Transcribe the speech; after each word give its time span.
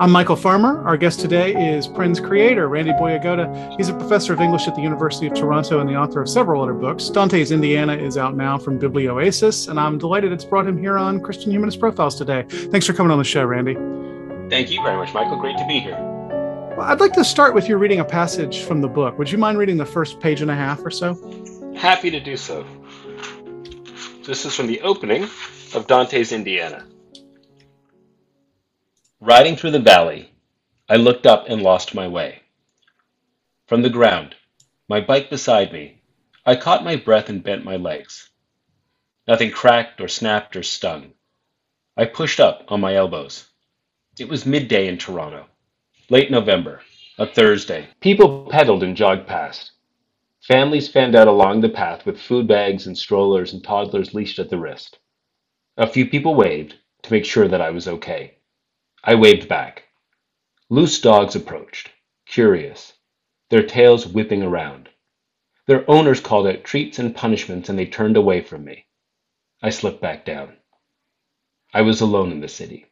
I'm 0.00 0.10
Michael 0.10 0.36
Farmer. 0.36 0.84
Our 0.86 0.96
guest 0.96 1.20
today 1.20 1.54
is 1.54 1.86
Prin's 1.86 2.20
creator, 2.20 2.68
Randy 2.68 2.92
Boyagoda. 2.92 3.74
He's 3.76 3.88
a 3.88 3.94
professor 3.94 4.32
of 4.32 4.40
English 4.40 4.68
at 4.68 4.74
the 4.74 4.82
University 4.82 5.28
of 5.28 5.34
Toronto 5.34 5.80
and 5.80 5.88
the 5.88 5.94
author 5.94 6.20
of 6.20 6.28
several 6.28 6.62
other 6.62 6.74
books. 6.74 7.08
Dante's 7.08 7.50
Indiana 7.50 7.96
is 7.96 8.18
out 8.18 8.36
now 8.36 8.58
from 8.58 8.78
Biblioasis, 8.78 9.68
and 9.68 9.80
I'm 9.80 9.96
delighted 9.96 10.30
it's 10.30 10.44
brought 10.44 10.66
him 10.66 10.76
here 10.76 10.98
on 10.98 11.20
Christian 11.20 11.52
Humanist 11.52 11.80
Profiles 11.80 12.16
today. 12.16 12.44
Thanks 12.48 12.86
for 12.86 12.92
coming 12.92 13.12
on 13.12 13.18
the 13.18 13.24
show, 13.24 13.44
Randy. 13.44 13.74
Thank 14.50 14.70
you 14.70 14.82
very 14.82 14.96
much, 14.96 15.14
Michael. 15.14 15.36
Great 15.36 15.56
to 15.56 15.66
be 15.66 15.78
here. 15.78 16.13
Well, 16.76 16.88
I'd 16.88 16.98
like 16.98 17.12
to 17.12 17.24
start 17.24 17.54
with 17.54 17.68
you 17.68 17.76
reading 17.76 18.00
a 18.00 18.04
passage 18.04 18.62
from 18.62 18.80
the 18.80 18.88
book. 18.88 19.16
Would 19.16 19.30
you 19.30 19.38
mind 19.38 19.58
reading 19.58 19.76
the 19.76 19.86
first 19.86 20.18
page 20.18 20.40
and 20.40 20.50
a 20.50 20.56
half 20.56 20.84
or 20.84 20.90
so? 20.90 21.14
Happy 21.76 22.10
to 22.10 22.18
do 22.18 22.36
so. 22.36 22.66
This 24.24 24.44
is 24.44 24.56
from 24.56 24.66
the 24.66 24.80
opening 24.80 25.22
of 25.72 25.86
Dante's 25.86 26.32
Indiana. 26.32 26.84
Riding 29.20 29.54
through 29.54 29.70
the 29.70 29.78
valley, 29.78 30.32
I 30.88 30.96
looked 30.96 31.26
up 31.26 31.44
and 31.48 31.62
lost 31.62 31.94
my 31.94 32.08
way. 32.08 32.42
From 33.68 33.82
the 33.82 33.88
ground, 33.88 34.34
my 34.88 35.00
bike 35.00 35.30
beside 35.30 35.72
me, 35.72 36.02
I 36.44 36.56
caught 36.56 36.82
my 36.82 36.96
breath 36.96 37.28
and 37.28 37.40
bent 37.40 37.64
my 37.64 37.76
legs. 37.76 38.30
Nothing 39.28 39.52
cracked 39.52 40.00
or 40.00 40.08
snapped 40.08 40.56
or 40.56 40.64
stung. 40.64 41.12
I 41.96 42.06
pushed 42.06 42.40
up 42.40 42.64
on 42.66 42.80
my 42.80 42.96
elbows. 42.96 43.48
It 44.18 44.28
was 44.28 44.44
midday 44.44 44.88
in 44.88 44.98
Toronto, 44.98 45.46
late 46.10 46.30
November, 46.30 46.82
a 47.18 47.26
Thursday. 47.26 47.88
People 48.00 48.46
pedaled 48.50 48.82
and 48.82 48.94
jogged 48.94 49.26
past. 49.26 49.72
Families 50.42 50.88
fanned 50.88 51.16
out 51.16 51.28
along 51.28 51.60
the 51.60 51.68
path 51.68 52.04
with 52.04 52.20
food 52.20 52.46
bags 52.46 52.86
and 52.86 52.96
strollers 52.96 53.54
and 53.54 53.64
toddlers 53.64 54.12
leashed 54.12 54.38
at 54.38 54.50
the 54.50 54.58
wrist. 54.58 54.98
A 55.78 55.86
few 55.86 56.06
people 56.06 56.34
waved 56.34 56.74
to 57.02 57.12
make 57.12 57.24
sure 57.24 57.48
that 57.48 57.62
I 57.62 57.70
was 57.70 57.88
okay. 57.88 58.36
I 59.02 59.14
waved 59.14 59.48
back. 59.48 59.84
Loose 60.68 61.00
dogs 61.00 61.34
approached, 61.34 61.90
curious, 62.26 62.92
their 63.48 63.62
tails 63.62 64.06
whipping 64.06 64.42
around. 64.42 64.90
Their 65.66 65.90
owners 65.90 66.20
called 66.20 66.46
out 66.46 66.64
treats 66.64 66.98
and 66.98 67.16
punishments 67.16 67.70
and 67.70 67.78
they 67.78 67.86
turned 67.86 68.18
away 68.18 68.42
from 68.42 68.64
me. 68.64 68.84
I 69.62 69.70
slipped 69.70 70.02
back 70.02 70.26
down. 70.26 70.58
I 71.72 71.80
was 71.80 72.02
alone 72.02 72.30
in 72.30 72.40
the 72.40 72.48
city. 72.48 72.86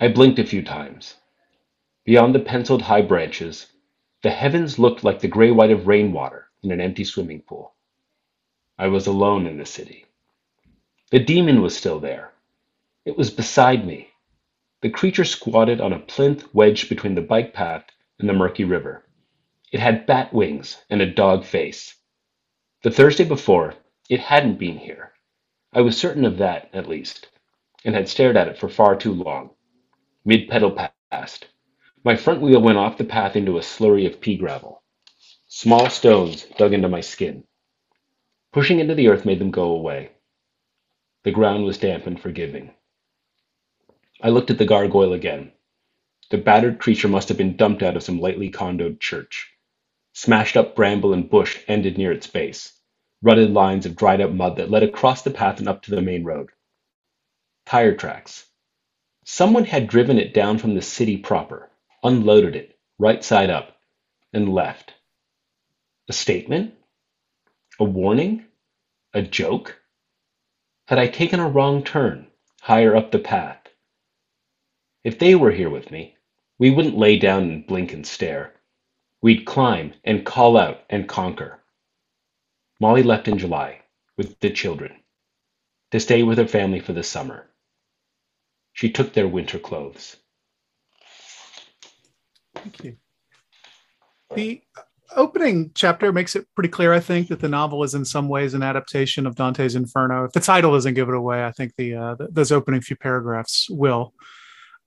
I 0.00 0.08
blinked 0.08 0.40
a 0.40 0.44
few 0.44 0.64
times. 0.64 1.14
Beyond 2.04 2.34
the 2.34 2.40
penciled 2.40 2.82
high 2.82 3.02
branches, 3.02 3.72
the 4.22 4.30
heavens 4.30 4.78
looked 4.78 5.04
like 5.04 5.20
the 5.20 5.28
gray 5.28 5.50
white 5.50 5.70
of 5.70 5.86
rainwater 5.86 6.48
in 6.62 6.72
an 6.72 6.80
empty 6.80 7.04
swimming 7.04 7.42
pool. 7.42 7.74
I 8.78 8.88
was 8.88 9.06
alone 9.06 9.46
in 9.46 9.58
the 9.58 9.66
city. 9.66 10.06
The 11.10 11.20
demon 11.20 11.62
was 11.62 11.76
still 11.76 12.00
there. 12.00 12.32
It 13.04 13.16
was 13.16 13.30
beside 13.30 13.86
me, 13.86 14.12
the 14.82 14.90
creature 14.90 15.24
squatted 15.24 15.80
on 15.80 15.92
a 15.92 15.98
plinth 16.00 16.52
wedged 16.52 16.88
between 16.88 17.14
the 17.14 17.22
bike 17.22 17.54
path 17.54 17.84
and 18.18 18.28
the 18.28 18.32
murky 18.32 18.64
river. 18.64 19.04
It 19.70 19.78
had 19.78 20.06
bat 20.06 20.32
wings 20.32 20.82
and 20.90 21.00
a 21.00 21.06
dog 21.06 21.44
face. 21.44 21.94
The 22.82 22.90
Thursday 22.90 23.24
before, 23.24 23.74
it 24.10 24.18
hadn't 24.18 24.58
been 24.58 24.78
here. 24.78 25.12
I 25.72 25.82
was 25.82 25.96
certain 25.96 26.24
of 26.24 26.38
that, 26.38 26.68
at 26.72 26.88
least, 26.88 27.28
and 27.84 27.94
had 27.94 28.08
stared 28.08 28.36
at 28.36 28.48
it 28.48 28.58
for 28.58 28.68
far 28.68 28.96
too 28.96 29.14
long. 29.14 29.50
Mid 30.24 30.48
pedal 30.48 30.76
past. 31.12 31.46
My 32.04 32.16
front 32.16 32.40
wheel 32.40 32.60
went 32.60 32.78
off 32.78 32.98
the 32.98 33.04
path 33.04 33.36
into 33.36 33.58
a 33.58 33.62
slurry 33.62 34.06
of 34.06 34.20
pea 34.20 34.36
gravel. 34.36 34.82
Small 35.46 35.88
stones 35.88 36.44
dug 36.58 36.72
into 36.72 36.88
my 36.88 37.00
skin. 37.00 37.44
Pushing 38.52 38.80
into 38.80 38.94
the 38.94 39.08
earth 39.08 39.24
made 39.24 39.38
them 39.38 39.52
go 39.52 39.64
away. 39.64 40.10
The 41.22 41.30
ground 41.30 41.64
was 41.64 41.78
damp 41.78 42.06
and 42.06 42.20
forgiving. 42.20 42.74
I 44.20 44.30
looked 44.30 44.50
at 44.50 44.58
the 44.58 44.64
gargoyle 44.64 45.12
again. 45.12 45.52
The 46.30 46.38
battered 46.38 46.80
creature 46.80 47.08
must 47.08 47.28
have 47.28 47.38
been 47.38 47.56
dumped 47.56 47.82
out 47.82 47.96
of 47.96 48.02
some 48.02 48.20
lightly 48.20 48.50
condoed 48.50 48.98
church. 48.98 49.52
Smashed 50.12 50.56
up 50.56 50.74
bramble 50.74 51.12
and 51.12 51.30
bush 51.30 51.60
ended 51.68 51.98
near 51.98 52.12
its 52.12 52.26
base, 52.26 52.72
rutted 53.22 53.52
lines 53.52 53.86
of 53.86 53.94
dried 53.96 54.20
up 54.20 54.32
mud 54.32 54.56
that 54.56 54.70
led 54.70 54.82
across 54.82 55.22
the 55.22 55.30
path 55.30 55.60
and 55.60 55.68
up 55.68 55.82
to 55.82 55.92
the 55.92 56.02
main 56.02 56.24
road. 56.24 56.50
Tire 57.64 57.94
tracks. 57.94 58.46
Someone 59.24 59.64
had 59.64 59.86
driven 59.86 60.18
it 60.18 60.34
down 60.34 60.58
from 60.58 60.74
the 60.74 60.82
city 60.82 61.16
proper, 61.16 61.70
unloaded 62.02 62.56
it, 62.56 62.78
right 62.98 63.22
side 63.24 63.50
up, 63.50 63.76
and 64.32 64.52
left. 64.52 64.94
A 66.08 66.12
statement? 66.12 66.74
A 67.78 67.84
warning? 67.84 68.46
A 69.14 69.22
joke? 69.22 69.80
Had 70.86 70.98
I 70.98 71.06
taken 71.06 71.40
a 71.40 71.48
wrong 71.48 71.84
turn, 71.84 72.26
higher 72.60 72.96
up 72.96 73.12
the 73.12 73.18
path? 73.18 73.68
If 75.04 75.18
they 75.18 75.34
were 75.34 75.52
here 75.52 75.70
with 75.70 75.90
me, 75.90 76.16
we 76.58 76.70
wouldn't 76.70 76.96
lay 76.98 77.18
down 77.18 77.42
and 77.44 77.66
blink 77.66 77.92
and 77.92 78.06
stare. 78.06 78.54
We'd 79.20 79.46
climb 79.46 79.94
and 80.04 80.24
call 80.24 80.56
out 80.56 80.80
and 80.90 81.08
conquer. 81.08 81.60
Molly 82.80 83.02
left 83.02 83.28
in 83.28 83.38
July 83.38 83.82
with 84.16 84.38
the 84.40 84.50
children 84.50 84.94
to 85.92 86.00
stay 86.00 86.22
with 86.22 86.38
her 86.38 86.48
family 86.48 86.80
for 86.80 86.92
the 86.92 87.02
summer. 87.02 87.48
She 88.72 88.90
took 88.90 89.12
their 89.12 89.28
winter 89.28 89.58
clothes. 89.58 90.16
Thank 92.62 92.84
you. 92.84 92.96
The 94.34 94.62
opening 95.14 95.72
chapter 95.74 96.12
makes 96.12 96.36
it 96.36 96.46
pretty 96.54 96.68
clear, 96.68 96.92
I 96.92 97.00
think, 97.00 97.28
that 97.28 97.40
the 97.40 97.48
novel 97.48 97.82
is 97.82 97.94
in 97.94 98.04
some 98.04 98.28
ways 98.28 98.54
an 98.54 98.62
adaptation 98.62 99.26
of 99.26 99.34
Dante's 99.34 99.74
Inferno. 99.74 100.24
If 100.24 100.32
the 100.32 100.40
title 100.40 100.72
doesn't 100.72 100.94
give 100.94 101.08
it 101.08 101.14
away, 101.14 101.44
I 101.44 101.52
think 101.52 101.74
the, 101.76 101.94
uh, 101.94 102.14
the 102.14 102.28
those 102.30 102.52
opening 102.52 102.80
few 102.80 102.96
paragraphs 102.96 103.68
will. 103.68 104.14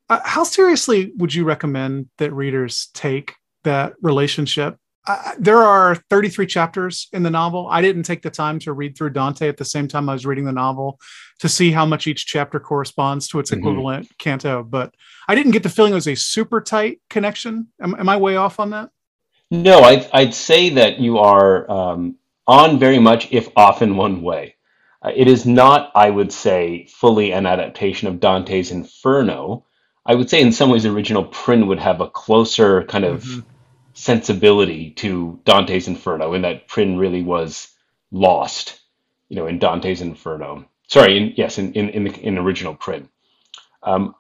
Uh, 0.10 0.20
how 0.24 0.44
seriously 0.44 1.12
would 1.18 1.34
you 1.34 1.44
recommend 1.44 2.10
that 2.18 2.34
readers 2.34 2.90
take 2.94 3.34
that 3.64 3.94
relationship? 4.02 4.78
Uh, 5.08 5.34
there 5.38 5.62
are 5.62 5.96
33 6.10 6.48
chapters 6.48 7.10
in 7.14 7.22
the 7.22 7.30
novel. 7.30 7.68
I 7.70 7.82
didn't 7.82 8.04
take 8.04 8.24
the 8.24 8.32
time 8.32 8.58
to 8.60 8.74
read 8.74 8.98
through 8.98 9.12
Dante 9.12 9.48
at 9.48 9.58
the 9.58 9.66
same 9.66 9.88
time 9.88 10.10
I 10.10 10.14
was 10.14 10.26
reading 10.26 10.46
the 10.46 10.52
novel 10.52 11.00
to 11.40 11.50
see 11.50 11.72
how 11.72 11.86
much 11.86 12.08
each 12.08 12.26
chapter 12.26 12.60
corresponds 12.60 13.28
to 13.28 13.40
its 13.40 13.52
mm-hmm. 13.52 13.60
equivalent 13.60 14.08
canto, 14.18 14.64
but 14.64 14.94
I 15.28 15.36
didn't 15.36 15.52
get 15.52 15.64
the 15.64 15.70
feeling 15.70 15.92
it 15.92 15.96
was 15.96 16.08
a 16.08 16.16
super 16.16 16.60
tight 16.60 17.02
connection. 17.10 17.68
Am, 17.80 17.96
am 17.96 18.10
I 18.10 18.18
way 18.18 18.36
off 18.36 18.60
on 18.60 18.72
that? 18.72 18.90
No, 19.52 19.82
I'd, 19.82 20.10
I'd 20.12 20.34
say 20.34 20.70
that 20.72 21.00
you 21.00 21.20
are 21.20 21.70
um, 21.70 22.16
on 22.48 22.80
very 22.80 23.00
much, 23.00 23.32
if 23.32 23.50
often, 23.56 23.98
one 23.98 24.24
way. 24.24 24.56
Uh, 25.04 25.12
it 25.16 25.28
is 25.28 25.46
not, 25.46 25.92
I 25.94 26.10
would 26.10 26.32
say, 26.32 26.88
fully 26.90 27.32
an 27.32 27.46
adaptation 27.46 28.08
of 28.08 28.20
Dante's 28.20 28.72
Inferno, 28.72 29.66
I 30.06 30.16
would 30.16 30.30
say 30.30 30.42
in 30.42 30.52
some 30.52 30.70
ways 30.70 30.86
original 30.86 31.26
Prin 31.26 31.68
would 31.68 31.80
have 31.80 32.00
a 32.00 32.10
closer 32.10 32.84
kind 32.84 33.06
of 33.06 33.24
mm-hmm. 33.24 33.40
Sensibility 33.96 34.92
to 34.92 35.42
Dante's 35.46 35.90
Inferno 35.90 36.34
in 36.36 36.44
that 36.44 36.70
Prin 36.70 36.98
really 37.00 37.24
was 37.24 37.70
lost, 38.12 38.80
you 39.30 39.38
know, 39.38 39.48
in 39.48 39.60
Dante's 39.60 40.02
Inferno. 40.02 40.66
Sorry, 40.90 41.18
in, 41.18 41.34
yes, 41.38 41.60
in 41.60 41.74
in 41.74 41.90
in, 41.90 42.06
the, 42.06 42.12
in 42.22 42.40
original 42.40 42.76
Prin. 42.76 43.10
Um, 43.84 44.16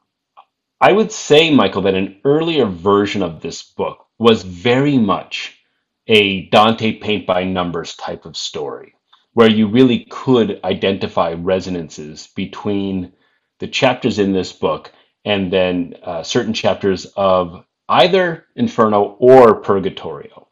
I 0.80 0.92
would 0.94 1.12
say, 1.12 1.54
Michael, 1.54 1.84
that 1.84 1.96
an 1.96 2.22
earlier 2.26 2.66
version 2.66 3.24
of 3.24 3.42
this 3.42 3.64
book 3.64 4.06
was 4.20 4.44
very 4.44 4.98
much 4.98 5.60
a 6.08 6.48
Dante 6.50 6.94
paint 7.00 7.28
by 7.28 7.44
numbers 7.44 7.96
type 7.96 8.26
of 8.26 8.38
story, 8.38 8.96
where 9.34 9.50
you 9.50 9.68
really 9.68 10.06
could 10.10 10.62
identify 10.64 11.34
resonances 11.34 12.30
between 12.36 13.14
the 13.60 13.68
chapters 13.68 14.20
in 14.20 14.34
this 14.34 14.54
book 14.54 14.92
and 15.26 15.52
then 15.52 15.96
uh, 16.04 16.24
certain 16.24 16.54
chapters 16.54 17.08
of 17.18 17.65
either 17.88 18.46
Inferno 18.56 19.16
or 19.20 19.62
Purgatorio. 19.62 20.48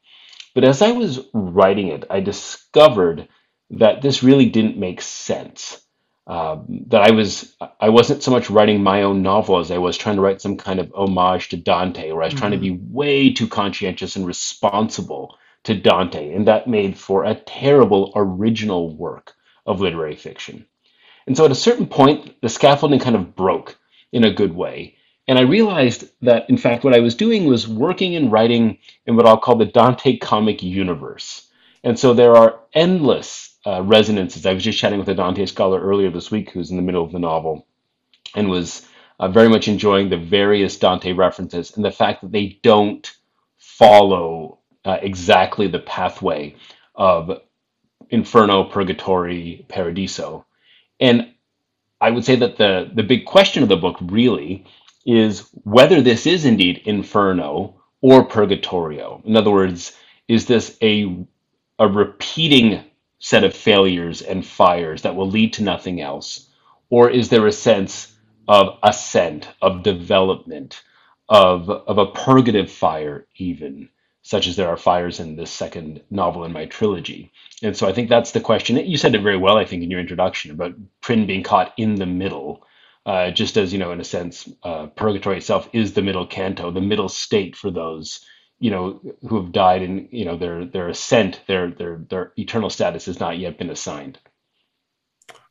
But 0.53 0.63
as 0.63 0.81
I 0.81 0.91
was 0.91 1.19
writing 1.33 1.87
it, 1.87 2.05
I 2.09 2.19
discovered 2.19 3.27
that 3.71 4.01
this 4.01 4.23
really 4.23 4.49
didn't 4.49 4.77
make 4.77 5.01
sense. 5.01 5.79
Uh, 6.25 6.61
that 6.87 7.01
I 7.01 7.11
was 7.11 7.53
I 7.81 7.89
wasn't 7.89 8.23
so 8.23 8.31
much 8.31 8.49
writing 8.49 8.81
my 8.81 9.03
own 9.03 9.23
novel 9.23 9.59
as 9.59 9.71
I 9.71 9.79
was 9.79 9.97
trying 9.97 10.15
to 10.15 10.21
write 10.21 10.41
some 10.41 10.55
kind 10.55 10.79
of 10.79 10.93
homage 10.93 11.49
to 11.49 11.57
Dante, 11.57 12.11
or 12.11 12.21
I 12.21 12.25
was 12.25 12.33
mm-hmm. 12.33 12.39
trying 12.39 12.51
to 12.51 12.57
be 12.59 12.71
mm-hmm. 12.71 12.93
way 12.93 13.33
too 13.33 13.47
conscientious 13.47 14.15
and 14.15 14.25
responsible 14.25 15.37
to 15.63 15.73
Dante, 15.73 16.33
and 16.33 16.47
that 16.47 16.67
made 16.67 16.97
for 16.97 17.25
a 17.25 17.35
terrible 17.35 18.13
original 18.15 18.95
work 18.95 19.33
of 19.65 19.81
literary 19.81 20.15
fiction. 20.15 20.65
And 21.27 21.35
so 21.35 21.45
at 21.45 21.51
a 21.51 21.55
certain 21.55 21.87
point, 21.87 22.41
the 22.41 22.49
scaffolding 22.49 22.99
kind 22.99 23.15
of 23.15 23.35
broke 23.35 23.77
in 24.11 24.23
a 24.23 24.33
good 24.33 24.53
way. 24.53 24.97
And 25.27 25.39
I 25.39 25.43
realized 25.43 26.05
that, 26.21 26.49
in 26.49 26.57
fact, 26.57 26.83
what 26.83 26.93
I 26.93 26.99
was 26.99 27.15
doing 27.15 27.45
was 27.45 27.67
working 27.67 28.15
and 28.15 28.31
writing 28.31 28.77
in 29.05 29.15
what 29.15 29.25
I'll 29.25 29.37
call 29.37 29.55
the 29.55 29.65
Dante 29.65 30.17
comic 30.17 30.61
universe. 30.61 31.47
And 31.83 31.97
so 31.97 32.13
there 32.13 32.35
are 32.35 32.59
endless 32.73 33.57
uh, 33.65 33.81
resonances. 33.83 34.45
I 34.45 34.53
was 34.53 34.63
just 34.63 34.79
chatting 34.79 34.99
with 34.99 35.09
a 35.09 35.15
Dante 35.15 35.45
scholar 35.45 35.81
earlier 35.81 36.09
this 36.09 36.31
week 36.31 36.51
who's 36.51 36.71
in 36.71 36.77
the 36.77 36.83
middle 36.83 37.03
of 37.03 37.11
the 37.11 37.19
novel 37.19 37.65
and 38.35 38.49
was 38.49 38.85
uh, 39.19 39.27
very 39.29 39.47
much 39.47 39.67
enjoying 39.67 40.09
the 40.09 40.17
various 40.17 40.77
Dante 40.77 41.13
references 41.13 41.75
and 41.75 41.85
the 41.85 41.91
fact 41.91 42.21
that 42.21 42.31
they 42.31 42.59
don't 42.61 43.09
follow 43.57 44.59
uh, 44.85 44.97
exactly 45.01 45.67
the 45.67 45.79
pathway 45.79 46.55
of 46.95 47.41
Inferno, 48.09 48.65
Purgatory, 48.65 49.65
Paradiso. 49.69 50.45
And 50.99 51.33
I 52.01 52.11
would 52.11 52.25
say 52.25 52.35
that 52.35 52.57
the, 52.57 52.91
the 52.93 53.03
big 53.03 53.25
question 53.25 53.63
of 53.63 53.69
the 53.69 53.77
book 53.77 53.97
really 54.01 54.65
is 55.05 55.49
whether 55.63 56.01
this 56.01 56.25
is 56.25 56.45
indeed 56.45 56.81
Inferno 56.85 57.81
or 58.01 58.25
Purgatorio. 58.25 59.21
In 59.25 59.35
other 59.35 59.51
words, 59.51 59.97
is 60.27 60.45
this 60.45 60.77
a, 60.81 61.25
a 61.79 61.87
repeating 61.87 62.83
set 63.19 63.43
of 63.43 63.55
failures 63.55 64.21
and 64.21 64.45
fires 64.45 65.01
that 65.01 65.15
will 65.15 65.29
lead 65.29 65.53
to 65.53 65.63
nothing 65.63 66.01
else? 66.01 66.49
Or 66.89 67.09
is 67.09 67.29
there 67.29 67.47
a 67.47 67.51
sense 67.51 68.13
of 68.47 68.77
ascent, 68.83 69.47
of 69.61 69.83
development, 69.83 70.83
of, 71.29 71.69
of 71.69 71.97
a 71.97 72.07
purgative 72.07 72.69
fire, 72.69 73.25
even, 73.37 73.89
such 74.21 74.47
as 74.47 74.55
there 74.55 74.67
are 74.67 74.77
fires 74.77 75.19
in 75.19 75.35
this 75.35 75.51
second 75.51 76.01
novel 76.11 76.43
in 76.43 76.51
my 76.51 76.65
trilogy? 76.65 77.31
And 77.61 77.75
so 77.75 77.87
I 77.87 77.93
think 77.93 78.09
that's 78.09 78.31
the 78.31 78.41
question. 78.41 78.77
You 78.77 78.97
said 78.97 79.15
it 79.15 79.21
very 79.23 79.37
well, 79.37 79.57
I 79.57 79.65
think, 79.65 79.83
in 79.83 79.91
your 79.91 80.01
introduction 80.01 80.51
about 80.51 80.75
Prin 81.01 81.25
being 81.25 81.43
caught 81.43 81.73
in 81.77 81.95
the 81.95 82.05
middle 82.05 82.65
uh, 83.05 83.31
just 83.31 83.57
as 83.57 83.73
you 83.73 83.79
know, 83.79 83.91
in 83.91 83.99
a 83.99 84.05
sense, 84.05 84.49
uh, 84.63 84.87
purgatory 84.87 85.37
itself 85.37 85.69
is 85.73 85.93
the 85.93 86.01
middle 86.01 86.25
canto, 86.25 86.71
the 86.71 86.81
middle 86.81 87.09
state 87.09 87.55
for 87.55 87.71
those 87.71 88.25
you 88.59 88.71
know 88.71 89.01
who 89.27 89.41
have 89.41 89.51
died, 89.51 89.81
and 89.81 90.07
you 90.09 90.23
know 90.23 90.37
their 90.37 90.63
their 90.63 90.87
ascent, 90.87 91.41
their 91.47 91.69
their 91.71 91.97
their 92.09 92.31
eternal 92.37 92.69
status 92.69 93.05
has 93.07 93.19
not 93.19 93.37
yet 93.37 93.57
been 93.57 93.69
assigned. 93.69 94.19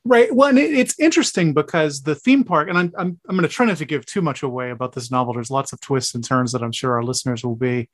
Right. 0.04 0.34
Well, 0.34 0.48
and 0.48 0.58
it, 0.58 0.72
it's 0.72 0.98
interesting 0.98 1.52
because 1.52 2.02
the 2.02 2.14
theme 2.14 2.42
park, 2.42 2.70
and 2.70 2.78
I'm 2.78 2.92
I'm 2.96 3.20
I'm 3.28 3.36
going 3.36 3.48
to 3.48 3.54
try 3.54 3.66
not 3.66 3.76
to 3.76 3.84
give 3.84 4.06
too 4.06 4.22
much 4.22 4.42
away 4.42 4.70
about 4.70 4.94
this 4.94 5.10
novel. 5.10 5.34
There's 5.34 5.50
lots 5.50 5.74
of 5.74 5.80
twists 5.80 6.14
and 6.14 6.24
turns 6.24 6.52
that 6.52 6.62
I'm 6.62 6.72
sure 6.72 6.94
our 6.94 7.02
listeners 7.02 7.44
will 7.44 7.54
be 7.54 7.90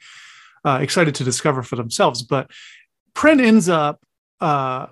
uh, 0.64 0.78
excited 0.80 1.16
to 1.16 1.24
discover 1.24 1.64
for 1.64 1.74
themselves. 1.74 2.22
But 2.22 2.50
Prin 3.12 3.40
ends 3.40 3.68
up 3.68 4.00
uh, 4.40 4.86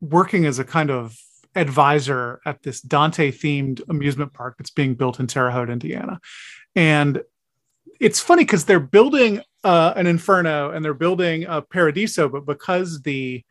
working 0.00 0.46
as 0.46 0.60
a 0.60 0.64
kind 0.64 0.90
of 0.92 1.18
advisor 1.54 2.40
at 2.44 2.62
this 2.62 2.80
Dante 2.80 3.30
themed 3.30 3.80
amusement 3.88 4.32
park 4.32 4.56
that's 4.58 4.70
being 4.70 4.94
built 4.94 5.20
in 5.20 5.26
Terre 5.26 5.50
Haute, 5.50 5.70
Indiana. 5.70 6.20
And 6.74 7.22
it's 8.00 8.20
funny 8.20 8.44
because 8.44 8.64
they're 8.64 8.80
building 8.80 9.42
uh, 9.64 9.92
an 9.96 10.06
Inferno 10.06 10.70
and 10.70 10.84
they're 10.84 10.94
building 10.94 11.44
a 11.44 11.62
Paradiso, 11.62 12.28
but 12.28 12.46
because 12.46 13.02
the 13.02 13.44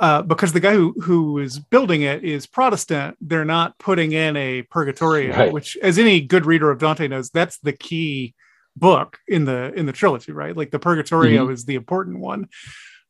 uh, 0.00 0.22
because 0.22 0.52
the 0.52 0.60
guy 0.60 0.74
who 0.74 0.94
who 1.00 1.38
is 1.38 1.58
building 1.58 2.02
it 2.02 2.22
is 2.22 2.46
Protestant, 2.46 3.16
they're 3.20 3.46
not 3.46 3.78
putting 3.78 4.12
in 4.12 4.36
a 4.36 4.62
Purgatorio, 4.62 5.34
right. 5.34 5.52
which, 5.52 5.76
as 5.82 5.98
any 5.98 6.20
good 6.20 6.44
reader 6.44 6.70
of 6.70 6.78
Dante 6.78 7.08
knows, 7.08 7.30
that's 7.30 7.58
the 7.58 7.72
key 7.72 8.34
book 8.76 9.18
in 9.26 9.46
the 9.46 9.72
in 9.74 9.86
the 9.86 9.92
trilogy, 9.92 10.32
right? 10.32 10.56
Like 10.56 10.70
the 10.70 10.78
Purgatorio 10.78 11.44
mm-hmm. 11.44 11.52
is 11.52 11.64
the 11.64 11.76
important 11.76 12.18
one, 12.18 12.48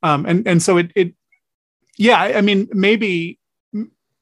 um, 0.02 0.26
and 0.26 0.46
and 0.46 0.62
so 0.62 0.76
it 0.76 0.92
it 0.94 1.14
yeah, 1.98 2.20
I 2.20 2.40
mean 2.40 2.68
maybe 2.72 3.40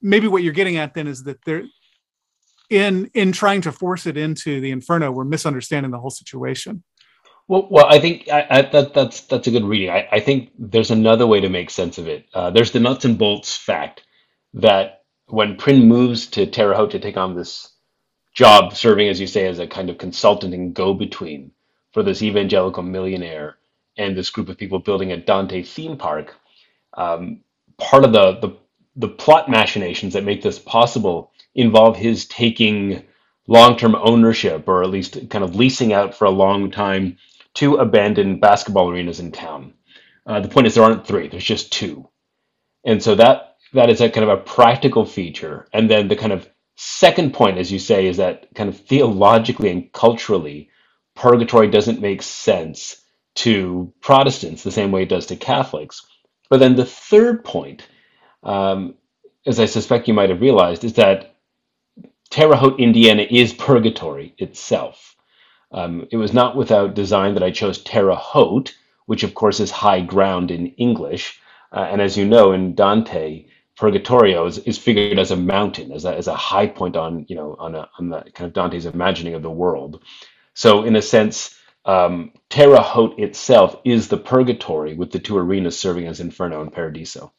maybe 0.04 0.28
what 0.28 0.44
you're 0.44 0.52
getting 0.52 0.76
at 0.76 0.94
then 0.94 1.08
is 1.08 1.24
that 1.24 1.44
they're 1.44 1.64
in 2.70 3.10
in 3.14 3.32
trying 3.32 3.60
to 3.60 3.72
force 3.72 4.06
it 4.06 4.16
into 4.16 4.60
the 4.60 4.70
inferno 4.70 5.10
we're 5.10 5.24
misunderstanding 5.24 5.90
the 5.90 5.98
whole 5.98 6.10
situation 6.10 6.84
well, 7.46 7.68
well, 7.70 7.86
I 7.86 7.98
think 7.98 8.28
I, 8.32 8.46
I, 8.48 8.62
that 8.62 8.94
that's 8.94 9.20
that's 9.22 9.46
a 9.46 9.50
good 9.50 9.64
reading. 9.64 9.90
I, 9.90 10.08
I 10.10 10.20
think 10.20 10.50
there's 10.58 10.90
another 10.90 11.26
way 11.26 11.40
to 11.40 11.50
make 11.50 11.70
sense 11.70 11.98
of 11.98 12.08
it. 12.08 12.26
Uh, 12.32 12.50
there's 12.50 12.72
the 12.72 12.80
nuts 12.80 13.04
and 13.04 13.18
bolts 13.18 13.54
fact 13.54 14.02
that 14.54 15.02
when 15.26 15.56
Prin 15.56 15.86
moves 15.86 16.26
to 16.28 16.46
Terre 16.46 16.74
Haute 16.74 16.92
to 16.92 16.98
take 16.98 17.16
on 17.16 17.34
this 17.34 17.70
job, 18.34 18.74
serving 18.74 19.08
as 19.08 19.20
you 19.20 19.26
say 19.26 19.46
as 19.46 19.58
a 19.58 19.66
kind 19.66 19.90
of 19.90 19.98
consultant 19.98 20.54
and 20.54 20.74
go-between 20.74 21.50
for 21.92 22.02
this 22.02 22.22
evangelical 22.22 22.82
millionaire 22.82 23.56
and 23.96 24.16
this 24.16 24.30
group 24.30 24.48
of 24.48 24.58
people 24.58 24.78
building 24.78 25.12
a 25.12 25.16
Dante 25.16 25.62
theme 25.62 25.96
park, 25.98 26.34
um, 26.94 27.40
part 27.78 28.04
of 28.04 28.12
the 28.12 28.38
the 28.40 28.56
the 28.96 29.08
plot 29.08 29.48
machinations 29.48 30.12
that 30.12 30.24
make 30.24 30.42
this 30.42 30.58
possible 30.58 31.32
involve 31.54 31.96
his 31.96 32.26
taking 32.26 33.04
long-term 33.46 33.94
ownership 33.94 34.68
or 34.68 34.82
at 34.82 34.90
least 34.90 35.28
kind 35.30 35.44
of 35.44 35.54
leasing 35.54 35.92
out 35.92 36.14
for 36.14 36.24
a 36.24 36.30
long 36.30 36.70
time 36.70 37.16
two 37.52 37.76
abandoned 37.76 38.40
basketball 38.40 38.90
arenas 38.90 39.20
in 39.20 39.30
town. 39.32 39.72
Uh, 40.26 40.40
the 40.40 40.48
point 40.48 40.66
is 40.66 40.74
there 40.74 40.84
aren't 40.84 41.06
three, 41.06 41.28
there's 41.28 41.44
just 41.44 41.72
two. 41.72 42.08
And 42.84 43.02
so 43.02 43.14
that 43.14 43.56
that 43.72 43.90
is 43.90 44.00
a 44.00 44.10
kind 44.10 44.28
of 44.28 44.38
a 44.38 44.42
practical 44.42 45.04
feature. 45.04 45.66
And 45.72 45.90
then 45.90 46.08
the 46.08 46.16
kind 46.16 46.32
of 46.32 46.48
second 46.76 47.34
point, 47.34 47.58
as 47.58 47.72
you 47.72 47.78
say, 47.78 48.06
is 48.06 48.18
that 48.18 48.46
kind 48.54 48.68
of 48.68 48.78
theologically 48.78 49.70
and 49.70 49.92
culturally, 49.92 50.70
purgatory 51.14 51.68
doesn't 51.68 52.00
make 52.00 52.22
sense 52.22 53.02
to 53.36 53.92
Protestants 54.00 54.62
the 54.62 54.70
same 54.70 54.92
way 54.92 55.02
it 55.02 55.08
does 55.08 55.26
to 55.26 55.36
Catholics. 55.36 56.06
But 56.48 56.60
then 56.60 56.76
the 56.76 56.86
third 56.86 57.44
point 57.44 57.86
um, 58.44 58.94
as 59.46 59.60
I 59.60 59.66
suspect 59.66 60.08
you 60.08 60.14
might 60.14 60.30
have 60.30 60.42
realized, 60.42 60.84
is 60.84 60.94
that 60.94 61.36
Terre 62.30 62.56
Haute, 62.56 62.80
Indiana 62.80 63.26
is 63.30 63.52
purgatory 63.52 64.34
itself. 64.38 65.16
Um, 65.72 66.06
it 66.10 66.16
was 66.16 66.32
not 66.32 66.56
without 66.56 66.94
design 66.94 67.34
that 67.34 67.42
I 67.42 67.50
chose 67.50 67.82
Terre 67.82 68.14
Haute, 68.14 68.76
which 69.06 69.24
of 69.24 69.34
course 69.34 69.60
is 69.60 69.70
high 69.70 70.00
ground 70.00 70.50
in 70.50 70.68
English. 70.68 71.40
Uh, 71.72 71.88
and 71.90 72.00
as 72.00 72.16
you 72.16 72.24
know, 72.26 72.52
in 72.52 72.74
Dante, 72.74 73.46
Purgatorio 73.76 74.46
is, 74.46 74.58
is 74.58 74.78
figured 74.78 75.18
as 75.18 75.32
a 75.32 75.36
mountain, 75.36 75.92
as 75.92 76.04
a, 76.04 76.14
as 76.16 76.28
a 76.28 76.34
high 76.36 76.66
point 76.68 76.96
on, 76.96 77.26
you 77.28 77.36
know, 77.36 77.56
on, 77.58 77.74
a, 77.74 77.88
on 77.98 78.08
the 78.08 78.20
kind 78.34 78.48
of 78.48 78.52
Dante's 78.54 78.86
imagining 78.86 79.34
of 79.34 79.42
the 79.42 79.50
world. 79.50 80.02
So 80.54 80.84
in 80.84 80.96
a 80.96 81.02
sense, 81.02 81.58
um, 81.84 82.32
Terre 82.50 82.80
Haute 82.80 83.18
itself 83.18 83.76
is 83.84 84.08
the 84.08 84.16
purgatory 84.16 84.94
with 84.94 85.12
the 85.12 85.18
two 85.18 85.36
arenas 85.36 85.78
serving 85.78 86.06
as 86.06 86.20
Inferno 86.20 86.62
and 86.62 86.72
Paradiso. 86.72 87.32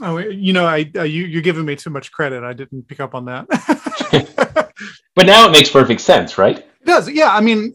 Oh, 0.00 0.18
you 0.18 0.52
know, 0.52 0.66
I 0.66 0.90
uh, 0.96 1.02
you 1.02 1.24
you're 1.24 1.42
giving 1.42 1.64
me 1.64 1.76
too 1.76 1.90
much 1.90 2.12
credit. 2.12 2.42
I 2.42 2.52
didn't 2.52 2.88
pick 2.88 3.00
up 3.00 3.14
on 3.14 3.24
that. 3.26 3.46
but 5.14 5.26
now 5.26 5.46
it 5.46 5.52
makes 5.52 5.70
perfect 5.70 6.00
sense, 6.00 6.38
right? 6.38 6.58
It 6.58 6.84
does. 6.84 7.10
Yeah, 7.10 7.34
I 7.34 7.40
mean, 7.40 7.74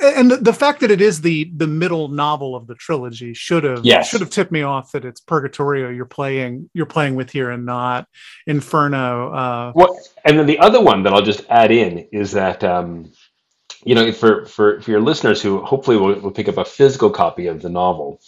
and 0.00 0.30
the, 0.30 0.36
the, 0.36 0.52
fact 0.52 0.80
that 0.80 0.90
it 0.90 1.00
is 1.00 1.20
the 1.20 1.50
the 1.56 1.66
middle 1.66 2.08
novel 2.08 2.54
of 2.54 2.66
the 2.66 2.74
trilogy 2.74 3.34
should 3.34 3.64
have 3.64 3.84
yes. 3.84 4.08
should 4.08 4.20
have 4.20 4.30
tipped 4.30 4.52
me 4.52 4.62
off 4.62 4.92
that 4.92 5.04
it's 5.04 5.20
Purgatorio 5.20 5.90
you're 5.90 6.06
playing 6.06 6.70
you're 6.74 6.86
playing 6.86 7.14
with 7.14 7.30
here 7.30 7.50
and 7.50 7.66
not 7.66 8.06
Inferno. 8.46 9.32
Uh, 9.32 9.72
what? 9.72 9.90
And 10.24 10.38
then 10.38 10.46
the 10.46 10.58
other 10.58 10.80
one 10.80 11.02
that 11.02 11.12
I'll 11.12 11.22
just 11.22 11.44
add 11.48 11.70
in 11.70 12.08
is 12.12 12.32
that. 12.32 12.64
Um, 12.64 13.12
you 13.82 13.94
know, 13.94 14.12
for, 14.12 14.44
for, 14.44 14.78
for 14.82 14.90
your 14.90 15.00
listeners 15.00 15.40
who 15.40 15.64
hopefully 15.64 15.96
will, 15.96 16.20
will 16.20 16.30
pick 16.30 16.48
up 16.48 16.58
a 16.58 16.66
physical 16.66 17.08
copy 17.08 17.46
of 17.46 17.62
the 17.62 17.70
novel, 17.70 18.20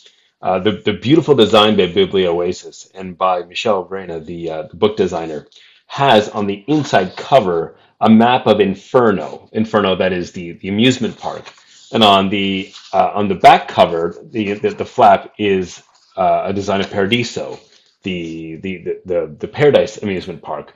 uh, 0.43 0.59
the, 0.59 0.73
the 0.73 0.93
beautiful 0.95 1.35
design 1.35 1.77
by 1.77 1.87
Biblioasis 1.87 2.91
and 2.95 3.17
by 3.17 3.43
Michel 3.45 3.87
Vrana, 3.87 4.25
the, 4.25 4.51
uh, 4.51 4.63
the 4.65 4.77
book 4.77 4.97
designer, 4.97 5.47
has 5.87 6.29
on 6.31 6.47
the 6.47 6.65
inside 6.67 7.17
cover 7.17 7.77
a 8.01 8.11
map 8.11 8.47
of 8.47 8.61
Inferno. 8.61 9.49
Inferno, 9.53 9.95
that 9.97 10.13
is 10.13 10.33
the, 10.33 10.53
the 10.53 10.69
amusement 10.69 11.19
park. 11.19 11.53
And 11.93 12.03
on 12.03 12.31
the 12.31 12.73
uh, 12.93 13.13
on 13.15 13.29
the 13.29 13.35
back 13.35 13.69
cover, 13.69 14.17
the 14.23 14.55
the, 14.55 14.71
the 14.71 14.85
flap 14.85 15.35
is 15.39 15.83
uh, 16.17 16.45
a 16.47 16.53
design 16.53 16.81
of 16.81 16.91
Paradiso, 16.91 17.61
the, 18.03 18.57
the 18.57 18.79
the 18.79 19.01
the 19.05 19.37
the 19.41 19.49
Paradise 19.49 19.99
amusement 19.99 20.41
park, 20.41 20.75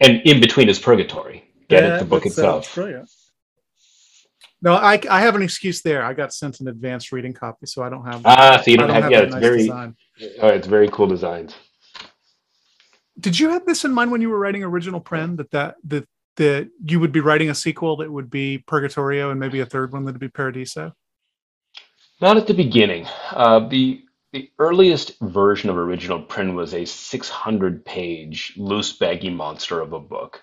and 0.00 0.20
in 0.24 0.40
between 0.40 0.68
is 0.68 0.80
Purgatory. 0.80 1.44
Get 1.68 1.84
yeah, 1.84 1.96
it, 1.96 1.98
the 2.00 2.04
book 2.06 2.26
itself. 2.26 2.74
Brilliant. 2.74 3.08
No, 4.62 4.74
I, 4.74 5.00
I 5.10 5.20
have 5.20 5.34
an 5.34 5.42
excuse 5.42 5.82
there. 5.82 6.04
I 6.04 6.14
got 6.14 6.32
sent 6.32 6.60
an 6.60 6.68
advanced 6.68 7.10
reading 7.10 7.34
copy, 7.34 7.66
so 7.66 7.82
I 7.82 7.88
don't 7.88 8.06
have. 8.06 8.22
Ah, 8.24 8.62
so 8.64 8.70
you 8.70 8.76
don't, 8.76 8.86
don't 8.86 8.94
have, 8.94 9.02
have, 9.04 9.12
yeah, 9.12 9.20
it's 9.22 9.34
nice 9.34 9.42
very, 9.42 9.58
design. 9.58 9.96
oh, 10.40 10.48
it's 10.48 10.68
very 10.68 10.88
cool 10.88 11.08
designs. 11.08 11.56
Did 13.18 13.38
you 13.38 13.50
have 13.50 13.66
this 13.66 13.84
in 13.84 13.92
mind 13.92 14.12
when 14.12 14.20
you 14.20 14.30
were 14.30 14.38
writing 14.38 14.62
original 14.62 15.00
Prin 15.00 15.34
that 15.36 15.50
that 15.50 15.74
that 15.88 16.08
that 16.36 16.70
you 16.84 17.00
would 17.00 17.10
be 17.10 17.20
writing 17.20 17.50
a 17.50 17.54
sequel 17.54 17.96
that 17.96 18.10
would 18.10 18.30
be 18.30 18.58
Purgatorio 18.58 19.30
and 19.30 19.40
maybe 19.40 19.60
a 19.60 19.66
third 19.66 19.92
one 19.92 20.04
that 20.04 20.12
would 20.12 20.20
be 20.20 20.28
Paradiso? 20.28 20.94
Not 22.20 22.36
at 22.36 22.46
the 22.46 22.54
beginning. 22.54 23.06
Uh, 23.32 23.68
the 23.68 24.04
the 24.32 24.48
earliest 24.60 25.18
version 25.20 25.70
of 25.70 25.76
original 25.76 26.22
Prin 26.22 26.54
was 26.54 26.72
a 26.72 26.84
600 26.84 27.84
page 27.84 28.54
loose 28.56 28.92
baggy 28.92 29.28
monster 29.28 29.80
of 29.80 29.92
a 29.92 30.00
book 30.00 30.42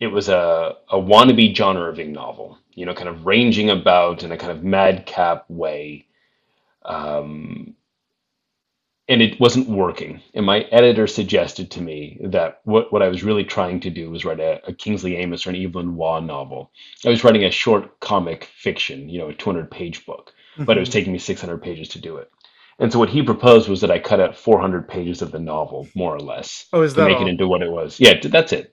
it 0.00 0.08
was 0.08 0.28
a, 0.28 0.76
a 0.90 0.96
wannabe 0.96 1.54
John 1.54 1.76
Irving 1.76 2.12
novel, 2.12 2.58
you 2.78 2.86
know, 2.86 2.94
kind 2.94 3.08
of 3.08 3.26
ranging 3.26 3.70
about 3.70 4.22
in 4.22 4.30
a 4.30 4.36
kind 4.36 4.52
of 4.52 4.62
madcap 4.62 5.44
way. 5.50 6.06
Um, 6.84 7.74
and 9.08 9.20
it 9.20 9.40
wasn't 9.40 9.68
working. 9.68 10.20
And 10.34 10.46
my 10.46 10.60
editor 10.70 11.06
suggested 11.08 11.72
to 11.72 11.82
me 11.82 12.20
that 12.22 12.60
what, 12.64 12.92
what 12.92 13.02
I 13.02 13.08
was 13.08 13.24
really 13.24 13.42
trying 13.44 13.80
to 13.80 13.90
do 13.90 14.10
was 14.10 14.24
write 14.24 14.38
a, 14.38 14.60
a 14.68 14.72
Kingsley 14.72 15.16
Amis 15.16 15.44
or 15.46 15.50
an 15.50 15.56
Evelyn 15.56 15.96
Waugh 15.96 16.20
novel. 16.20 16.70
I 17.04 17.08
was 17.08 17.24
writing 17.24 17.44
a 17.44 17.50
short 17.50 17.98
comic 18.00 18.44
fiction, 18.44 19.08
you 19.08 19.18
know, 19.18 19.28
a 19.30 19.34
200 19.34 19.70
page 19.70 20.06
book, 20.06 20.32
but 20.56 20.76
it 20.76 20.80
was 20.80 20.88
taking 20.90 21.12
me 21.12 21.18
600 21.18 21.58
pages 21.60 21.88
to 21.90 22.00
do 22.00 22.18
it. 22.18 22.30
And 22.78 22.92
so 22.92 23.00
what 23.00 23.08
he 23.10 23.22
proposed 23.22 23.68
was 23.68 23.80
that 23.80 23.90
I 23.90 23.98
cut 23.98 24.20
out 24.20 24.36
400 24.36 24.86
pages 24.88 25.20
of 25.20 25.32
the 25.32 25.40
novel, 25.40 25.88
more 25.96 26.14
or 26.14 26.20
less, 26.20 26.66
Oh, 26.72 26.82
is 26.82 26.94
to 26.94 27.04
make 27.04 27.16
all? 27.16 27.26
it 27.26 27.30
into 27.30 27.48
what 27.48 27.62
it 27.62 27.72
was. 27.72 27.98
Yeah, 27.98 28.20
that's 28.22 28.52
it. 28.52 28.72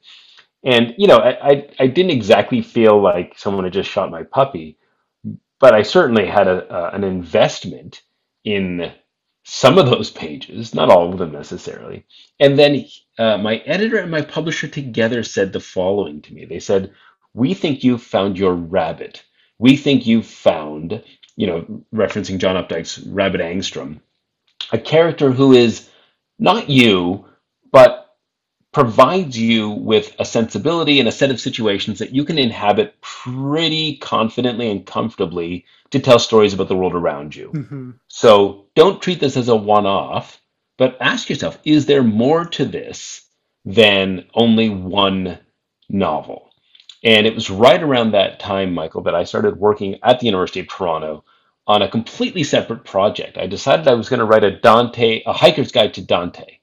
And 0.66 0.96
you 0.98 1.08
know, 1.08 1.20
I, 1.20 1.52
I 1.52 1.70
I 1.82 1.88
didn't 1.88 2.12
exactly 2.12 2.62
feel 2.64 3.02
like 3.02 3.36
someone 3.38 3.66
had 3.66 3.74
just 3.74 3.92
shot 3.92 4.12
my 4.12 4.24
puppy, 4.24 4.80
but 5.60 5.76
I 5.76 5.84
certainly 5.84 6.28
had 6.28 6.48
a, 6.48 6.96
an 6.96 7.04
investment 7.06 8.02
in 8.46 8.94
some 9.46 9.78
of 9.80 9.88
those 9.88 10.12
pages, 10.12 10.76
not 10.76 10.90
all 10.90 11.12
of 11.14 11.20
them 11.20 11.32
necessarily. 11.34 12.06
And 12.40 12.60
then 12.60 12.86
uh, 13.20 13.38
my 13.38 13.58
editor 13.60 13.98
and 14.00 14.12
my 14.12 14.22
publisher 14.22 14.68
together 14.68 15.24
said 15.24 15.54
the 15.54 15.62
following 15.62 16.22
to 16.24 16.34
me. 16.34 16.46
They 16.46 16.60
said, 16.60 16.94
"We 17.34 17.54
think 17.56 17.84
you've 17.84 18.04
found 18.04 18.38
your 18.40 18.56
rabbit. 18.56 19.24
We 19.60 19.78
think 19.78 20.08
you've 20.08 20.28
found, 20.28 21.04
you 21.38 21.48
know, 21.48 21.86
referencing 21.94 22.40
John 22.40 22.62
Updike's 22.64 23.00
Rabbit 23.08 23.42
Angstrom, 23.42 24.02
a 24.72 24.80
character 24.80 25.32
who 25.32 25.54
is 25.54 25.90
not 26.40 26.70
you, 26.70 27.26
but 27.72 28.05
provides 28.76 29.40
you 29.40 29.70
with 29.70 30.14
a 30.20 30.26
sensibility 30.26 31.00
and 31.00 31.08
a 31.08 31.12
set 31.14 31.32
of 31.32 31.40
situations 31.40 32.00
that 32.00 32.14
you 32.14 32.26
can 32.26 32.38
inhabit 32.38 33.00
pretty 33.00 33.96
confidently 33.96 34.70
and 34.70 34.86
comfortably 34.86 35.64
to 35.92 36.00
tell 36.02 36.20
stories 36.20 36.54
about 36.54 36.68
the 36.68 36.76
world 36.76 36.94
around 36.94 37.34
you. 37.34 37.48
hmm 37.52 37.92
So 38.10 38.66
don't 38.76 39.02
treat 39.02 39.22
this 39.22 39.38
as 39.38 39.48
a 39.48 39.56
one 39.56 39.86
off, 39.86 40.42
but 40.78 40.98
ask 41.00 41.30
yourself 41.30 41.58
is 41.64 41.86
there 41.86 42.04
more 42.04 42.44
to 42.44 42.66
this 42.66 43.26
than 43.64 44.26
only 44.34 44.68
one 44.68 45.40
novel? 45.88 46.50
And 47.02 47.26
it 47.26 47.34
was 47.34 47.50
right 47.50 47.82
around 47.82 48.12
that 48.12 48.42
time, 48.42 48.74
Michael, 48.74 49.04
that 49.04 49.16
I 49.16 49.24
started 49.24 49.56
working 49.58 50.00
at 50.04 50.20
the 50.20 50.26
University 50.26 50.60
of 50.60 50.68
Toronto 50.68 51.24
on 51.66 51.82
a 51.82 51.88
completely 51.90 52.44
separate 52.44 52.84
project. 52.84 53.38
I 53.38 53.48
decided 53.48 53.88
I 53.88 53.94
was 53.94 54.10
going 54.10 54.20
to 54.20 54.26
write 54.26 54.44
a 54.44 54.60
Dante, 54.60 55.24
a 55.26 55.32
hiker's 55.32 55.72
guide 55.72 55.94
to 55.94 56.02
Dante 56.02 56.60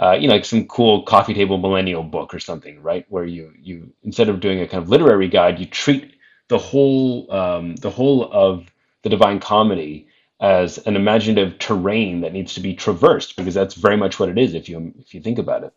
uh, 0.00 0.12
you 0.12 0.28
know, 0.28 0.34
like 0.34 0.44
some 0.44 0.66
cool 0.66 1.02
coffee 1.02 1.34
table 1.34 1.58
millennial 1.58 2.02
book 2.02 2.34
or 2.34 2.40
something, 2.40 2.82
right? 2.82 3.06
Where 3.08 3.24
you 3.24 3.52
you 3.60 3.92
instead 4.02 4.28
of 4.28 4.40
doing 4.40 4.60
a 4.60 4.68
kind 4.68 4.82
of 4.82 4.88
literary 4.88 5.28
guide, 5.28 5.58
you 5.58 5.66
treat 5.66 6.14
the 6.48 6.58
whole 6.58 7.30
um, 7.32 7.76
the 7.76 7.90
whole 7.90 8.30
of 8.32 8.66
the 9.02 9.10
Divine 9.10 9.40
Comedy 9.40 10.08
as 10.40 10.78
an 10.78 10.96
imaginative 10.96 11.58
terrain 11.58 12.20
that 12.22 12.32
needs 12.32 12.54
to 12.54 12.60
be 12.60 12.74
traversed, 12.74 13.36
because 13.36 13.54
that's 13.54 13.74
very 13.74 13.96
much 13.96 14.18
what 14.18 14.28
it 14.28 14.38
is 14.38 14.54
if 14.54 14.68
you 14.68 14.94
if 14.98 15.14
you 15.14 15.20
think 15.20 15.38
about 15.38 15.64
it. 15.64 15.74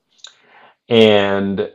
And 0.90 1.72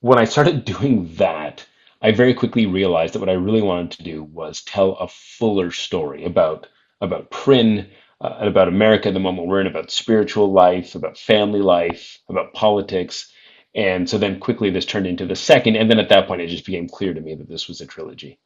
when 0.00 0.18
I 0.18 0.24
started 0.24 0.64
doing 0.66 1.14
that, 1.16 1.66
I 2.02 2.12
very 2.12 2.34
quickly 2.34 2.66
realized 2.66 3.14
that 3.14 3.20
what 3.20 3.28
I 3.28 3.34
really 3.34 3.62
wanted 3.62 3.92
to 3.92 4.02
do 4.04 4.24
was 4.24 4.62
tell 4.62 4.92
a 4.94 5.08
fuller 5.08 5.70
story 5.70 6.24
about 6.24 6.68
about 7.00 7.30
Prin, 7.30 7.88
uh, 8.22 8.36
and 8.38 8.48
about 8.48 8.68
America, 8.68 9.10
the 9.10 9.18
moment 9.18 9.48
we're 9.48 9.60
in, 9.60 9.66
about 9.66 9.90
spiritual 9.90 10.52
life, 10.52 10.94
about 10.94 11.18
family 11.18 11.60
life, 11.60 12.18
about 12.28 12.54
politics. 12.54 13.32
And 13.74 14.08
so 14.08 14.16
then 14.16 14.38
quickly 14.38 14.70
this 14.70 14.86
turned 14.86 15.06
into 15.06 15.26
the 15.26 15.34
second. 15.34 15.76
And 15.76 15.90
then 15.90 15.98
at 15.98 16.08
that 16.10 16.28
point, 16.28 16.40
it 16.40 16.46
just 16.46 16.64
became 16.64 16.88
clear 16.88 17.12
to 17.12 17.20
me 17.20 17.34
that 17.34 17.48
this 17.48 17.66
was 17.66 17.80
a 17.80 17.86
trilogy. 17.86 18.38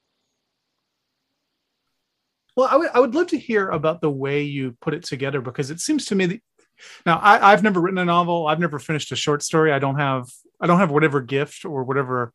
Well, 2.56 2.68
I 2.71 2.76
would 2.76 2.88
I 2.95 3.00
would 3.00 3.14
love 3.14 3.26
to 3.28 3.38
hear 3.38 3.68
about 3.68 4.00
the 4.00 4.11
way 4.11 4.42
you 4.42 4.75
put 4.80 4.95
it 4.95 5.04
together 5.04 5.42
because 5.42 5.71
it 5.71 5.78
seems 5.78 6.06
to 6.06 6.14
me 6.14 6.25
that 6.25 6.40
now 7.04 7.18
I, 7.18 7.52
I've 7.52 7.62
never 7.62 7.80
written 7.80 7.99
a 7.99 8.04
novel. 8.04 8.47
I've 8.47 8.61
never 8.61 8.78
finished 8.78 9.12
a 9.12 9.16
short 9.16 9.42
story. 9.42 9.73
I 9.73 9.78
don't 9.78 9.99
have 9.99 10.30
I 10.59 10.66
don't 10.66 10.78
have 10.78 10.90
whatever 10.90 11.21
gift 11.21 11.66
or 11.66 11.85
whatever 11.85 12.33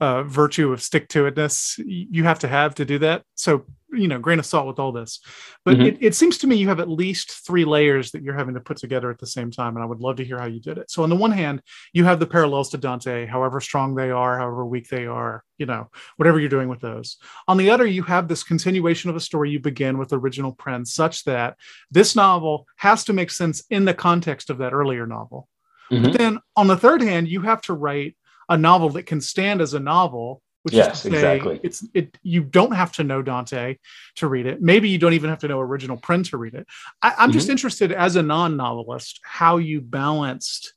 uh, 0.00 0.22
virtue 0.22 0.72
of 0.72 0.80
stick 0.80 1.08
to 1.08 1.28
itness 1.30 1.82
you 1.84 2.22
have 2.24 2.38
to 2.38 2.48
have 2.48 2.74
to 2.76 2.84
do 2.84 2.98
that. 3.00 3.22
So 3.34 3.64
you 3.90 4.06
know, 4.06 4.18
grain 4.18 4.38
of 4.38 4.44
salt 4.44 4.66
with 4.66 4.78
all 4.78 4.92
this. 4.92 5.18
But 5.64 5.78
Mhm. 5.78 5.86
it, 5.86 5.98
it 6.02 6.14
seems 6.14 6.36
to 6.38 6.46
me 6.46 6.56
you 6.56 6.68
have 6.68 6.78
at 6.78 6.90
least 6.90 7.46
three 7.46 7.64
layers 7.64 8.10
that 8.10 8.22
you're 8.22 8.34
having 8.36 8.52
to 8.52 8.60
put 8.60 8.76
together 8.76 9.10
at 9.10 9.18
the 9.18 9.26
same 9.26 9.50
time, 9.50 9.76
and 9.76 9.82
I 9.82 9.86
would 9.86 10.00
love 10.00 10.16
to 10.16 10.24
hear 10.26 10.38
how 10.38 10.44
you 10.44 10.60
did 10.60 10.76
it. 10.76 10.90
So 10.90 11.02
on 11.04 11.08
the 11.08 11.16
one 11.16 11.30
hand, 11.30 11.62
you 11.94 12.04
have 12.04 12.20
the 12.20 12.26
parallels 12.26 12.68
to 12.70 12.76
Dante, 12.76 13.24
however 13.24 13.62
strong 13.62 13.94
they 13.94 14.10
are, 14.10 14.36
however 14.36 14.66
weak 14.66 14.88
they 14.90 15.06
are, 15.06 15.42
you 15.56 15.64
know, 15.64 15.88
whatever 16.16 16.38
you're 16.38 16.50
doing 16.50 16.68
with 16.68 16.80
those. 16.80 17.16
On 17.48 17.56
the 17.56 17.70
other, 17.70 17.86
you 17.86 18.02
have 18.02 18.28
this 18.28 18.42
continuation 18.42 19.08
of 19.08 19.16
a 19.16 19.20
story 19.20 19.48
you 19.50 19.58
begin 19.58 19.96
with 19.96 20.12
original 20.12 20.52
Prince, 20.52 20.92
such 20.92 21.24
that 21.24 21.56
this 21.90 22.14
novel 22.14 22.66
has 22.76 23.04
to 23.04 23.14
make 23.14 23.30
sense 23.30 23.64
in 23.70 23.86
the 23.86 23.94
context 23.94 24.50
of 24.50 24.58
that 24.58 24.74
earlier 24.74 25.06
novel. 25.06 25.48
Mhm. 25.90 26.02
But 26.02 26.12
then 26.12 26.38
on 26.56 26.66
the 26.66 26.76
third 26.76 27.00
hand, 27.00 27.26
you 27.26 27.40
have 27.40 27.62
to 27.62 27.72
write 27.72 28.16
a 28.48 28.56
novel 28.56 28.90
that 28.90 29.04
can 29.04 29.20
stand 29.20 29.60
as 29.60 29.74
a 29.74 29.80
novel. 29.80 30.42
Which 30.64 30.74
Yes, 30.74 30.96
is 30.96 31.02
to 31.02 31.10
say, 31.10 31.36
exactly. 31.36 31.60
it's 31.62 31.86
it. 31.94 32.18
You 32.22 32.42
don't 32.42 32.72
have 32.72 32.90
to 32.92 33.04
know 33.04 33.22
Dante 33.22 33.78
to 34.16 34.26
read 34.26 34.44
it. 34.44 34.60
Maybe 34.60 34.88
you 34.88 34.98
don't 34.98 35.12
even 35.12 35.30
have 35.30 35.38
to 35.38 35.48
know 35.48 35.60
original 35.60 35.96
Prin 35.96 36.24
to 36.24 36.36
read 36.36 36.54
it. 36.54 36.66
I, 37.00 37.14
I'm 37.16 37.30
just 37.30 37.48
interested, 37.48 37.92
as 37.92 38.16
a 38.16 38.22
non-novelist, 38.22 39.20
how 39.22 39.58
you 39.58 39.80
balanced 39.80 40.74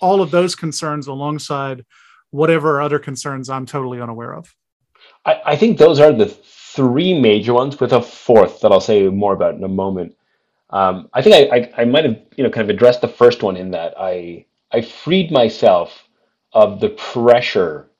all 0.00 0.22
of 0.22 0.30
those 0.30 0.54
concerns 0.54 1.08
alongside 1.08 1.84
whatever 2.30 2.80
other 2.80 3.00
concerns 3.00 3.50
I'm 3.50 3.66
totally 3.66 4.00
unaware 4.00 4.34
of. 4.34 4.54
I, 5.26 5.40
I 5.44 5.56
think 5.56 5.78
those 5.78 5.98
are 5.98 6.12
the 6.12 6.26
three 6.26 7.18
major 7.18 7.54
ones, 7.54 7.78
with 7.80 7.92
a 7.92 8.00
fourth 8.00 8.60
that 8.60 8.70
I'll 8.70 8.80
say 8.80 9.08
more 9.08 9.34
about 9.34 9.56
in 9.56 9.64
a 9.64 9.68
moment. 9.68 10.16
Um, 10.70 11.08
I 11.12 11.22
think 11.22 11.52
I, 11.52 11.56
I, 11.56 11.82
I 11.82 11.84
might 11.84 12.04
have 12.04 12.18
you 12.36 12.44
know 12.44 12.50
kind 12.50 12.68
of 12.68 12.74
addressed 12.74 13.00
the 13.00 13.08
first 13.08 13.42
one 13.42 13.56
in 13.56 13.72
that 13.72 13.94
I 13.98 14.46
I 14.70 14.80
freed 14.80 15.32
myself 15.32 16.03
of 16.54 16.80
the 16.80 16.90
pressure 16.90 17.90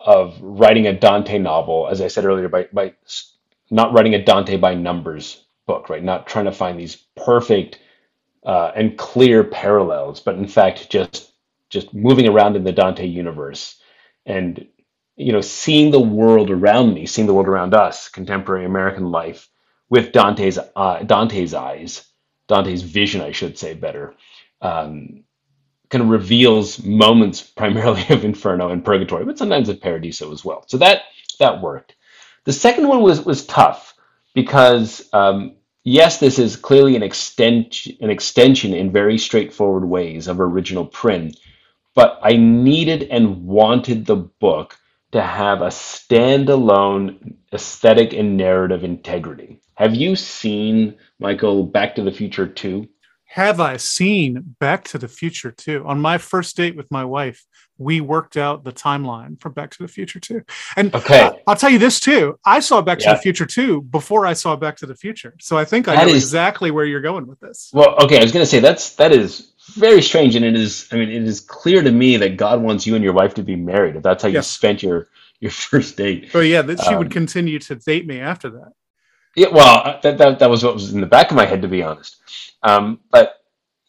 of 0.00 0.38
writing 0.42 0.86
a 0.86 0.98
Dante 0.98 1.38
novel, 1.38 1.88
as 1.90 2.00
I 2.02 2.08
said 2.08 2.26
earlier, 2.26 2.48
by 2.48 2.68
by 2.72 2.94
not 3.70 3.92
writing 3.94 4.14
a 4.14 4.24
Dante 4.24 4.56
by 4.58 4.74
numbers 4.74 5.44
book, 5.66 5.88
right? 5.90 6.04
Not 6.04 6.26
trying 6.26 6.46
to 6.46 6.52
find 6.52 6.78
these 6.80 6.96
perfect 7.16 7.80
uh, 8.44 8.72
and 8.76 8.98
clear 8.98 9.44
parallels, 9.44 10.20
but 10.20 10.36
in 10.36 10.48
fact 10.48 10.90
just 10.90 11.32
just 11.70 11.94
moving 11.94 12.28
around 12.28 12.56
in 12.56 12.64
the 12.64 12.72
Dante 12.72 13.06
universe 13.06 13.80
and 14.26 14.66
you 15.16 15.32
know 15.32 15.40
seeing 15.42 15.90
the 15.92 16.00
world 16.00 16.50
around 16.50 16.94
me, 16.94 17.06
seeing 17.06 17.26
the 17.28 17.34
world 17.34 17.48
around 17.48 17.74
us, 17.74 18.08
contemporary 18.08 18.66
American 18.66 19.10
life 19.10 19.48
with 19.90 20.12
Dante's 20.12 20.58
uh, 20.76 21.00
Dante's 21.04 21.54
eyes, 21.54 22.06
Dante's 22.48 22.82
vision, 22.82 23.22
I 23.22 23.32
should 23.32 23.58
say 23.58 23.74
better. 23.74 24.14
Um, 24.62 25.23
kind 25.94 26.02
of 26.02 26.10
reveals 26.10 26.82
moments 26.82 27.40
primarily 27.40 28.04
of 28.10 28.24
Inferno 28.24 28.70
and 28.70 28.84
Purgatory, 28.84 29.24
but 29.24 29.38
sometimes 29.38 29.68
of 29.68 29.80
Paradiso 29.80 30.32
as 30.32 30.44
well. 30.44 30.64
So 30.66 30.76
that 30.78 31.02
that 31.38 31.62
worked. 31.62 31.94
The 32.44 32.52
second 32.52 32.88
one 32.88 33.00
was 33.00 33.24
was 33.24 33.46
tough 33.46 33.94
because 34.34 35.08
um, 35.12 35.54
yes, 35.84 36.18
this 36.18 36.40
is 36.40 36.56
clearly 36.56 36.96
an 36.96 37.04
extension 37.04 37.96
an 38.00 38.10
extension 38.10 38.74
in 38.74 38.90
very 38.90 39.16
straightforward 39.18 39.84
ways 39.84 40.26
of 40.26 40.40
original 40.40 40.84
Prin, 40.84 41.32
but 41.94 42.18
I 42.24 42.36
needed 42.36 43.04
and 43.04 43.46
wanted 43.46 44.04
the 44.04 44.16
book 44.16 44.76
to 45.12 45.22
have 45.22 45.62
a 45.62 45.68
standalone 45.68 47.36
aesthetic 47.52 48.12
and 48.12 48.36
narrative 48.36 48.82
integrity. 48.82 49.60
Have 49.74 49.94
you 49.94 50.16
seen 50.16 50.96
Michael 51.20 51.62
Back 51.62 51.94
to 51.94 52.02
the 52.02 52.10
Future 52.10 52.48
2? 52.48 52.88
Have 53.34 53.58
I 53.58 53.78
seen 53.78 54.54
Back 54.60 54.84
to 54.84 54.98
the 54.98 55.08
Future 55.08 55.50
Two? 55.50 55.82
On 55.88 55.98
my 56.00 56.18
first 56.18 56.56
date 56.56 56.76
with 56.76 56.88
my 56.92 57.04
wife, 57.04 57.44
we 57.78 58.00
worked 58.00 58.36
out 58.36 58.62
the 58.62 58.72
timeline 58.72 59.40
for 59.40 59.48
Back 59.48 59.72
to 59.72 59.82
the 59.82 59.88
Future 59.88 60.20
Two. 60.20 60.42
And 60.76 60.94
Okay. 60.94 61.32
I'll 61.48 61.56
tell 61.56 61.70
you 61.70 61.80
this 61.80 61.98
too. 61.98 62.38
I 62.46 62.60
saw 62.60 62.80
Back 62.80 63.00
to 63.00 63.10
the 63.10 63.16
Future 63.16 63.44
Two 63.44 63.82
before 63.82 64.24
I 64.24 64.34
saw 64.34 64.54
Back 64.54 64.76
to 64.76 64.86
the 64.86 64.94
Future. 64.94 65.34
So 65.40 65.58
I 65.58 65.64
think 65.64 65.88
I 65.88 65.96
That 65.96 66.06
know 66.06 66.12
is- 66.14 66.22
exactly 66.22 66.70
where 66.70 66.84
you're 66.84 67.00
going 67.00 67.26
with 67.26 67.40
this. 67.40 67.70
Well, 67.74 67.96
okay, 68.04 68.18
I 68.20 68.22
was 68.22 68.30
going 68.30 68.44
to 68.44 68.48
say 68.48 68.60
that's 68.60 68.94
that 68.94 69.10
is 69.10 69.50
very 69.74 70.00
strange, 70.00 70.36
and 70.36 70.44
it 70.44 70.54
is. 70.54 70.86
I 70.92 70.96
mean, 70.96 71.08
it 71.10 71.24
is 71.24 71.40
clear 71.40 71.82
to 71.82 71.90
me 71.90 72.16
that 72.18 72.36
God 72.36 72.62
wants 72.62 72.86
you 72.86 72.94
and 72.94 73.02
your 73.02 73.14
wife 73.14 73.34
to 73.34 73.42
be 73.42 73.56
married. 73.56 73.96
If 73.96 74.04
that's 74.04 74.22
how 74.22 74.28
you 74.28 74.42
spent 74.42 74.80
your 74.80 75.08
your 75.40 75.50
first 75.70 75.96
date. 75.96 76.30
Oh 76.34 76.40
yeah, 76.40 76.62
that 76.62 76.80
she 76.84 76.94
would 76.94 77.08
Um, 77.08 77.12
continue 77.12 77.58
to 77.58 77.74
date 77.74 78.06
me 78.06 78.20
after 78.20 78.48
that. 78.50 78.74
Yeah, 79.36 79.48
well, 79.52 79.82
uh, 79.84 80.00
that, 80.02 80.18
that 80.18 80.38
that 80.38 80.50
was 80.50 80.62
what 80.62 80.74
was 80.74 80.92
in 80.92 81.00
the 81.00 81.06
back 81.06 81.30
of 81.30 81.36
my 81.36 81.44
head, 81.44 81.62
to 81.62 81.68
be 81.68 81.82
honest. 81.82 82.16
Um, 82.62 83.00
but 83.10 83.40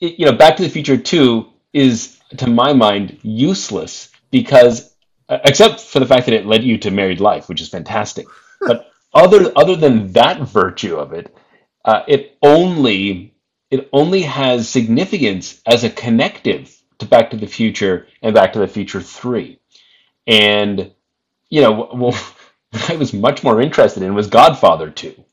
it, 0.01 0.19
you 0.19 0.25
know, 0.25 0.33
Back 0.33 0.57
to 0.57 0.63
the 0.63 0.69
Future 0.69 0.97
Two 0.97 1.51
is, 1.73 2.19
to 2.37 2.49
my 2.49 2.73
mind, 2.73 3.19
useless 3.21 4.09
because, 4.31 4.95
uh, 5.29 5.39
except 5.45 5.81
for 5.81 5.99
the 5.99 6.05
fact 6.05 6.25
that 6.25 6.35
it 6.35 6.45
led 6.45 6.63
you 6.63 6.77
to 6.79 6.91
married 6.91 7.19
life, 7.19 7.47
which 7.47 7.61
is 7.61 7.69
fantastic. 7.69 8.25
But 8.59 8.91
other 9.13 9.51
other 9.55 9.75
than 9.75 10.11
that 10.13 10.41
virtue 10.41 10.95
of 10.97 11.13
it, 11.13 11.35
uh, 11.85 12.03
it 12.07 12.37
only 12.41 13.35
it 13.69 13.87
only 13.93 14.23
has 14.23 14.67
significance 14.67 15.61
as 15.65 15.83
a 15.83 15.89
connective 15.89 16.75
to 16.99 17.05
Back 17.05 17.29
to 17.31 17.37
the 17.37 17.47
Future 17.47 18.07
and 18.21 18.33
Back 18.33 18.53
to 18.53 18.59
the 18.59 18.67
Future 18.67 19.01
Three. 19.01 19.59
And 20.25 20.91
you 21.49 21.61
know, 21.61 21.89
well, 21.93 22.11
what 22.71 22.89
I 22.89 22.95
was 22.95 23.13
much 23.13 23.43
more 23.43 23.61
interested 23.61 24.03
in 24.03 24.13
was 24.15 24.27
Godfather 24.27 24.89
2, 24.89 25.23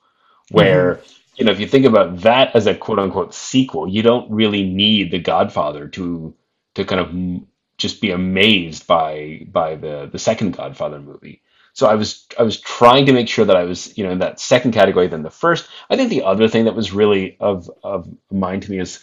where 0.50 1.02
you 1.37 1.44
know, 1.46 1.52
if 1.52 1.61
you 1.61 1.66
think 1.68 1.87
about 1.87 2.20
that 2.22 2.56
as 2.56 2.66
a 2.66 2.75
quote 2.75 2.99
unquote 2.99 3.34
sequel, 3.34 3.88
you 3.88 4.02
don't 4.02 4.30
really 4.30 4.64
need 4.64 5.11
The 5.12 5.18
Godfather 5.20 5.88
to 5.88 6.34
to 6.75 6.84
kind 6.84 7.00
of 7.00 7.08
m- 7.11 7.46
just 7.78 8.00
be 8.00 8.11
amazed 8.12 8.87
by 8.87 9.46
by 9.50 9.76
the 9.76 10.08
the 10.12 10.18
second 10.18 10.52
Godfather 10.56 11.00
movie. 11.00 11.42
So 11.75 11.88
I 11.88 11.96
was 11.96 12.26
I 12.38 12.42
was 12.44 12.61
trying 12.61 13.06
to 13.06 13.12
make 13.12 13.28
sure 13.28 13.44
that 13.46 13.56
I 13.56 13.64
was 13.64 13.96
you 13.99 14.04
know 14.04 14.12
in 14.12 14.20
that 14.20 14.40
second 14.40 14.72
category 14.72 15.08
than 15.08 15.22
the 15.22 15.30
first. 15.30 15.68
I 15.90 15.96
think 15.96 16.11
the 16.11 16.25
other 16.25 16.49
thing 16.49 16.66
that 16.66 16.76
was 16.76 16.92
really 16.92 17.37
of 17.40 17.70
of 17.84 18.08
mind 18.30 18.64
to 18.64 18.70
me 18.70 18.80
is 18.80 19.00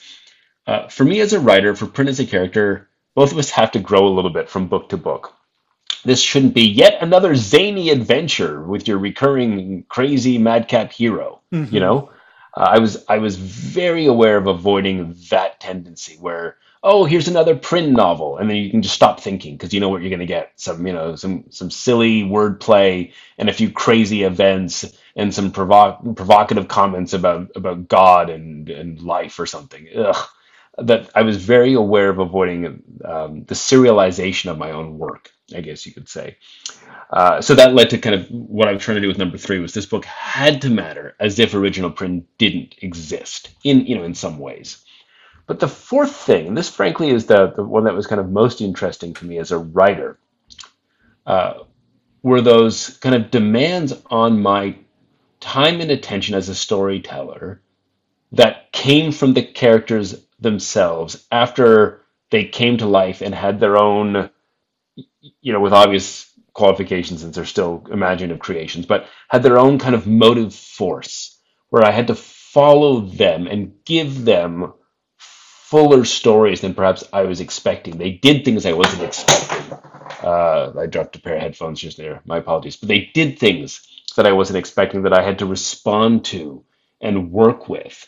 uh, 0.68 0.88
for 0.88 1.04
me 1.04 1.20
as 1.20 1.34
a 1.34 1.40
writer, 1.40 1.76
for 1.76 1.88
Prin 1.88 2.08
as 2.08 2.20
a 2.20 2.26
character, 2.26 2.90
both 3.16 3.32
of 3.32 3.38
us 3.38 3.50
have 3.52 3.72
to 3.72 3.80
grow 3.80 4.08
a 4.08 4.16
little 4.16 4.32
bit 4.32 4.50
from 4.50 4.68
book 4.68 4.90
to 4.90 4.98
book. 4.98 5.34
This 6.06 6.22
shouldn't 6.22 6.54
be 6.54 6.64
yet 6.68 6.98
another 7.02 7.36
zany 7.36 7.90
adventure 7.90 8.64
with 8.64 8.88
your 8.88 8.98
recurring 8.98 9.84
crazy 9.90 10.38
madcap 10.38 10.92
hero. 10.92 11.42
Mhm. 11.54 11.72
You 11.72 11.80
know, 11.80 12.10
uh, 12.56 12.70
I 12.72 12.80
was 12.80 13.04
I 13.08 13.18
was 13.20 13.38
very 13.38 14.06
aware 14.06 14.38
of 14.38 14.48
avoiding 14.48 15.16
that 15.30 15.60
tendency 15.60 16.18
where 16.20 16.58
oh 16.84 17.06
here's 17.06 17.28
another 17.28 17.56
Prin 17.56 17.94
novel 17.94 18.38
and 18.38 18.50
then 18.50 18.58
you 18.58 18.72
can 18.72 18.82
just 18.82 18.96
stop 18.96 19.20
thinking 19.20 19.56
because 19.56 19.74
you 19.74 19.80
know 19.82 19.90
what 19.90 20.02
you're 20.02 20.10
going 20.10 20.20
to 20.20 20.26
get 20.26 20.54
some 20.56 20.88
you 20.88 20.94
know 20.94 21.16
some 21.16 21.44
some 21.50 21.70
silly 21.70 22.24
wordplay 22.24 23.12
and 23.38 23.50
a 23.50 23.54
few 23.54 23.70
crazy 23.72 24.24
events 24.24 24.86
and 25.16 25.34
some 25.34 25.52
provo- 25.52 26.00
provocative 26.16 26.68
comments 26.70 27.14
about 27.14 27.52
about 27.56 27.88
God 27.90 28.30
and 28.30 28.70
and 28.70 29.02
life 29.02 29.40
or 29.40 29.46
something. 29.46 29.88
Ugh. 29.96 30.28
That 30.82 31.10
I 31.16 31.22
was 31.24 31.38
very 31.38 31.74
aware 31.74 32.10
of 32.10 32.20
avoiding 32.20 32.84
um, 33.06 33.44
the 33.46 33.56
serialization 33.56 34.50
of 34.50 34.58
my 34.58 34.72
own 34.72 34.98
work, 34.98 35.32
I 35.56 35.62
guess 35.62 35.86
you 35.86 35.94
could 35.94 36.10
say. 36.10 36.38
Uh, 37.12 37.42
so 37.42 37.56
that 37.56 37.74
led 37.74 37.90
to 37.90 37.98
kind 37.98 38.16
of 38.16 38.28
what 38.30 38.68
I 38.68 38.74
was 38.74 38.84
trying 38.84 38.96
to 38.96 39.02
do 39.02 39.08
with 39.08 39.18
number 39.18 39.38
three 39.38 39.60
was 39.60 39.74
this 39.74 39.86
book 39.86 40.06
had 40.06 40.62
to 40.62 40.70
matter 40.70 41.16
as 41.20 41.40
if 41.40 41.54
original 41.56 41.90
Prin 41.90 42.26
didn't 42.38 42.76
exist 42.82 43.50
in 43.64 43.86
you 43.86 43.96
know 43.96 44.04
in 44.04 44.14
some 44.14 44.38
ways. 44.38 44.84
But 45.48 45.60
the 45.60 45.68
fourth 45.68 46.16
thing, 46.16 46.48
and 46.48 46.56
this 46.56 46.70
frankly 46.70 47.10
is 47.10 47.26
the, 47.26 47.52
the 47.56 47.64
one 47.64 47.86
that 47.86 47.96
was 47.96 48.06
kind 48.06 48.22
of 48.22 48.30
most 48.30 48.62
interesting 48.62 49.16
to 49.16 49.26
me 49.26 49.40
as 49.40 49.52
a 49.52 49.58
writer, 49.58 50.20
uh, 51.26 51.64
were 52.22 52.42
those 52.42 52.98
kind 52.98 53.16
of 53.16 53.32
demands 53.32 53.94
on 54.12 54.42
my 54.42 54.76
time 55.40 55.82
and 55.82 55.90
attention 55.90 56.36
as 56.36 56.50
a 56.50 56.56
storyteller 56.56 57.62
that 58.34 58.72
came 58.72 59.12
from 59.12 59.34
the 59.34 59.44
characters 59.44 60.16
themselves 60.40 61.26
after 61.32 62.02
they 62.32 62.46
came 62.46 62.78
to 62.78 62.86
life 62.88 63.22
and 63.22 63.36
had 63.36 63.60
their 63.60 63.78
own 63.78 64.30
you 65.42 65.54
know, 65.54 65.60
with 65.60 65.74
obvious 65.74 66.32
qualifications 66.54 67.22
since 67.22 67.36
they're 67.36 67.46
still 67.46 67.86
imaginative 67.92 68.40
creations, 68.40 68.86
but 68.86 69.08
had 69.30 69.44
their 69.44 69.60
own 69.60 69.80
kind 69.80 69.96
of 69.96 70.08
motive 70.08 70.54
force 70.54 71.40
where 71.70 71.86
I 71.86 71.92
had 71.92 72.08
to 72.08 72.16
follow 72.16 73.02
them 73.02 73.48
and 73.48 73.74
give 73.86 74.26
them 74.26 74.74
fuller 75.18 76.06
stories 76.06 76.62
than 76.62 76.74
perhaps 76.74 77.04
I 77.14 77.24
was 77.24 77.42
expecting. 77.42 77.98
They 77.98 78.12
did 78.12 78.44
things 78.44 78.66
I 78.66 78.74
wasn't 78.74 79.04
expecting. 79.04 79.78
Uh, 80.24 80.74
I 80.80 80.88
dropped 80.88 81.16
a 81.16 81.22
pair 81.22 81.36
of 81.36 81.42
headphones 81.42 81.80
just 81.80 81.98
there. 81.98 82.22
My 82.26 82.38
apologies. 82.38 82.78
But 82.78 82.90
they 82.90 83.12
did 83.14 83.40
things 83.40 83.88
that 84.16 84.26
I 84.26 84.34
wasn't 84.34 84.60
expecting 84.60 85.04
that 85.04 85.14
I 85.14 85.24
had 85.24 85.40
to 85.40 85.46
respond 85.46 86.26
to 86.26 86.64
and 87.02 87.32
work 87.32 87.70
with. 87.70 88.08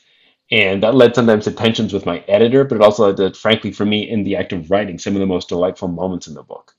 And 0.51 0.84
that 0.84 0.96
led 0.96 1.15
sometimes 1.15 1.46
to 1.46 1.51
tensions 1.51 1.93
with 1.93 2.05
my 2.05 2.20
editor, 2.27 2.65
but 2.65 2.75
it 2.75 2.81
also 2.81 3.08
led 3.08 3.17
to, 3.17 3.39
frankly, 3.39 3.72
for 3.72 3.86
me 3.86 4.10
in 4.10 4.24
the 4.24 4.36
act 4.36 4.51
of 4.51 4.70
writing, 4.70 5.00
some 5.00 5.15
of 5.15 5.22
the 5.22 5.25
most 5.25 5.48
delightful 5.48 5.88
moments 5.88 6.27
in 6.27 6.34
the 6.34 6.43
book. 6.43 6.75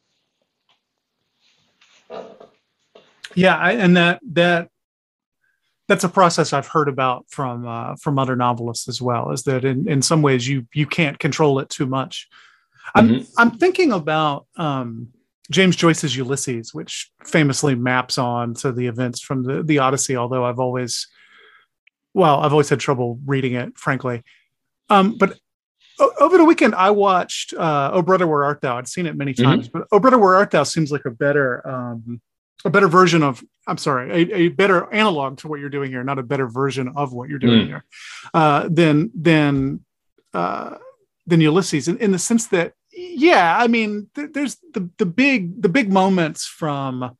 Yeah, 3.34 3.56
I, 3.56 3.72
and 3.72 3.96
that 3.96 4.20
that 4.32 4.68
that's 5.88 6.04
a 6.04 6.08
process 6.08 6.52
I've 6.52 6.66
heard 6.66 6.88
about 6.88 7.24
from 7.30 7.66
uh, 7.66 7.96
from 7.96 8.18
other 8.18 8.36
novelists 8.36 8.88
as 8.88 9.00
well. 9.00 9.30
Is 9.30 9.44
that 9.44 9.64
in, 9.64 9.88
in 9.88 10.02
some 10.02 10.20
ways 10.20 10.46
you 10.46 10.66
you 10.74 10.86
can't 10.86 11.18
control 11.18 11.58
it 11.58 11.70
too 11.70 11.86
much. 11.86 12.28
I'm 12.94 13.08
Mhm. 13.08 13.30
I'm 13.38 13.50
thinking 13.52 13.90
about 13.92 14.46
um, 14.56 15.08
James 15.50 15.76
Joyce's 15.76 16.14
Ulysses, 16.14 16.74
which 16.74 17.10
famously 17.24 17.74
maps 17.74 18.18
on 18.18 18.52
to 18.56 18.70
the 18.70 18.86
events 18.86 19.20
from 19.20 19.44
the 19.44 19.62
the 19.62 19.78
Odyssey. 19.78 20.14
Although 20.14 20.44
I've 20.44 20.60
always 20.60 21.08
well 22.14 22.40
I've 22.40 22.52
always 22.52 22.68
had 22.68 22.80
trouble 22.80 23.18
reading 23.26 23.54
it, 23.54 23.76
frankly. 23.78 24.22
Um, 24.90 25.16
but 25.18 25.38
o- 25.98 26.12
over 26.20 26.36
the 26.38 26.44
weekend 26.44 26.74
I 26.74 26.90
watched 26.90 27.54
uh, 27.54 27.90
Oh 27.92 28.02
Brother 28.02 28.26
Where 28.26 28.44
Art 28.44 28.60
Thou. 28.60 28.78
I'd 28.78 28.88
seen 28.88 29.06
it 29.06 29.16
many 29.16 29.32
Mhm. 29.34 29.44
times, 29.44 29.68
but 29.68 29.86
Oh 29.92 29.98
Brother 30.00 30.18
Where 30.18 30.34
Art 30.34 30.50
Thou 30.50 30.62
seems 30.64 30.90
like 30.92 31.04
a 31.04 31.10
better 31.10 31.66
um, 31.66 32.20
a 32.64 32.70
better 32.70 32.86
version 32.86 33.24
of 33.24 33.42
i'm 33.66 33.76
sorry 33.76 34.08
a, 34.12 34.34
a 34.42 34.48
better 34.48 34.86
analog 34.92 35.36
to 35.36 35.48
what 35.48 35.58
you're 35.58 35.68
doing 35.68 35.90
here 35.90 36.04
not 36.04 36.16
a 36.20 36.22
better 36.22 36.46
version 36.46 36.92
of 36.94 37.12
what 37.12 37.28
you're 37.28 37.40
doing 37.40 37.64
Mm. 37.64 37.66
here 37.66 37.84
uh 38.34 38.68
than 38.70 39.10
than 39.16 39.80
uh 40.32 40.76
than 41.26 41.40
ulysses 41.40 41.88
in, 41.88 41.98
in 41.98 42.12
the 42.12 42.20
sense 42.20 42.46
that 42.48 42.74
yeah 42.92 43.56
i 43.58 43.66
mean 43.66 44.08
th- 44.14 44.30
there's 44.32 44.58
the 44.74 44.88
the 44.98 45.06
big 45.06 45.60
the 45.60 45.68
big 45.68 45.92
moments 45.92 46.46
from 46.46 47.16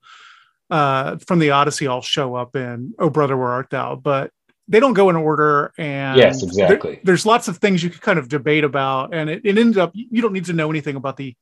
uh 0.70 1.16
from 1.26 1.40
the 1.40 1.50
odyssey 1.50 1.88
all 1.88 2.02
show 2.02 2.36
up 2.36 2.54
in 2.54 2.94
oh 3.00 3.10
brother 3.10 3.36
where 3.36 3.48
art 3.50 3.70
thou 3.70 3.96
but 3.96 4.30
they 4.72 4.80
don't 4.80 4.94
go 4.94 5.08
in 5.10 5.16
order 5.16 5.72
and 5.78 6.18
Yes, 6.18 6.40
there- 6.40 6.48
exactly. 6.48 7.00
there's 7.04 7.24
lots 7.24 7.46
of 7.46 7.58
things 7.58 7.82
you 7.84 7.90
could 7.90 8.00
kind 8.00 8.18
of 8.18 8.26
debate 8.28 8.64
about 8.64 9.14
and 9.14 9.30
it, 9.30 9.42
it 9.44 9.56
ends 9.58 9.76
up 9.76 9.92
you 9.94 10.20
don't 10.22 10.32
need 10.32 10.46
to 10.46 10.52
know 10.52 10.68
anything 10.70 10.96
about 10.96 11.16
the 11.16 11.36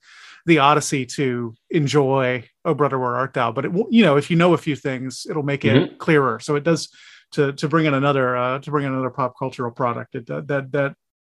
the 0.47 0.59
Odyssey 0.59 1.05
to 1.05 1.55
enjoy 1.71 2.45
"Oh 2.65 2.73
Brother, 2.75 2.99
Where 2.99 3.15
Art 3.17 3.35
Thou." 3.35 3.53
But 3.53 3.67
it, 3.67 3.73
will- 3.73 3.89
you 3.91 4.03
know, 4.05 4.17
if 4.17 4.31
you 4.31 4.37
know 4.37 4.55
a 4.55 4.59
few 4.59 4.75
things, 4.75 5.27
it'll 5.29 5.43
make 5.43 5.65
it 5.67 5.99
clearer. 5.99 6.41
So 6.41 6.57
it 6.57 6.65
does 6.65 6.89
to 7.33 7.53
to 7.53 7.69
bring 7.69 7.85
in 7.87 7.93
another 7.95 8.37
uh, 8.37 8.59
to 8.59 8.71
bring 8.71 8.87
in 8.87 8.93
another 8.93 9.11
pop 9.11 9.35
cultural 9.39 9.71
product. 9.71 10.15
It 10.15 10.27
that 10.29 10.49
that 10.49 10.73
that, 10.73 10.95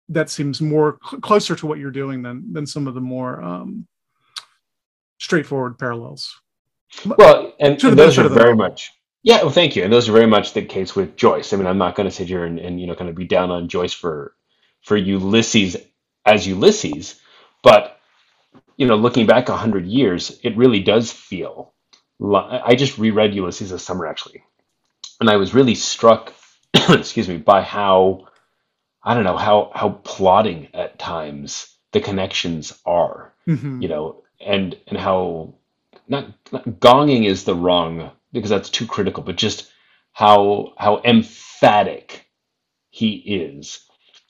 that 0.10 0.30
seems 0.30 0.62
more 0.62 1.00
cl- 1.06 1.20
closer 1.22 1.54
to 1.54 1.68
what 1.68 1.80
you're 1.80 1.92
doing 1.92 2.22
than 2.24 2.54
than 2.54 2.66
some 2.66 2.88
of 2.88 2.94
the 2.96 3.02
more 3.02 3.42
um, 3.44 3.86
straightforward 5.20 5.78
parallels. 5.78 6.34
Well, 7.06 7.54
and, 7.60 7.82
and 7.84 7.98
those 8.00 8.18
are 8.18 8.30
very 8.30 8.56
much. 8.56 8.90
Yeah, 9.24 9.42
well, 9.44 9.52
thank 9.52 9.76
you. 9.76 9.84
And 9.84 9.94
those 9.94 10.10
are 10.10 10.14
very 10.14 10.28
much 10.28 10.54
the 10.54 10.64
case 10.64 10.96
with 10.96 11.16
Joyce. 11.16 11.54
I 11.54 11.58
mean, 11.58 11.68
I'm 11.68 11.78
not 11.78 11.96
going 11.96 12.10
to 12.10 12.16
sit 12.16 12.28
here 12.28 12.46
and, 12.46 12.60
and 12.60 12.80
you 12.80 12.88
know 12.88 12.96
kind 12.96 13.10
of 13.10 13.16
be 13.16 13.26
down 13.26 13.52
on 13.52 13.70
Joyce 13.70 13.94
for 13.94 14.36
for 14.82 14.98
Ulysses 14.98 15.78
as 16.26 16.48
Ulysses, 16.48 17.20
but 17.64 18.00
you 18.78 18.88
know, 18.88 18.96
looking 18.96 19.28
back 19.28 19.50
a 19.50 19.58
hundred 19.58 19.86
years, 19.88 20.40
it 20.44 20.58
really 20.58 20.82
does 20.82 21.12
feel. 21.12 21.74
li- 22.20 22.62
I 22.66 22.76
just 22.76 22.98
reread 22.98 23.36
Ulysses 23.36 23.72
this 23.72 23.84
summer 23.84 24.08
actually, 24.08 24.44
and 25.22 25.30
I 25.30 25.38
was 25.38 25.54
really 25.54 25.76
struck, 25.76 26.34
excuse 26.74 27.28
me, 27.30 27.38
by 27.38 27.62
how 27.64 28.28
I 29.04 29.14
don't 29.16 29.24
know 29.26 29.38
how 29.38 29.72
how 29.76 29.90
plotting 30.04 30.70
at 30.74 31.00
times 31.00 31.68
the 31.94 32.02
connections 32.02 32.74
are 32.86 33.34
Mhm. 33.48 33.82
you 33.82 33.88
know, 33.90 34.24
and 34.40 34.78
and 34.88 34.98
how 34.98 35.56
not, 36.08 36.28
not 36.52 36.66
gonging 36.66 37.26
is 37.26 37.44
the 37.46 37.56
wrong 37.56 38.12
because 38.34 38.52
that's 38.52 38.70
too 38.72 38.88
critical, 38.88 39.24
but 39.24 39.38
just 39.38 39.72
how 40.14 40.74
how 40.78 41.02
emphatic 41.06 42.28
he 42.92 43.14
is 43.16 43.86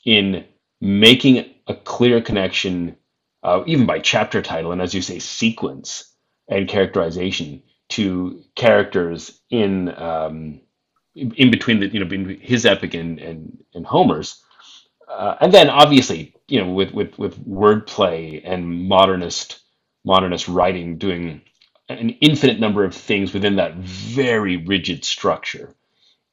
in 0.06 0.46
making 0.82 1.54
a 1.68 1.76
clear 1.76 2.22
connection, 2.22 2.98
uh, 3.44 3.64
even 3.68 3.86
by 3.88 4.00
chapter 4.00 4.42
title 4.42 4.74
and 4.74 4.82
as 4.82 4.94
you 4.94 5.02
say, 5.02 5.20
sequence 5.20 6.14
and 6.50 6.70
characterization 6.70 7.64
to 7.90 8.44
characters 8.56 9.42
in 9.50 9.90
um, 10.02 10.62
in 11.16 11.52
between 11.52 11.80
the 11.80 11.88
you 11.88 12.04
know 12.04 12.36
his 12.42 12.66
epic 12.66 12.94
and 12.96 13.20
and, 13.20 13.64
and 13.74 13.86
Homer's, 13.86 14.44
uh, 15.10 15.36
and 15.42 15.54
then 15.54 15.70
obviously 15.70 16.36
you 16.48 16.62
know 16.62 16.72
with 16.72 16.94
with 16.94 17.18
with 17.20 17.38
wordplay 17.48 18.42
and 18.46 18.88
modernist 18.90 19.62
modernist 20.06 20.48
writing 20.48 20.98
doing 20.98 21.42
an 21.90 22.10
infinite 22.22 22.60
number 22.60 22.84
of 22.84 22.96
things 22.96 23.34
within 23.34 23.58
that 23.58 23.76
very 23.76 24.58
rigid 24.58 25.04
structure. 25.04 25.74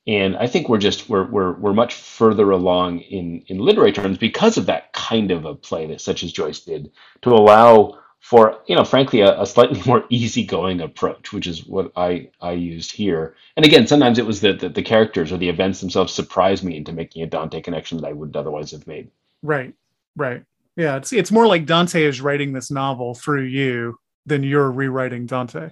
And 0.06 0.36
i 0.36 0.46
think 0.46 0.68
we're 0.68 0.78
just 0.78 1.08
we're 1.08 1.26
we're, 1.30 1.52
we're 1.52 1.74
much 1.74 1.94
further 1.94 2.50
along 2.50 3.00
in 3.00 3.44
in 3.48 3.58
literary 3.58 3.92
terms 3.92 4.16
because 4.16 4.56
of 4.56 4.66
that 4.66 4.92
kind 4.92 5.30
of 5.30 5.44
a 5.44 5.54
play 5.54 5.86
that 5.88 6.00
such 6.00 6.22
as 6.22 6.32
joyce 6.32 6.60
did 6.60 6.90
to 7.22 7.30
allow 7.30 7.98
for 8.18 8.60
you 8.66 8.74
know 8.74 8.84
frankly 8.84 9.20
a, 9.20 9.40
a 9.40 9.46
slightly 9.46 9.82
more 9.86 10.04
easygoing 10.08 10.80
approach 10.80 11.34
which 11.34 11.46
is 11.46 11.66
what 11.66 11.92
i 11.96 12.28
i 12.40 12.52
used 12.52 12.92
here. 12.92 13.34
And 13.56 13.66
again 13.66 13.86
sometimes 13.86 14.18
it 14.18 14.26
was 14.26 14.40
that 14.40 14.60
the, 14.60 14.70
the 14.70 14.82
characters 14.82 15.32
or 15.32 15.36
the 15.36 15.50
events 15.50 15.80
themselves 15.80 16.14
surprised 16.14 16.64
me 16.64 16.76
into 16.76 16.92
making 16.92 17.22
a 17.22 17.26
dante 17.26 17.60
connection 17.60 17.98
that 17.98 18.08
i 18.08 18.12
wouldn't 18.12 18.36
otherwise 18.36 18.70
have 18.70 18.86
made. 18.86 19.10
Right, 19.42 19.74
right. 20.16 20.44
Yeah, 20.76 20.96
it's 20.96 21.12
it's 21.12 21.30
more 21.30 21.46
like 21.46 21.66
Dante 21.66 22.04
is 22.04 22.22
writing 22.22 22.52
this 22.52 22.70
novel 22.70 23.14
through 23.14 23.44
you 23.44 23.98
than 24.26 24.42
you're 24.44 24.70
rewriting 24.70 25.26
Dante. 25.26 25.70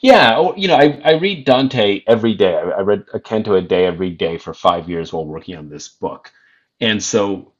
Yeah, 0.00 0.34
oh, 0.36 0.54
you 0.56 0.68
know, 0.68 0.76
I, 0.76 1.00
I 1.04 1.12
read 1.14 1.44
Dante 1.46 2.02
every 2.06 2.34
day. 2.34 2.54
I, 2.56 2.62
I 2.62 2.80
read 2.82 3.04
a 3.14 3.20
canto 3.20 3.54
a 3.56 3.62
day 3.62 3.86
every 3.86 4.10
day 4.10 4.38
for 4.38 4.54
five 4.54 4.88
years 4.88 5.12
while 5.12 5.26
working 5.26 5.56
on 5.56 5.70
this 5.70 5.88
book. 5.88 6.32
And 6.80 7.02
so 7.02 7.52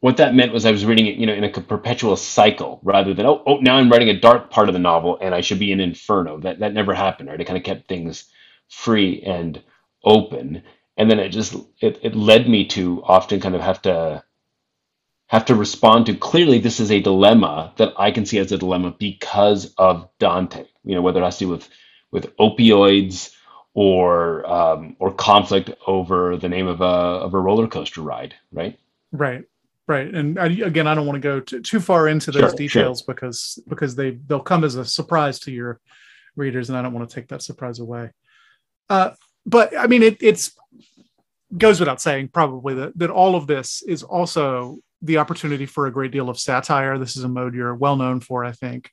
what 0.00 0.18
that 0.18 0.34
meant 0.34 0.52
was 0.54 0.66
I 0.66 0.72
was 0.72 0.86
reading 0.86 1.06
it, 1.08 1.16
you 1.16 1.26
know, 1.26 1.34
in 1.34 1.44
a 1.44 1.50
perpetual 1.50 2.16
cycle 2.16 2.80
rather 2.84 3.14
than, 3.14 3.26
oh, 3.26 3.42
oh, 3.46 3.58
now 3.58 3.76
I'm 3.78 3.90
writing 3.90 4.10
a 4.10 4.20
dark 4.20 4.50
part 4.50 4.68
of 4.68 4.74
the 4.74 4.80
novel 4.80 5.18
and 5.22 5.34
I 5.34 5.42
should 5.42 5.58
be 5.60 5.72
in 5.72 5.80
Inferno. 5.80 6.40
That 6.40 6.60
that 6.60 6.74
never 6.74 6.94
happened, 6.94 7.30
right? 7.30 7.40
I 7.40 7.44
kind 7.44 7.58
of 7.58 7.64
kept 7.64 7.88
things 7.88 8.26
free 8.68 9.22
and 9.22 9.62
open. 10.04 10.62
and 10.98 11.10
then 11.10 11.20
it 11.20 11.30
just 11.30 11.56
it, 11.82 11.98
it 12.02 12.16
led 12.16 12.48
me 12.48 12.66
to 12.68 13.02
often 13.04 13.40
kind 13.40 13.56
of 13.56 13.62
have 13.62 13.82
to 13.82 14.22
have 15.28 15.44
to 15.46 15.54
respond 15.54 16.06
to 16.06 16.14
clearly 16.14 16.58
this 16.58 16.80
is 16.80 16.90
a 16.90 17.00
dilemma 17.00 17.72
that 17.76 17.94
I 17.98 18.10
can 18.10 18.26
see 18.26 18.38
as 18.38 18.52
a 18.52 18.58
dilemma 18.58 18.94
because 18.98 19.74
of 19.78 20.08
Dante. 20.18 20.66
You 20.84 20.96
know, 20.96 21.02
whether 21.02 21.20
it 21.20 21.24
has 21.24 21.38
to 21.38 21.44
do 21.44 21.50
with 21.50 21.68
with 22.10 22.36
opioids 22.38 23.32
or 23.74 24.46
um, 24.50 24.96
or 24.98 25.12
conflict 25.14 25.70
over 25.86 26.36
the 26.36 26.48
name 26.48 26.66
of 26.66 26.80
a 26.80 26.84
of 26.84 27.34
a 27.34 27.38
roller 27.38 27.68
coaster 27.68 28.02
ride, 28.02 28.34
right? 28.52 28.78
Right, 29.12 29.44
right. 29.86 30.14
And 30.14 30.38
I, 30.38 30.46
again, 30.46 30.86
I 30.86 30.94
don't 30.94 31.06
want 31.06 31.16
to 31.16 31.20
go 31.28 31.40
too, 31.40 31.60
too 31.60 31.80
far 31.80 32.08
into 32.08 32.32
those 32.32 32.52
Sure, 32.52 32.54
details 32.54 33.02
because 33.02 33.58
because 33.68 33.94
they 33.96 34.12
they'll 34.12 34.40
come 34.40 34.64
as 34.64 34.76
a 34.76 34.84
surprise 34.84 35.40
to 35.40 35.52
your 35.52 35.80
readers, 36.36 36.70
and 36.70 36.78
I 36.78 36.82
don't 36.82 36.94
want 36.94 37.08
to 37.08 37.14
take 37.14 37.28
that 37.28 37.42
surprise 37.42 37.80
away. 37.80 38.10
Uh, 38.88 39.10
but 39.46 39.76
I 39.78 39.86
mean, 39.86 40.02
it 40.02 40.18
it's 40.22 40.52
goes 41.56 41.80
without 41.80 42.00
saying 42.00 42.28
probably 42.28 42.74
that 42.74 42.98
that 42.98 43.10
all 43.10 43.36
of 43.36 43.46
this 43.46 43.82
is 43.82 44.02
also 44.02 44.78
the 45.02 45.18
opportunity 45.18 45.66
for 45.66 45.86
a 45.86 45.92
great 45.92 46.10
deal 46.10 46.28
of 46.28 46.38
satire. 46.38 46.98
This 46.98 47.16
is 47.16 47.24
a 47.24 47.28
mode 47.28 47.54
you're 47.54 47.74
well 47.74 47.96
known 47.96 48.20
for, 48.20 48.44
I 48.44 48.52
think. 48.52 48.90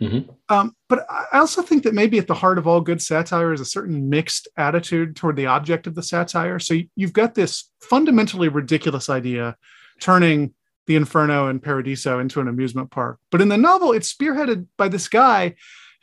Mhm. 0.00 0.28
Um, 0.48 0.74
but 0.88 1.06
I 1.08 1.38
also 1.38 1.62
think 1.62 1.84
that 1.84 1.94
maybe 1.94 2.18
at 2.18 2.26
the 2.26 2.34
heart 2.34 2.58
of 2.58 2.66
all 2.66 2.80
good 2.80 3.00
satire 3.00 3.52
is 3.52 3.60
a 3.60 3.64
certain 3.64 4.08
mixed 4.08 4.48
attitude 4.56 5.14
toward 5.14 5.36
the 5.36 5.46
object 5.46 5.86
of 5.86 5.94
the 5.94 6.02
satire. 6.02 6.58
So 6.58 6.78
you've 6.96 7.12
got 7.12 7.34
this 7.34 7.70
fundamentally 7.80 8.48
ridiculous 8.48 9.08
idea 9.08 9.56
turning 10.00 10.54
the 10.86 10.96
Inferno 10.96 11.46
and 11.48 11.62
Paradiso 11.62 12.18
into 12.18 12.40
an 12.40 12.48
amusement 12.48 12.90
park. 12.90 13.18
But 13.30 13.40
in 13.40 13.48
the 13.48 13.56
novel, 13.56 13.92
it's 13.92 14.12
spearheaded 14.12 14.66
by 14.76 14.88
this 14.88 15.08
guy 15.08 15.54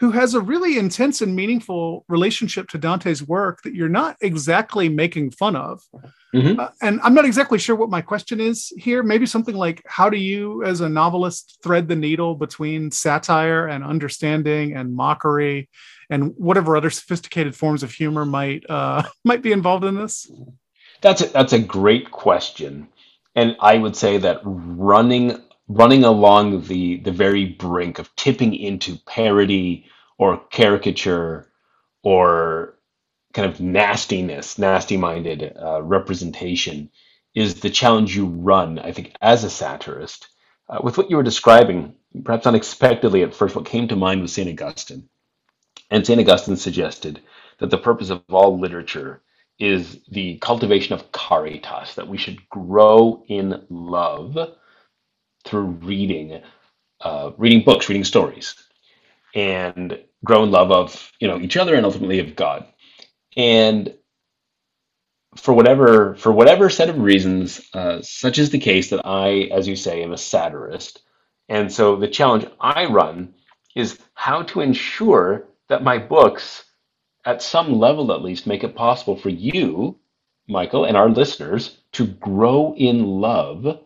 who 0.02 0.10
has 0.10 0.34
a 0.34 0.42
really 0.42 0.80
intense 0.80 1.22
and 1.22 1.36
meaningful 1.36 2.04
relationship 2.08 2.68
to 2.68 2.80
Dante's 2.80 3.22
work 3.22 3.62
that 3.62 3.76
you're 3.76 3.88
not 3.88 4.18
exactly 4.20 4.90
making 4.90 5.30
fun 5.30 5.56
of. 5.56 5.84
Mhm. 6.34 6.58
Uh, 6.58 6.70
and 6.82 7.00
I'm 7.04 7.14
not 7.14 7.24
exactly 7.24 7.60
sure 7.60 7.76
what 7.76 7.92
my 7.92 8.02
question 8.02 8.40
is 8.40 8.74
here. 8.78 9.04
Maybe 9.04 9.28
something 9.28 9.54
like, 9.54 9.84
how 9.86 10.10
do 10.10 10.18
you, 10.18 10.64
as 10.64 10.82
a 10.82 10.90
novelist, 10.90 11.60
thread 11.62 11.88
the 11.88 11.96
needle 11.96 12.34
between 12.34 12.90
satire 12.90 13.68
and 13.68 13.84
understanding 13.84 14.76
and 14.76 14.96
mockery 14.96 15.70
and 16.10 16.34
whatever 16.36 16.76
other 16.76 16.90
sophisticated 16.90 17.56
forms 17.56 17.84
of 17.84 17.92
humor 17.92 18.26
might 18.26 18.68
uh, 18.68 19.04
might 19.24 19.44
be 19.44 19.52
involved 19.52 19.86
in 19.86 19.94
this? 19.94 20.32
That's 21.02 21.22
a, 21.22 21.28
that's 21.28 21.54
a 21.54 21.60
great 21.60 22.10
question, 22.10 22.88
and 23.36 23.56
I 23.60 23.78
would 23.78 23.96
say 23.96 24.18
that 24.18 24.40
running 24.44 25.40
running 25.74 26.04
along 26.04 26.64
the 26.68 26.98
the 26.98 27.12
very 27.12 27.46
brink 27.46 28.00
of 28.00 28.14
tipping 28.16 28.54
into 28.54 28.98
parody 29.06 29.86
or 30.18 30.38
caricature 30.50 31.50
or 32.04 32.78
kind 33.34 33.50
of 33.50 33.62
nastiness, 33.62 34.58
nasty-minded 34.58 35.56
uh, 35.62 35.82
representation 35.82 36.90
is 37.34 37.62
the 37.62 37.70
challenge 37.70 38.16
you 38.16 38.26
run. 38.26 38.80
I 38.80 38.92
think 38.92 39.16
as 39.22 39.44
a 39.44 39.50
satirist, 39.50 40.28
uh, 40.70 40.80
with 40.84 40.98
what 40.98 41.10
you 41.10 41.16
were 41.16 41.24
describing, 41.24 41.96
perhaps 42.26 42.46
unexpectedly 42.46 43.24
at 43.24 43.34
first, 43.34 43.56
what 43.56 43.66
came 43.66 43.88
to 43.88 43.96
mind 43.96 44.22
was 44.22 44.34
Saint 44.34 44.50
Augustine, 44.50 45.08
and 45.90 46.06
Saint 46.06 46.20
Augustine 46.20 46.58
suggested 46.58 47.22
that 47.60 47.70
the 47.70 47.78
purpose 47.78 48.10
of 48.10 48.24
all 48.30 48.60
literature 48.60 49.22
is 49.60 50.00
the 50.10 50.38
cultivation 50.40 50.94
of 50.94 51.12
caritas, 51.14 51.96
that 51.96 52.08
we 52.08 52.18
should 52.18 52.50
grow 52.50 53.24
in 53.30 53.66
love 53.70 54.38
through 55.46 55.66
reading, 55.84 56.42
uh, 57.02 57.32
reading 57.38 57.64
books, 57.64 57.90
reading 57.90 58.06
stories, 58.06 58.56
and 59.36 60.00
grow 60.26 60.44
in 60.44 60.52
love 60.52 60.72
of 60.72 61.12
you 61.20 61.28
know 61.28 61.40
each 61.40 61.58
other 61.58 61.76
and 61.76 61.86
ultimately 61.86 62.20
of 62.20 62.36
God. 62.36 62.68
And 63.38 63.96
for 65.38 65.54
whatever 65.54 66.16
for 66.16 66.32
whatever 66.32 66.70
set 66.70 66.90
of 66.90 67.00
reasons, 67.00 67.62
uh, 67.74 68.02
such 68.02 68.40
is 68.40 68.50
the 68.52 68.60
case 68.60 68.90
that 68.92 69.06
I, 69.06 69.50
as 69.54 69.68
you 69.68 69.76
say, 69.76 70.04
am 70.04 70.14
a 70.14 70.18
satirist, 70.18 71.02
and 71.50 71.72
so 71.72 71.96
the 71.98 72.08
challenge 72.10 72.46
I 72.60 72.86
run 72.86 73.36
is 73.76 74.00
how 74.16 74.44
to 74.44 74.62
ensure 74.62 75.48
that 75.70 75.84
my 75.84 75.98
books, 75.98 76.66
at 77.26 77.42
some 77.44 77.80
level 77.80 78.14
at 78.14 78.24
least, 78.24 78.48
make 78.48 78.64
it 78.64 78.76
possible 78.76 79.18
for 79.18 79.30
you, 79.30 80.00
Michael, 80.48 80.86
and 80.86 80.98
our 80.98 81.10
listeners 81.10 81.78
to 81.94 82.08
grow 82.08 82.74
in 82.78 83.06
love 83.06 83.80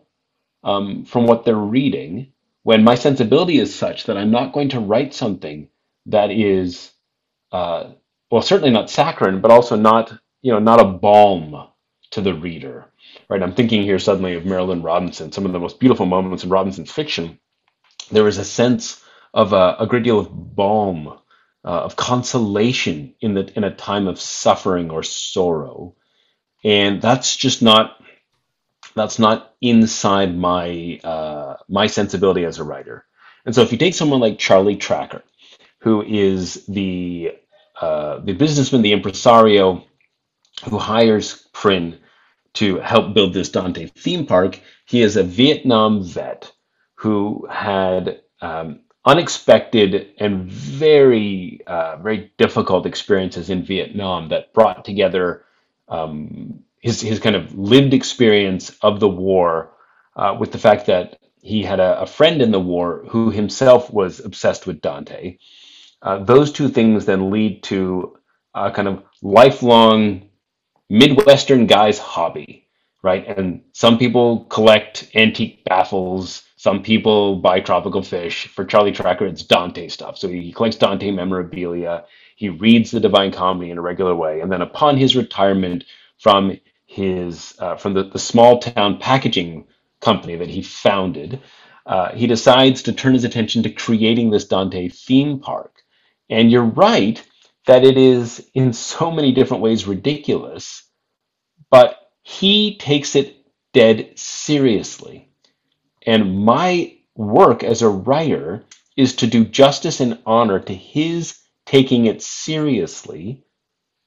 um, 0.65 1.05
from 1.05 1.27
what 1.27 1.45
they're 1.45 1.55
reading 1.55 2.33
when 2.63 2.83
my 2.85 2.95
sensibility 2.95 3.59
is 3.59 3.75
such 3.75 4.05
that 4.05 4.17
I'm 4.17 4.31
not 4.31 4.53
going 4.53 4.71
to 4.71 4.81
write 4.81 5.15
something 5.15 5.69
that 6.07 6.31
is, 6.31 6.91
uh, 7.53 7.91
well, 8.31 8.43
certainly 8.43 8.71
not 8.71 8.89
saccharine, 8.91 9.41
but 9.41 9.51
also 9.51 9.77
not, 9.77 10.13
you 10.43 10.53
know, 10.53 10.59
not 10.59 10.81
a 10.81 10.85
balm 10.85 11.69
to 12.11 12.21
the 12.21 12.35
reader. 12.35 12.87
Right? 13.29 13.43
I'm 13.43 13.55
thinking 13.55 13.83
here 13.83 13.99
suddenly 13.99 14.35
of 14.35 14.45
Marilynne 14.45 14.83
Robinson. 14.83 15.31
Some 15.33 15.45
of 15.47 15.53
the 15.53 15.59
most 15.59 15.79
beautiful 15.79 16.07
moments 16.07 16.43
in 16.45 16.51
Robinson's 16.51 16.91
fiction, 16.91 17.39
there 18.11 18.27
is 18.27 18.39
a 18.39 18.45
sense 18.45 19.03
of 19.33 19.53
a, 19.53 19.77
a 19.79 19.87
great 19.87 20.03
deal 20.03 20.19
of 20.19 20.29
balm, 20.55 21.09
uh, 21.09 21.67
of 21.67 21.95
consolation 21.97 23.15
in 23.21 23.35
the 23.35 23.51
in 23.57 23.63
a 23.65 23.75
time 23.75 24.07
of 24.07 24.19
suffering 24.21 24.91
or 24.91 25.03
sorrow, 25.03 25.95
and 26.63 27.01
that's 27.01 27.35
just 27.37 27.61
not 27.61 27.97
that's 28.95 29.19
not 29.19 29.53
inside 29.61 30.37
my 30.37 30.99
uh, 31.03 31.57
my 31.67 31.87
sensibility 31.87 32.45
as 32.45 32.59
a 32.59 32.63
writer. 32.63 33.05
And 33.45 33.53
so, 33.53 33.61
if 33.61 33.71
you 33.71 33.77
take 33.77 33.93
someone 33.93 34.19
like 34.21 34.39
Charlie 34.39 34.77
Tracker, 34.77 35.23
who 35.79 36.01
is 36.03 36.65
the 36.67 37.33
uh, 37.79 38.19
the 38.19 38.33
businessman, 38.33 38.81
the 38.81 38.93
impresario, 38.93 39.83
who 40.69 40.77
hires 40.79 41.47
Prin 41.53 41.99
to 42.53 42.79
help 42.79 43.13
build 43.13 43.33
this 43.33 43.49
Dante 43.49 43.87
theme 43.87 44.25
park, 44.25 44.59
he 44.85 45.01
is 45.01 45.17
a 45.17 45.23
Vietnam 45.23 46.03
vet 46.03 46.51
who 46.95 47.45
had 47.51 48.21
um, 48.41 48.79
unexpected 49.03 50.13
and 50.17 50.49
very 50.49 51.59
uh, 51.67 51.97
very 51.97 52.31
difficult 52.37 52.85
experiences 52.85 53.49
in 53.49 53.63
Vietnam 53.63 54.29
that 54.29 54.53
brought 54.53 54.85
together 54.85 55.43
um, 55.89 56.63
his 56.85 57.01
his 57.01 57.19
kind 57.19 57.35
of 57.35 57.57
lived 57.57 57.95
experience 57.95 58.69
of 58.83 58.99
the 58.99 59.09
war 59.09 59.71
uh, 60.15 60.37
with 60.39 60.51
the 60.51 60.59
fact 60.59 60.85
that 60.85 61.17
he 61.41 61.63
had 61.63 61.79
a, 61.79 62.01
a 62.01 62.05
friend 62.05 62.43
in 62.43 62.51
the 62.51 62.59
war 62.59 63.03
who 63.09 63.31
himself 63.31 63.91
was 63.91 64.19
obsessed 64.19 64.67
with 64.67 64.81
Dante. 64.81 65.37
Uh, 66.03 66.19
those 66.23 66.51
two 66.51 66.69
things 66.69 67.05
then 67.05 67.31
lead 67.31 67.63
to 67.63 68.15
a 68.53 68.69
kind 68.69 68.87
of 68.87 69.03
lifelong 69.23 70.29
Midwestern 70.87 71.65
guy's 71.65 71.97
hobby, 71.97 72.67
right? 73.01 73.25
And 73.35 73.63
some 73.73 73.97
people 73.97 74.45
collect 74.45 75.09
antique 75.15 75.63
baffles, 75.65 76.43
some 76.57 76.83
people 76.83 77.37
buy 77.37 77.61
tropical 77.61 78.03
fish. 78.03 78.47
For 78.47 78.63
Charlie 78.63 78.91
Tracker, 78.91 79.25
it's 79.25 79.41
Dante 79.41 79.87
stuff. 79.87 80.19
So 80.19 80.27
he 80.27 80.51
collects 80.51 80.77
Dante 80.77 81.09
memorabilia. 81.09 82.05
He 82.35 82.49
reads 82.49 82.91
the 82.91 82.99
Divine 82.99 83.31
Comedy 83.31 83.71
in 83.71 83.79
a 83.79 83.81
regular 83.81 84.15
way, 84.15 84.41
and 84.41 84.51
then 84.51 84.61
upon 84.61 84.97
his 84.97 85.15
retirement 85.15 85.83
from 86.19 86.57
his 86.85 87.55
uh, 87.59 87.75
from 87.75 87.93
the, 87.93 88.03
the 88.03 88.19
small 88.19 88.59
town 88.59 88.99
packaging 88.99 89.67
company 90.01 90.35
that 90.35 90.49
he 90.49 90.61
founded, 90.61 91.41
uh, 91.85 92.11
he 92.13 92.27
decides 92.27 92.83
to 92.83 92.93
turn 92.93 93.13
his 93.13 93.23
attention 93.23 93.63
to 93.63 93.69
creating 93.69 94.29
this 94.29 94.47
Dante 94.47 94.89
theme 94.89 95.39
park. 95.39 95.81
And 96.29 96.51
you're 96.51 96.63
right 96.63 97.23
that 97.67 97.83
it 97.83 97.97
is 97.97 98.47
in 98.53 98.73
so 98.73 99.11
many 99.11 99.31
different 99.31 99.63
ways 99.63 99.87
ridiculous, 99.87 100.83
but 101.69 101.97
he 102.21 102.77
takes 102.77 103.15
it 103.15 103.35
dead 103.73 104.11
seriously. 104.15 105.29
And 106.05 106.45
my 106.45 106.97
work 107.15 107.63
as 107.63 107.81
a 107.81 107.89
writer 107.89 108.63
is 108.95 109.15
to 109.17 109.27
do 109.27 109.43
justice 109.45 109.99
and 109.99 110.19
honor 110.25 110.59
to 110.59 110.73
his 110.73 111.39
taking 111.65 112.05
it 112.05 112.21
seriously 112.21 113.43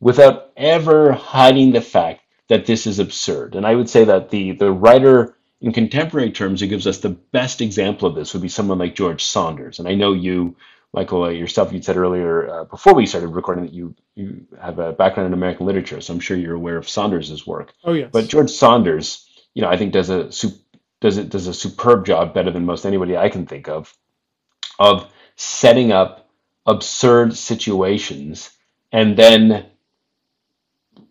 without 0.01 0.53
ever 0.57 1.13
hiding 1.13 1.73
the 1.73 1.81
fact 1.81 2.18
that 2.49 2.67
this 2.67 2.87
is 2.87 2.99
absurd. 2.99 3.55
And 3.55 3.67
I 3.67 3.75
would 3.75 3.89
say 3.89 4.05
that 4.05 4.31
the, 4.31 4.53
the 4.53 4.73
writer 4.73 5.37
in 5.61 5.73
contemporary 5.73 6.31
terms 6.31 6.61
who 6.61 6.67
gives 6.67 6.87
us 6.87 6.99
the 6.99 7.11
best 7.11 7.61
example 7.61 8.09
of 8.09 8.15
this 8.15 8.33
would 8.33 8.43
be 8.43 8.49
someone 8.49 8.79
like 8.79 8.95
George 8.95 9.25
Saunders. 9.25 9.79
And 9.79 9.89
I 9.89 9.95
know 9.95 10.13
you, 10.13 10.57
Michael, 10.93 11.25
uh, 11.25 11.29
yourself, 11.29 11.73
you 11.73 11.83
said 11.83 11.97
earlier 11.97 12.49
uh, 12.49 12.65
before 12.65 12.95
we 12.95 13.07
started 13.07 13.29
recording 13.29 13.65
that 13.65 13.75
you, 13.75 13.95
you 14.15 14.47
have 14.61 14.79
a 14.79 14.93
background 14.93 15.27
in 15.27 15.33
American 15.33 15.67
literature, 15.67 16.01
so 16.01 16.15
I'm 16.15 16.21
sure 16.21 16.37
you're 16.37 16.55
aware 16.55 16.77
of 16.77 16.89
Saunders' 16.89 17.47
work. 17.47 17.75
Oh 17.85 17.93
yes, 17.93 18.11
But 18.13 18.29
George 18.29 18.51
Saunders, 18.51 19.29
you 19.55 19.63
know, 19.63 19.69
I 19.69 19.77
think 19.77 19.93
does 19.93 20.11
a 20.11 20.31
does 21.01 21.19
it 21.19 21.29
does 21.29 21.47
a 21.47 21.55
superb 21.55 22.07
job, 22.07 22.35
better 22.35 22.51
than 22.51 22.65
most 22.65 22.85
anybody 22.87 23.17
I 23.17 23.29
can 23.29 23.47
think 23.47 23.69
of, 23.69 23.95
of 24.79 25.11
setting 25.37 25.93
up 25.93 26.29
absurd 26.67 27.37
situations 27.37 28.51
and 28.93 29.17
then 29.17 29.67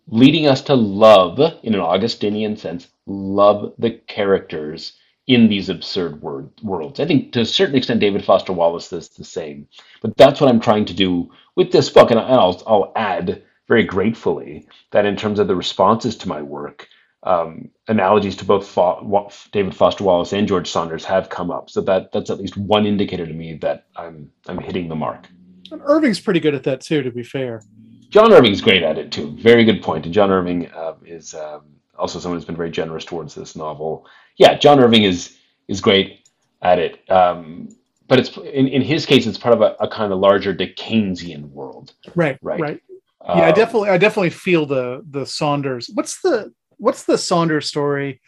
leading 0.08 0.46
us 0.46 0.62
to 0.62 0.74
love, 0.74 1.40
in 1.62 1.74
an 1.74 1.80
Augustinian 1.80 2.56
sense, 2.56 2.88
love 3.06 3.74
the 3.78 3.92
characters 3.92 4.94
in 5.26 5.48
these 5.48 5.68
absurd 5.68 6.22
word, 6.22 6.50
worlds. 6.62 7.00
I 7.00 7.06
think 7.06 7.32
to 7.32 7.40
a 7.42 7.46
certain 7.46 7.76
extent, 7.76 8.00
David 8.00 8.24
Foster 8.24 8.52
Wallace 8.52 8.90
does 8.90 9.10
the 9.10 9.24
same. 9.24 9.68
But 10.02 10.16
that's 10.16 10.40
what 10.40 10.48
I'm 10.50 10.60
trying 10.60 10.86
to 10.86 10.94
do 10.94 11.30
with 11.56 11.72
this 11.72 11.90
book. 11.90 12.10
And 12.10 12.20
I'll, 12.20 12.62
I'll 12.66 12.92
add 12.96 13.42
very 13.68 13.84
gratefully 13.84 14.66
that 14.92 15.04
in 15.06 15.16
terms 15.16 15.38
of 15.38 15.48
the 15.48 15.56
responses 15.56 16.16
to 16.18 16.28
my 16.28 16.42
work, 16.42 16.88
um, 17.24 17.70
analogies 17.88 18.36
to 18.36 18.46
both 18.46 18.66
Fo- 18.66 19.30
David 19.52 19.76
Foster 19.76 20.04
Wallace 20.04 20.32
and 20.32 20.48
George 20.48 20.70
Saunders 20.70 21.04
have 21.04 21.28
come 21.28 21.50
up. 21.50 21.68
So 21.68 21.82
that 21.82 22.12
that's 22.12 22.30
at 22.30 22.38
least 22.38 22.56
one 22.56 22.86
indicator 22.86 23.26
to 23.26 23.32
me 23.34 23.58
that 23.62 23.86
I'm 23.96 24.30
I'm 24.46 24.58
hitting 24.58 24.88
the 24.88 24.94
mark. 24.96 25.26
And 25.70 25.82
Irving's 25.84 26.20
pretty 26.20 26.40
good 26.40 26.54
at 26.54 26.64
that 26.64 26.80
too, 26.80 27.02
to 27.02 27.10
be 27.10 27.22
fair. 27.22 27.62
John 28.10 28.32
Irving's 28.32 28.60
great 28.60 28.82
at 28.82 28.98
it 28.98 29.12
too. 29.12 29.36
Very 29.38 29.64
good 29.64 29.82
point. 29.82 30.04
And 30.04 30.14
John 30.14 30.30
Irving 30.30 30.70
uh, 30.72 30.94
is 31.04 31.34
um, 31.34 31.62
also 31.98 32.18
someone 32.18 32.38
who's 32.38 32.46
been 32.46 32.56
very 32.56 32.70
generous 32.70 33.04
towards 33.04 33.34
this 33.34 33.54
novel. 33.56 34.06
Yeah, 34.36 34.54
John 34.54 34.80
Irving 34.80 35.04
is 35.04 35.36
is 35.68 35.80
great 35.80 36.28
at 36.62 36.78
it. 36.78 37.08
Um, 37.10 37.68
but 38.08 38.18
it's 38.18 38.36
in, 38.38 38.68
in 38.68 38.82
his 38.82 39.04
case, 39.04 39.26
it's 39.26 39.38
part 39.38 39.54
of 39.54 39.60
a, 39.60 39.76
a 39.80 39.88
kind 39.88 40.12
of 40.12 40.18
larger 40.18 40.54
Dickensian 40.54 41.52
world. 41.52 41.92
Right, 42.14 42.38
right, 42.40 42.60
right. 42.60 42.80
yeah, 43.26 43.32
I 43.32 43.48
um, 43.50 43.54
definitely, 43.54 43.90
I 43.90 43.98
definitely 43.98 44.30
feel 44.30 44.64
the 44.64 45.04
the 45.10 45.26
Saunders. 45.26 45.90
What's 45.92 46.20
the 46.22 46.52
what's 46.78 47.04
the 47.04 47.18
Saunders 47.18 47.68
story? 47.68 48.20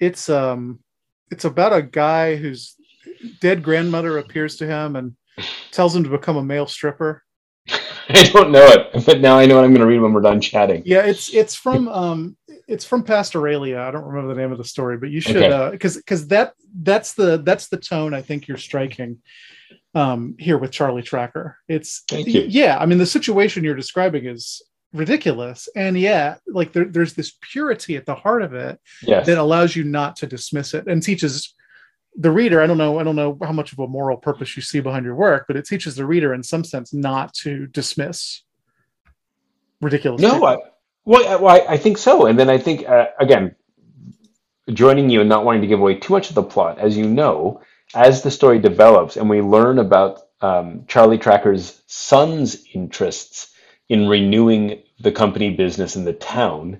It's 0.00 0.30
um, 0.30 0.80
it's 1.30 1.44
about 1.44 1.74
a 1.74 1.82
guy 1.82 2.36
whose 2.36 2.74
dead 3.40 3.62
grandmother 3.62 4.18
appears 4.18 4.56
to 4.56 4.66
him 4.66 4.96
and 4.96 5.14
tells 5.70 5.94
him 5.94 6.04
to 6.04 6.10
become 6.10 6.36
a 6.36 6.44
male 6.44 6.66
stripper. 6.66 7.22
I 8.08 8.24
don't 8.24 8.50
know 8.50 8.66
it, 8.66 9.04
but 9.06 9.20
now 9.20 9.38
I 9.38 9.46
know 9.46 9.56
what 9.56 9.64
I'm 9.64 9.70
going 9.70 9.80
to 9.80 9.86
read 9.86 10.00
when 10.00 10.12
we're 10.12 10.20
done 10.20 10.40
chatting. 10.40 10.82
Yeah, 10.84 11.02
it's 11.02 11.32
it's 11.32 11.54
from 11.54 11.88
um 11.88 12.36
it's 12.68 12.84
from 12.84 13.04
Pastoralia. 13.04 13.80
I 13.80 13.90
don't 13.90 14.04
remember 14.04 14.34
the 14.34 14.40
name 14.40 14.52
of 14.52 14.58
the 14.58 14.64
story, 14.64 14.96
but 14.96 15.10
you 15.10 15.20
should 15.20 15.34
because 15.72 15.96
okay. 15.96 15.98
uh, 15.98 16.00
because 16.00 16.28
that 16.28 16.54
that's 16.82 17.14
the 17.14 17.38
that's 17.38 17.68
the 17.68 17.76
tone 17.76 18.14
I 18.14 18.22
think 18.22 18.48
you're 18.48 18.56
striking 18.56 19.18
um 19.94 20.36
here 20.38 20.58
with 20.58 20.70
Charlie 20.70 21.02
Tracker. 21.02 21.58
It's 21.68 22.02
Thank 22.08 22.28
you. 22.28 22.42
yeah, 22.48 22.78
I 22.78 22.86
mean 22.86 22.98
the 22.98 23.06
situation 23.06 23.64
you're 23.64 23.74
describing 23.74 24.26
is 24.26 24.62
ridiculous 24.92 25.70
and 25.74 25.98
yeah 25.98 26.36
like 26.46 26.72
there, 26.72 26.84
there's 26.84 27.14
this 27.14 27.32
purity 27.40 27.96
at 27.96 28.04
the 28.04 28.14
heart 28.14 28.42
of 28.42 28.52
it 28.52 28.78
yes. 29.00 29.24
that 29.24 29.38
allows 29.38 29.74
you 29.74 29.84
not 29.84 30.16
to 30.16 30.26
dismiss 30.26 30.74
it 30.74 30.86
and 30.86 31.02
teaches 31.02 31.54
the 32.16 32.30
reader 32.30 32.60
i 32.60 32.66
don't 32.66 32.78
know 32.78 32.98
i 32.98 33.02
don't 33.02 33.16
know 33.16 33.38
how 33.42 33.52
much 33.52 33.72
of 33.72 33.78
a 33.78 33.86
moral 33.86 34.16
purpose 34.16 34.56
you 34.56 34.62
see 34.62 34.80
behind 34.80 35.04
your 35.04 35.14
work 35.14 35.44
but 35.46 35.56
it 35.56 35.64
teaches 35.64 35.96
the 35.96 36.04
reader 36.04 36.34
in 36.34 36.42
some 36.42 36.64
sense 36.64 36.92
not 36.92 37.32
to 37.32 37.66
dismiss 37.68 38.42
ridiculous 39.80 40.20
no 40.20 40.44
I, 40.44 40.58
well, 41.04 41.28
I, 41.28 41.36
well 41.36 41.66
I, 41.68 41.76
think 41.76 41.98
so. 41.98 42.26
And 42.26 42.38
then 42.38 42.50
i 42.50 42.58
think 42.58 42.88
uh, 42.88 43.06
again 43.18 43.54
joining 44.72 45.10
you 45.10 45.20
and 45.20 45.28
not 45.28 45.44
wanting 45.44 45.62
to 45.62 45.66
give 45.66 45.80
away 45.80 45.96
too 45.96 46.12
much 46.12 46.28
of 46.28 46.34
the 46.34 46.42
plot 46.42 46.78
as 46.78 46.96
you 46.96 47.06
know 47.06 47.60
as 47.94 48.22
the 48.22 48.30
story 48.30 48.58
develops 48.58 49.16
and 49.16 49.28
we 49.28 49.40
learn 49.40 49.78
about 49.78 50.20
um, 50.40 50.84
charlie 50.86 51.18
tracker's 51.18 51.82
son's 51.86 52.64
interests 52.74 53.52
in 53.88 54.08
renewing 54.08 54.82
the 55.00 55.12
company 55.12 55.50
business 55.50 55.96
in 55.96 56.04
the 56.04 56.14
town, 56.14 56.78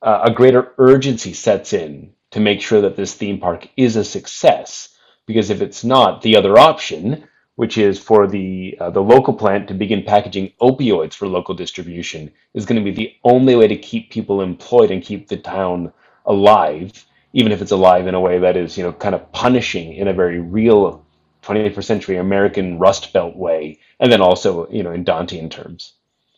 uh, 0.00 0.20
a 0.24 0.30
greater 0.30 0.72
urgency 0.78 1.32
sets 1.32 1.72
in 1.72 2.12
to 2.32 2.40
make 2.40 2.60
sure 2.60 2.80
that 2.80 2.96
this 2.96 3.14
theme 3.14 3.38
park 3.38 3.68
is 3.76 3.96
a 3.96 4.04
success. 4.04 4.96
Because 5.26 5.50
if 5.50 5.62
it's 5.62 5.84
not, 5.84 6.22
the 6.22 6.36
other 6.36 6.58
option, 6.58 7.24
which 7.56 7.78
is 7.78 7.98
for 7.98 8.26
the 8.26 8.76
uh, 8.80 8.90
the 8.90 9.02
local 9.02 9.34
plant 9.34 9.68
to 9.68 9.74
begin 9.74 10.02
packaging 10.02 10.52
opioids 10.60 11.14
for 11.14 11.28
local 11.28 11.54
distribution, 11.54 12.30
is 12.54 12.66
going 12.66 12.82
to 12.82 12.84
be 12.84 12.94
the 12.94 13.12
only 13.22 13.54
way 13.54 13.68
to 13.68 13.76
keep 13.76 14.10
people 14.10 14.40
employed 14.42 14.90
and 14.90 15.02
keep 15.02 15.28
the 15.28 15.36
town 15.36 15.92
alive, 16.26 17.04
even 17.32 17.52
if 17.52 17.62
it's 17.62 17.70
alive 17.70 18.06
in 18.06 18.14
a 18.14 18.20
way 18.20 18.38
that 18.38 18.56
is, 18.56 18.76
you 18.76 18.82
know, 18.82 18.92
kind 18.92 19.14
of 19.14 19.30
punishing 19.32 19.94
in 19.94 20.08
a 20.08 20.12
very 20.12 20.40
real 20.40 21.04
21st 21.42 21.84
century 21.84 22.16
American 22.16 22.78
Rust 22.78 23.12
Belt 23.12 23.36
way, 23.36 23.78
and 24.00 24.10
then 24.10 24.20
also, 24.20 24.68
you 24.70 24.82
know, 24.82 24.92
in 24.92 25.04
Dantean 25.04 25.50
terms. 25.50 25.94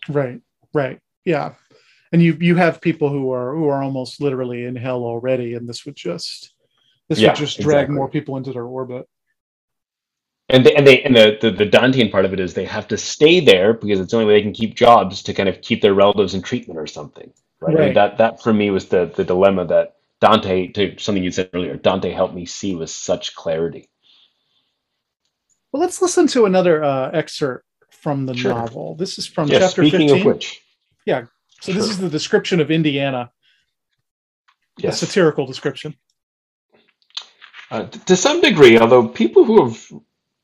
Right. 0.08 0.40
Right. 0.72 0.98
Yeah. 1.24 1.54
And 2.14 2.22
you 2.22 2.38
you 2.40 2.54
have 2.54 2.80
people 2.80 3.08
who 3.08 3.32
are 3.32 3.56
who 3.56 3.66
are 3.66 3.82
almost 3.82 4.20
literally 4.20 4.66
in 4.66 4.76
hell 4.76 5.02
already, 5.02 5.54
and 5.54 5.68
this 5.68 5.84
would 5.84 5.96
just 5.96 6.54
this 7.08 7.18
yeah, 7.18 7.30
would 7.30 7.36
just 7.36 7.58
drag 7.58 7.86
exactly. 7.86 7.96
more 7.96 8.08
people 8.08 8.36
into 8.36 8.52
their 8.52 8.62
orbit. 8.62 9.08
And 10.48 10.64
they, 10.64 10.76
and 10.76 10.86
they 10.86 11.02
and 11.02 11.16
the, 11.16 11.38
the 11.40 11.50
the 11.50 11.66
Dantean 11.66 12.12
part 12.12 12.24
of 12.24 12.32
it 12.32 12.38
is 12.38 12.54
they 12.54 12.66
have 12.66 12.86
to 12.86 12.96
stay 12.96 13.40
there 13.40 13.72
because 13.72 13.98
it's 13.98 14.12
the 14.12 14.16
only 14.16 14.28
way 14.28 14.38
they 14.38 14.42
can 14.42 14.52
keep 14.52 14.76
jobs 14.76 15.24
to 15.24 15.34
kind 15.34 15.48
of 15.48 15.60
keep 15.60 15.82
their 15.82 15.92
relatives 15.92 16.34
in 16.34 16.42
treatment 16.42 16.78
or 16.78 16.86
something. 16.86 17.32
Right. 17.60 17.76
right. 17.76 17.94
That 17.94 18.18
that 18.18 18.40
for 18.40 18.52
me 18.52 18.70
was 18.70 18.86
the 18.86 19.06
the 19.06 19.24
dilemma 19.24 19.66
that 19.66 19.96
Dante 20.20 20.68
to 20.68 20.96
something 20.98 21.24
you 21.24 21.32
said 21.32 21.50
earlier. 21.52 21.74
Dante 21.74 22.12
helped 22.12 22.36
me 22.36 22.46
see 22.46 22.76
with 22.76 22.90
such 22.90 23.34
clarity. 23.34 23.90
Well, 25.72 25.80
let's 25.80 26.00
listen 26.00 26.28
to 26.28 26.44
another 26.44 26.84
uh, 26.84 27.10
excerpt 27.10 27.66
from 27.90 28.24
the 28.26 28.36
sure. 28.36 28.54
novel. 28.54 28.94
This 28.94 29.18
is 29.18 29.26
from 29.26 29.48
yes, 29.48 29.62
chapter 29.62 29.82
speaking 29.82 30.10
15. 30.10 30.20
of 30.20 30.24
which. 30.26 30.60
Yeah. 31.06 31.24
So 31.64 31.72
sure. 31.72 31.80
this 31.80 31.90
is 31.90 31.98
the 31.98 32.10
description 32.10 32.60
of 32.60 32.70
Indiana. 32.70 33.32
Yes. 34.76 35.00
A 35.00 35.06
satirical 35.06 35.46
description. 35.46 35.96
Uh, 37.70 37.84
to 37.86 38.16
some 38.16 38.42
degree, 38.42 38.78
although 38.78 39.08
people 39.08 39.46
who 39.46 39.64
have 39.64 39.92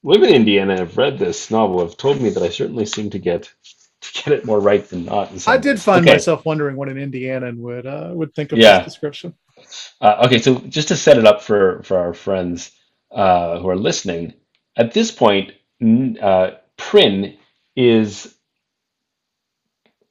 live 0.03 0.23
in 0.23 0.35
Indiana 0.35 0.79
have 0.79 0.97
read 0.97 1.19
this 1.19 1.51
novel 1.51 1.81
have 1.81 1.99
told 1.99 2.23
me 2.23 2.31
that 2.31 2.43
I 2.43 2.49
certainly 2.49 2.87
seem 2.87 3.11
to 3.11 3.19
get 3.19 3.53
to 4.01 4.23
get 4.23 4.33
it 4.33 4.47
more 4.47 4.61
right 4.61 4.83
than 4.89 5.05
not. 5.05 5.47
I 5.47 5.59
did 5.59 5.79
find 5.79 6.07
okay. 6.07 6.15
myself 6.15 6.47
wondering 6.47 6.77
what 6.77 6.89
an 6.89 6.97
Indianan 6.97 7.59
would 7.59 7.87
uh, 7.87 8.13
would 8.15 8.35
think 8.35 8.53
of 8.53 8.59
yeah. 8.59 8.79
this 8.79 8.87
description. 8.87 9.35
Uh, 10.01 10.23
okay, 10.25 10.39
so 10.39 10.55
just 10.61 10.89
to 10.89 10.97
set 10.97 11.19
it 11.19 11.27
up 11.27 11.43
for 11.43 11.83
for 11.83 11.99
our 11.99 12.15
friends 12.15 12.73
uh, 13.11 13.59
who 13.59 13.69
are 13.69 13.77
listening, 13.77 14.33
at 14.75 14.95
this 14.95 15.11
point, 15.11 15.53
uh, 16.23 16.53
Prin 16.79 17.37
is 17.77 18.35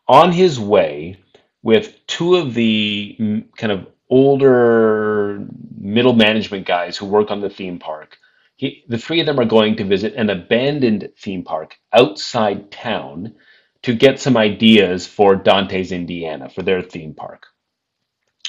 on 0.09 0.33
his 0.33 0.59
way 0.59 1.17
with 1.63 1.95
two 2.07 2.35
of 2.35 2.53
the 2.53 3.45
kind 3.55 3.71
of 3.71 3.87
older 4.09 5.47
middle 5.77 6.13
management 6.13 6.65
guys 6.65 6.97
who 6.97 7.05
work 7.05 7.31
on 7.31 7.41
the 7.41 7.49
theme 7.49 7.79
park. 7.79 8.17
He, 8.57 8.83
the 8.89 8.97
three 8.97 9.21
of 9.21 9.25
them 9.25 9.39
are 9.39 9.45
going 9.45 9.77
to 9.77 9.85
visit 9.85 10.15
an 10.15 10.29
abandoned 10.29 11.11
theme 11.17 11.43
park 11.43 11.77
outside 11.93 12.71
town 12.71 13.35
to 13.83 13.95
get 13.95 14.19
some 14.19 14.35
ideas 14.35 15.07
for 15.07 15.35
Dante's 15.35 15.93
Indiana 15.93 16.49
for 16.49 16.63
their 16.63 16.81
theme 16.81 17.13
park. 17.13 17.45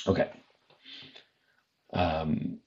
Okay. 0.08 0.30
Um, 1.92 2.58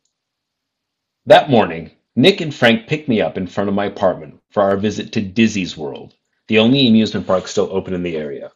that 1.25 1.49
morning, 1.49 1.91
Nick 2.15 2.39
and 2.39 2.53
Frank 2.53 2.87
picked 2.87 3.09
me 3.09 3.21
up 3.21 3.37
in 3.37 3.47
front 3.47 3.69
of 3.69 3.75
my 3.75 3.85
apartment 3.85 4.39
for 4.51 4.63
our 4.63 4.77
visit 4.77 5.13
to 5.13 5.21
Dizzy's 5.21 5.75
World 5.75 6.13
the 6.47 6.59
only 6.59 6.87
amusement 6.87 7.25
park 7.27 7.47
still 7.47 7.69
open 7.71 7.93
in 7.93 8.03
the 8.03 8.17
area. 8.17 8.51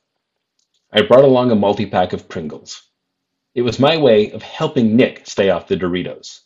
I 0.91 1.01
brought 1.01 1.25
along 1.25 1.51
a 1.51 1.55
multi-pack 1.55 2.13
of 2.13 2.29
Pringles. 2.29 2.81
It 3.53 3.61
was 3.61 3.77
my 3.79 3.97
way 3.97 4.31
of 4.31 4.41
helping 4.41 4.95
Nick 4.95 5.27
stay 5.27 5.49
off 5.49 5.67
the 5.67 5.75
Doritos. 5.75 6.41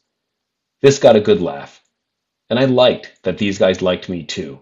This 0.82 0.97
got 0.97 1.15
a 1.15 1.21
good 1.21 1.41
laugh, 1.41 1.80
and 2.49 2.58
I 2.58 2.65
liked 2.65 3.12
that 3.23 3.38
these 3.38 3.60
guys 3.60 3.82
liked 3.82 4.10
me 4.10 4.23
too. 4.23 4.60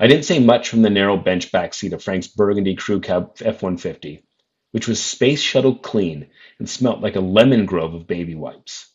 I 0.00 0.06
didn't 0.06 0.24
say 0.24 0.38
much 0.38 0.68
from 0.68 0.82
the 0.82 0.90
narrow 0.90 1.16
bench 1.16 1.52
back 1.52 1.74
seat 1.74 1.92
of 1.92 2.02
Frank's 2.02 2.28
burgundy 2.28 2.76
crew 2.76 3.00
cab 3.00 3.36
F-150, 3.40 4.22
which 4.70 4.88
was 4.88 5.02
space 5.02 5.42
shuttle 5.42 5.74
clean 5.74 6.28
and 6.58 6.68
smelt 6.68 7.00
like 7.00 7.16
a 7.16 7.20
lemon 7.20 7.66
grove 7.66 7.94
of 7.94 8.06
baby 8.06 8.34
wipes. 8.34 8.88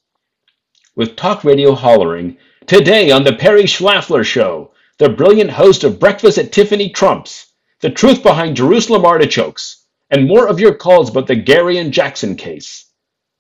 With 0.96 1.16
talk 1.16 1.44
radio 1.44 1.76
hollering, 1.76 2.38
Today 2.66 3.12
on 3.12 3.26
the 3.26 3.36
Perry 3.36 3.64
Schlafler 3.64 4.24
Show, 4.24 4.72
the 4.98 5.10
brilliant 5.10 5.52
host 5.52 5.84
of 5.84 6.00
Breakfast 6.00 6.38
at 6.38 6.54
Tiffany 6.54 6.90
Trumps, 6.90 7.52
the 7.82 7.90
truth 7.90 8.24
behind 8.24 8.56
Jerusalem 8.56 9.06
artichokes, 9.06 9.83
and 10.14 10.28
more 10.28 10.48
of 10.48 10.60
your 10.60 10.76
calls 10.76 11.10
about 11.10 11.26
the 11.26 11.36
Gary 11.36 11.80
and 11.80 11.92
Jackson 11.92 12.36
case. 12.36 12.86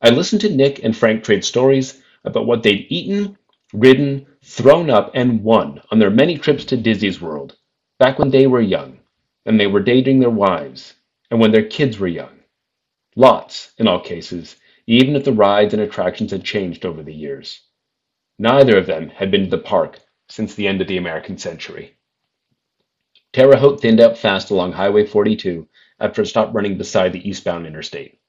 I 0.01 0.09
listened 0.09 0.41
to 0.41 0.49
Nick 0.49 0.83
and 0.83 0.97
Frank 0.97 1.23
trade 1.23 1.45
stories 1.45 2.01
about 2.25 2.47
what 2.47 2.63
they'd 2.63 2.87
eaten, 2.89 3.37
ridden, 3.73 4.25
thrown 4.43 4.89
up, 4.89 5.11
and 5.13 5.43
won 5.43 5.83
on 5.91 5.99
their 5.99 6.09
many 6.09 6.35
trips 6.35 6.65
to 6.65 6.77
Dizzy's 6.77 7.21
World, 7.21 7.55
back 7.99 8.17
when 8.17 8.31
they 8.31 8.47
were 8.47 8.59
young, 8.59 8.97
and 9.45 9.59
they 9.59 9.67
were 9.67 9.81
dating 9.81 10.19
their 10.19 10.31
wives, 10.31 10.95
and 11.29 11.39
when 11.39 11.51
their 11.51 11.63
kids 11.63 11.99
were 11.99 12.07
young. 12.07 12.39
Lots, 13.15 13.71
in 13.77 13.87
all 13.87 13.99
cases, 13.99 14.55
even 14.87 15.15
if 15.15 15.25
the 15.25 15.31
rides 15.31 15.75
and 15.75 15.83
attractions 15.83 16.31
had 16.31 16.43
changed 16.43 16.87
over 16.87 17.03
the 17.03 17.13
years. 17.13 17.61
Neither 18.39 18.79
of 18.79 18.87
them 18.87 19.09
had 19.09 19.29
been 19.29 19.43
to 19.43 19.49
the 19.51 19.59
park 19.59 19.99
since 20.27 20.55
the 20.55 20.67
end 20.67 20.81
of 20.81 20.87
the 20.87 20.97
American 20.97 21.37
century. 21.37 21.97
Terre 23.31 23.57
Haute 23.57 23.79
thinned 23.79 24.01
out 24.01 24.17
fast 24.17 24.49
along 24.49 24.71
Highway 24.71 25.05
42 25.05 25.67
after 26.03 26.21
it 26.21 26.27
stopped 26.27 26.53
running 26.53 26.77
beside 26.77 27.13
the 27.13 27.27
eastbound 27.27 27.65
interstate. 27.65 28.19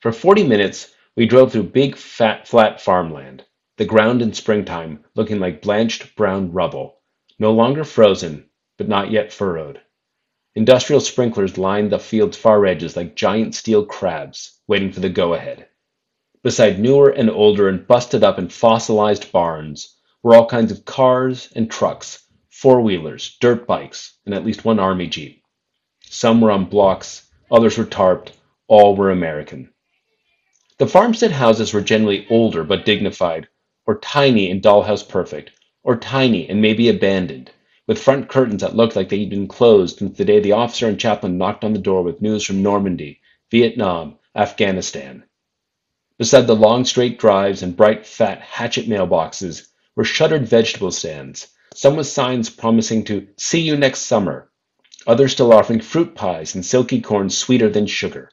For 0.00 0.12
40 0.12 0.44
minutes, 0.44 0.94
we 1.16 1.26
drove 1.26 1.52
through 1.52 1.64
big, 1.64 1.96
fat, 1.96 2.46
flat 2.46 2.80
farmland, 2.80 3.44
the 3.76 3.84
ground 3.84 4.22
in 4.22 4.32
springtime 4.32 5.04
looking 5.16 5.40
like 5.40 5.60
blanched 5.60 6.14
brown 6.14 6.52
rubble, 6.52 7.00
no 7.38 7.52
longer 7.52 7.82
frozen, 7.82 8.48
but 8.78 8.88
not 8.88 9.10
yet 9.10 9.32
furrowed. 9.32 9.80
Industrial 10.54 11.00
sprinklers 11.00 11.58
lined 11.58 11.90
the 11.90 11.98
field's 11.98 12.36
far 12.36 12.64
edges 12.64 12.96
like 12.96 13.16
giant 13.16 13.56
steel 13.56 13.84
crabs, 13.84 14.60
waiting 14.68 14.92
for 14.92 15.00
the 15.00 15.08
go 15.08 15.34
ahead. 15.34 15.66
Beside 16.44 16.78
newer 16.78 17.10
and 17.10 17.28
older 17.28 17.68
and 17.68 17.86
busted 17.86 18.22
up 18.22 18.38
and 18.38 18.52
fossilized 18.52 19.32
barns, 19.32 19.96
were 20.22 20.34
all 20.36 20.46
kinds 20.46 20.70
of 20.70 20.84
cars 20.84 21.50
and 21.56 21.70
trucks, 21.70 22.24
four 22.50 22.80
wheelers, 22.80 23.36
dirt 23.40 23.66
bikes, 23.66 24.18
and 24.24 24.34
at 24.34 24.44
least 24.44 24.64
one 24.64 24.78
army 24.78 25.08
jeep. 25.08 25.39
Some 26.12 26.40
were 26.40 26.50
on 26.50 26.64
blocks 26.64 27.30
others 27.52 27.78
were 27.78 27.84
tarped, 27.84 28.32
all 28.66 28.96
were 28.96 29.12
American. 29.12 29.70
The 30.78 30.88
farmstead 30.88 31.30
houses 31.30 31.72
were 31.72 31.80
generally 31.80 32.26
older 32.28 32.64
but 32.64 32.84
dignified, 32.84 33.46
or 33.86 34.00
tiny 34.00 34.50
and 34.50 34.60
dollhouse 34.60 35.08
perfect, 35.08 35.52
or 35.84 35.94
tiny 35.94 36.48
and 36.48 36.60
maybe 36.60 36.88
abandoned, 36.88 37.52
with 37.86 38.02
front 38.02 38.28
curtains 38.28 38.62
that 38.62 38.74
looked 38.74 38.96
like 38.96 39.08
they'd 39.08 39.30
been 39.30 39.46
closed 39.46 39.98
since 39.98 40.18
the 40.18 40.24
day 40.24 40.40
the 40.40 40.50
officer 40.50 40.88
and 40.88 40.98
chaplain 40.98 41.38
knocked 41.38 41.62
on 41.62 41.74
the 41.74 41.78
door 41.78 42.02
with 42.02 42.20
news 42.20 42.44
from 42.44 42.60
Normandy, 42.60 43.20
Vietnam, 43.52 44.18
Afghanistan. 44.34 45.22
Beside 46.18 46.48
the 46.48 46.56
long 46.56 46.84
straight 46.84 47.20
drives 47.20 47.62
and 47.62 47.76
bright 47.76 48.04
fat 48.04 48.40
hatchet 48.40 48.88
mailboxes 48.88 49.68
were 49.94 50.02
shuttered 50.02 50.48
vegetable 50.48 50.90
stands, 50.90 51.46
some 51.72 51.94
with 51.94 52.08
signs 52.08 52.50
promising 52.50 53.04
to 53.04 53.28
see 53.36 53.60
you 53.60 53.76
next 53.76 54.00
summer, 54.00 54.49
others 55.06 55.32
still 55.32 55.52
offering 55.52 55.80
fruit 55.80 56.14
pies 56.14 56.54
and 56.54 56.64
silky 56.64 57.00
corn 57.00 57.30
sweeter 57.30 57.68
than 57.70 57.86
sugar. 57.86 58.30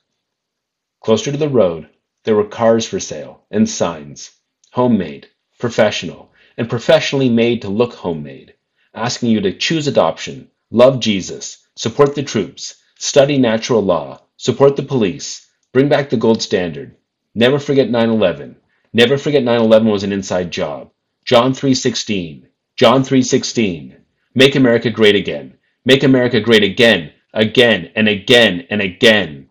Closer 1.02 1.32
to 1.32 1.38
the 1.38 1.50
road, 1.50 1.90
there 2.24 2.36
were 2.36 2.44
cars 2.44 2.86
for 2.86 3.00
sale 3.00 3.44
and 3.50 3.70
signs, 3.70 4.32
homemade, 4.72 5.28
professional, 5.60 6.32
and 6.58 6.70
professionally 6.70 7.30
made 7.30 7.62
to 7.62 7.70
look 7.70 7.94
homemade, 7.94 8.54
asking 8.94 9.30
you 9.30 9.40
to 9.42 9.58
choose 9.58 9.88
adoption, 9.88 10.50
love 10.72 11.00
Jesus, 11.00 11.68
support 11.76 12.16
the 12.16 12.24
troops, 12.24 12.76
study 12.98 13.38
natural 13.38 13.82
law, 13.82 14.22
support 14.38 14.76
the 14.76 14.84
police, 14.84 15.48
bring 15.72 15.88
back 15.88 16.10
the 16.10 16.18
gold 16.18 16.42
standard, 16.42 16.96
never 17.36 17.60
forget 17.60 17.90
9/11, 17.90 18.56
never 18.92 19.18
forget 19.18 19.44
9/11 19.44 19.92
was 19.92 20.04
an 20.04 20.12
inside 20.12 20.52
job. 20.52 20.92
John 21.24 21.54
3:16, 21.54 22.48
John 22.76 23.04
3:16, 23.04 23.96
make 24.34 24.56
America 24.56 24.90
great 24.90 25.16
again. 25.16 25.54
Make 25.88 26.04
America 26.04 26.41
great 26.41 26.63
again, 26.63 27.13
again 27.34 27.93
and 27.95 28.10
again 28.10 28.67
and 28.69 28.82
again. 28.82 29.50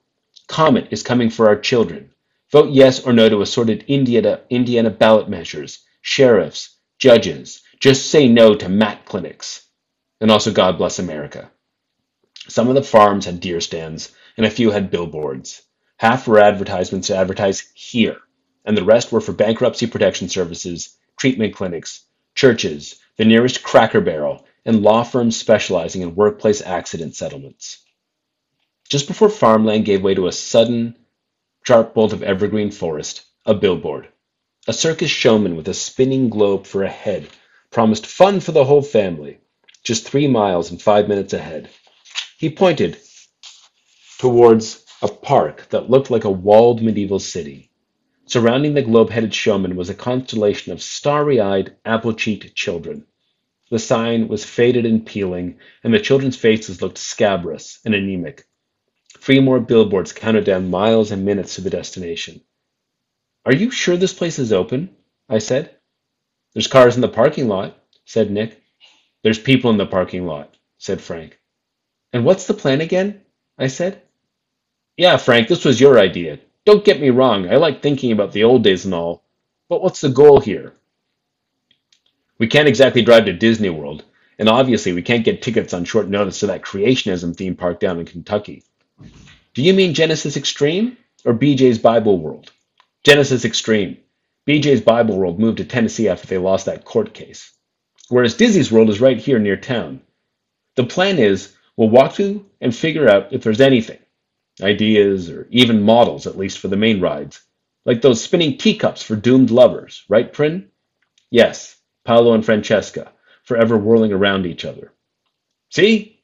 Comet 0.48 0.88
is 0.90 1.02
coming 1.02 1.30
for 1.30 1.48
our 1.48 1.58
children. 1.58 2.10
Vote 2.52 2.74
yes 2.74 3.00
or 3.00 3.14
no 3.14 3.30
to 3.30 3.40
assorted 3.40 3.86
Indiana, 3.88 4.42
Indiana 4.50 4.90
ballot 4.90 5.30
measures, 5.30 5.78
sheriffs, 6.02 6.76
judges. 6.98 7.62
Just 7.80 8.10
say 8.10 8.28
no 8.28 8.54
to 8.54 8.68
MAT 8.68 9.06
clinics. 9.06 9.64
And 10.20 10.30
also, 10.30 10.52
God 10.52 10.76
bless 10.76 10.98
America. 10.98 11.50
Some 12.48 12.68
of 12.68 12.74
the 12.74 12.82
farms 12.82 13.24
had 13.24 13.40
deer 13.40 13.62
stands, 13.62 14.14
and 14.36 14.44
a 14.44 14.50
few 14.50 14.70
had 14.70 14.90
billboards. 14.90 15.62
Half 15.96 16.28
were 16.28 16.38
advertisements 16.38 17.06
to 17.06 17.16
advertise 17.16 17.66
here, 17.72 18.18
and 18.66 18.76
the 18.76 18.84
rest 18.84 19.10
were 19.10 19.22
for 19.22 19.32
bankruptcy 19.32 19.86
protection 19.86 20.28
services, 20.28 20.98
treatment 21.18 21.54
clinics, 21.54 22.02
churches, 22.34 23.00
the 23.16 23.24
nearest 23.24 23.62
cracker 23.62 24.02
barrel, 24.02 24.45
and 24.66 24.82
law 24.82 25.04
firms 25.04 25.36
specializing 25.36 26.02
in 26.02 26.16
workplace 26.16 26.60
accident 26.60 27.14
settlements. 27.14 27.78
Just 28.88 29.06
before 29.06 29.30
farmland 29.30 29.84
gave 29.84 30.02
way 30.02 30.14
to 30.14 30.26
a 30.26 30.32
sudden, 30.32 30.96
sharp 31.62 31.94
bolt 31.94 32.12
of 32.12 32.24
evergreen 32.24 32.72
forest, 32.72 33.24
a 33.46 33.54
billboard. 33.54 34.08
A 34.66 34.72
circus 34.72 35.10
showman 35.10 35.54
with 35.54 35.68
a 35.68 35.74
spinning 35.74 36.28
globe 36.28 36.66
for 36.66 36.82
a 36.82 36.90
head 36.90 37.28
promised 37.70 38.06
fun 38.06 38.40
for 38.40 38.50
the 38.50 38.64
whole 38.64 38.82
family, 38.82 39.38
just 39.84 40.04
three 40.04 40.26
miles 40.26 40.72
and 40.72 40.82
five 40.82 41.08
minutes 41.08 41.32
ahead. 41.32 41.70
He 42.38 42.50
pointed 42.50 42.98
towards 44.18 44.84
a 45.00 45.08
park 45.08 45.68
that 45.70 45.90
looked 45.90 46.10
like 46.10 46.24
a 46.24 46.30
walled 46.30 46.82
medieval 46.82 47.20
city. 47.20 47.70
Surrounding 48.26 48.74
the 48.74 48.82
globe 48.82 49.10
headed 49.10 49.32
showman 49.32 49.76
was 49.76 49.90
a 49.90 49.94
constellation 49.94 50.72
of 50.72 50.82
starry 50.82 51.40
eyed, 51.40 51.76
apple 51.84 52.12
cheeked 52.12 52.56
children. 52.56 53.06
The 53.70 53.78
sign 53.78 54.28
was 54.28 54.44
faded 54.44 54.86
and 54.86 55.04
peeling, 55.04 55.58
and 55.82 55.92
the 55.92 55.98
children's 55.98 56.36
faces 56.36 56.80
looked 56.80 56.98
scabrous 56.98 57.80
and 57.84 57.94
anemic. 57.94 58.46
Three 59.18 59.40
more 59.40 59.58
billboards 59.58 60.12
counted 60.12 60.44
down 60.44 60.70
miles 60.70 61.10
and 61.10 61.24
minutes 61.24 61.56
to 61.56 61.62
the 61.62 61.70
destination. 61.70 62.42
Are 63.44 63.54
you 63.54 63.70
sure 63.70 63.96
this 63.96 64.12
place 64.12 64.38
is 64.38 64.52
open? 64.52 64.94
I 65.28 65.38
said. 65.38 65.76
There's 66.52 66.68
cars 66.68 66.94
in 66.94 67.00
the 67.00 67.08
parking 67.08 67.48
lot, 67.48 67.76
said 68.04 68.30
Nick. 68.30 68.62
There's 69.22 69.38
people 69.38 69.70
in 69.70 69.78
the 69.78 69.86
parking 69.86 70.26
lot, 70.26 70.56
said 70.78 71.00
Frank. 71.00 71.38
And 72.12 72.24
what's 72.24 72.46
the 72.46 72.54
plan 72.54 72.80
again? 72.80 73.22
I 73.58 73.66
said. 73.66 74.02
Yeah, 74.96 75.16
Frank, 75.16 75.48
this 75.48 75.64
was 75.64 75.80
your 75.80 75.98
idea. 75.98 76.38
Don't 76.64 76.84
get 76.84 77.00
me 77.00 77.10
wrong, 77.10 77.48
I 77.48 77.56
like 77.56 77.82
thinking 77.82 78.12
about 78.12 78.32
the 78.32 78.44
old 78.44 78.62
days 78.62 78.84
and 78.84 78.94
all, 78.94 79.24
but 79.68 79.82
what's 79.82 80.00
the 80.00 80.08
goal 80.08 80.40
here? 80.40 80.74
We 82.38 82.46
can't 82.46 82.68
exactly 82.68 83.02
drive 83.02 83.24
to 83.26 83.32
Disney 83.32 83.70
World, 83.70 84.04
and 84.38 84.48
obviously 84.48 84.92
we 84.92 85.02
can't 85.02 85.24
get 85.24 85.40
tickets 85.40 85.72
on 85.72 85.84
short 85.84 86.08
notice 86.08 86.40
to 86.40 86.48
that 86.48 86.62
creationism 86.62 87.34
theme 87.34 87.56
park 87.56 87.80
down 87.80 87.98
in 87.98 88.06
Kentucky. 88.06 88.62
Do 89.54 89.62
you 89.62 89.72
mean 89.72 89.94
Genesis 89.94 90.36
Extreme 90.36 90.98
or 91.24 91.32
BJ's 91.32 91.78
Bible 91.78 92.18
World? 92.18 92.52
Genesis 93.04 93.44
Extreme. 93.44 93.96
BJ's 94.46 94.82
Bible 94.82 95.16
World 95.16 95.40
moved 95.40 95.58
to 95.58 95.64
Tennessee 95.64 96.08
after 96.08 96.26
they 96.26 96.38
lost 96.38 96.66
that 96.66 96.84
court 96.84 97.14
case. 97.14 97.52
Whereas 98.08 98.36
Dizzy's 98.36 98.70
World 98.70 98.90
is 98.90 99.00
right 99.00 99.18
here 99.18 99.38
near 99.38 99.56
town. 99.56 100.02
The 100.74 100.84
plan 100.84 101.18
is 101.18 101.54
we'll 101.76 101.88
walk 101.88 102.12
through 102.12 102.44
and 102.60 102.74
figure 102.74 103.08
out 103.08 103.32
if 103.32 103.42
there's 103.42 103.60
anything 103.60 103.98
ideas 104.62 105.30
or 105.30 105.46
even 105.50 105.82
models, 105.82 106.26
at 106.26 106.38
least 106.38 106.58
for 106.58 106.68
the 106.68 106.76
main 106.76 107.00
rides, 107.00 107.42
like 107.84 108.02
those 108.02 108.22
spinning 108.22 108.58
teacups 108.58 109.02
for 109.02 109.16
doomed 109.16 109.50
lovers, 109.50 110.04
right, 110.08 110.32
Prin? 110.32 110.68
Yes, 111.30 111.75
Paolo 112.06 112.34
and 112.34 112.44
Francesca, 112.44 113.12
forever 113.42 113.76
whirling 113.76 114.12
around 114.12 114.46
each 114.46 114.64
other. 114.64 114.92
See? 115.70 116.22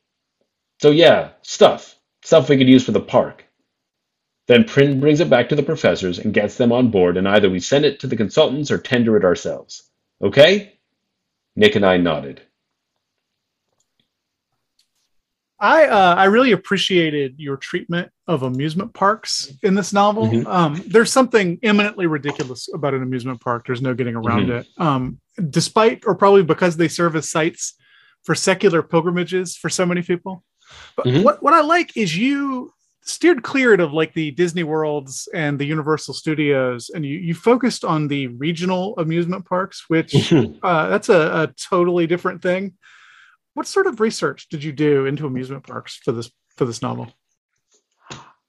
So, 0.80 0.90
yeah, 0.90 1.30
stuff. 1.42 1.96
Stuff 2.22 2.48
we 2.48 2.56
could 2.56 2.68
use 2.68 2.84
for 2.84 2.92
the 2.92 3.00
park. 3.00 3.44
Then 4.46 4.64
Prin 4.64 5.00
brings 5.00 5.20
it 5.20 5.28
back 5.30 5.48
to 5.48 5.56
the 5.56 5.62
professors 5.62 6.18
and 6.18 6.32
gets 6.32 6.56
them 6.56 6.72
on 6.72 6.90
board, 6.90 7.16
and 7.16 7.28
either 7.28 7.50
we 7.50 7.60
send 7.60 7.84
it 7.84 8.00
to 8.00 8.06
the 8.06 8.16
consultants 8.16 8.70
or 8.70 8.78
tender 8.78 9.16
it 9.16 9.24
ourselves. 9.24 9.90
Okay? 10.22 10.78
Nick 11.56 11.74
and 11.76 11.84
I 11.84 11.96
nodded. 11.96 12.42
I 15.60 15.86
uh, 15.86 16.14
I 16.16 16.24
really 16.24 16.50
appreciated 16.50 17.34
your 17.38 17.56
treatment 17.56 18.10
of 18.26 18.42
amusement 18.42 18.92
parks 18.94 19.52
in 19.62 19.76
this 19.76 19.92
novel. 19.92 20.26
Mhm. 20.26 20.46
Um, 20.46 20.82
there's 20.88 21.12
something 21.12 21.60
eminently 21.62 22.06
ridiculous 22.06 22.68
about 22.74 22.94
an 22.94 23.02
amusement 23.02 23.40
park. 23.40 23.66
There's 23.66 23.80
no 23.80 23.94
getting 23.94 24.16
around 24.16 24.48
Mhm. 24.48 24.60
it. 24.60 24.66
Um, 24.76 25.20
despite, 25.50 26.04
or 26.06 26.14
probably 26.14 26.42
because 26.42 26.76
they 26.76 26.88
serve 26.88 27.16
as 27.16 27.30
sites 27.30 27.74
for 28.24 28.34
secular 28.34 28.82
pilgrimages 28.82 29.56
for 29.56 29.68
so 29.68 29.84
many 29.86 30.02
people. 30.02 30.44
But 30.96 31.06
Mhm. 31.06 31.22
what 31.24 31.42
what 31.42 31.54
I 31.54 31.60
like 31.62 31.96
is 31.96 32.16
you 32.16 32.72
steered 33.04 33.42
clear 33.42 33.74
of 33.74 33.92
like 33.92 34.14
the 34.14 34.30
Disney 34.30 34.62
Worlds 34.62 35.28
and 35.34 35.58
the 35.58 35.64
Universal 35.66 36.14
Studios, 36.14 36.90
and 36.94 37.04
you 37.04 37.18
you 37.18 37.34
focused 37.34 37.84
on 37.84 38.08
the 38.08 38.28
regional 38.28 38.94
amusement 38.96 39.44
parks, 39.44 39.84
which 39.88 40.32
uh, 40.62 40.88
that's 40.88 41.08
a, 41.08 41.42
a 41.42 41.54
totally 41.60 42.06
different 42.06 42.42
thing. 42.42 42.74
What 43.54 43.66
sort 43.66 43.86
of 43.86 44.00
research 44.00 44.48
did 44.48 44.64
you 44.64 44.72
do 44.72 45.04
into 45.06 45.26
amusement 45.26 45.66
parks 45.66 45.96
for 45.96 46.12
this 46.12 46.30
for 46.56 46.64
this 46.64 46.80
novel? 46.80 47.12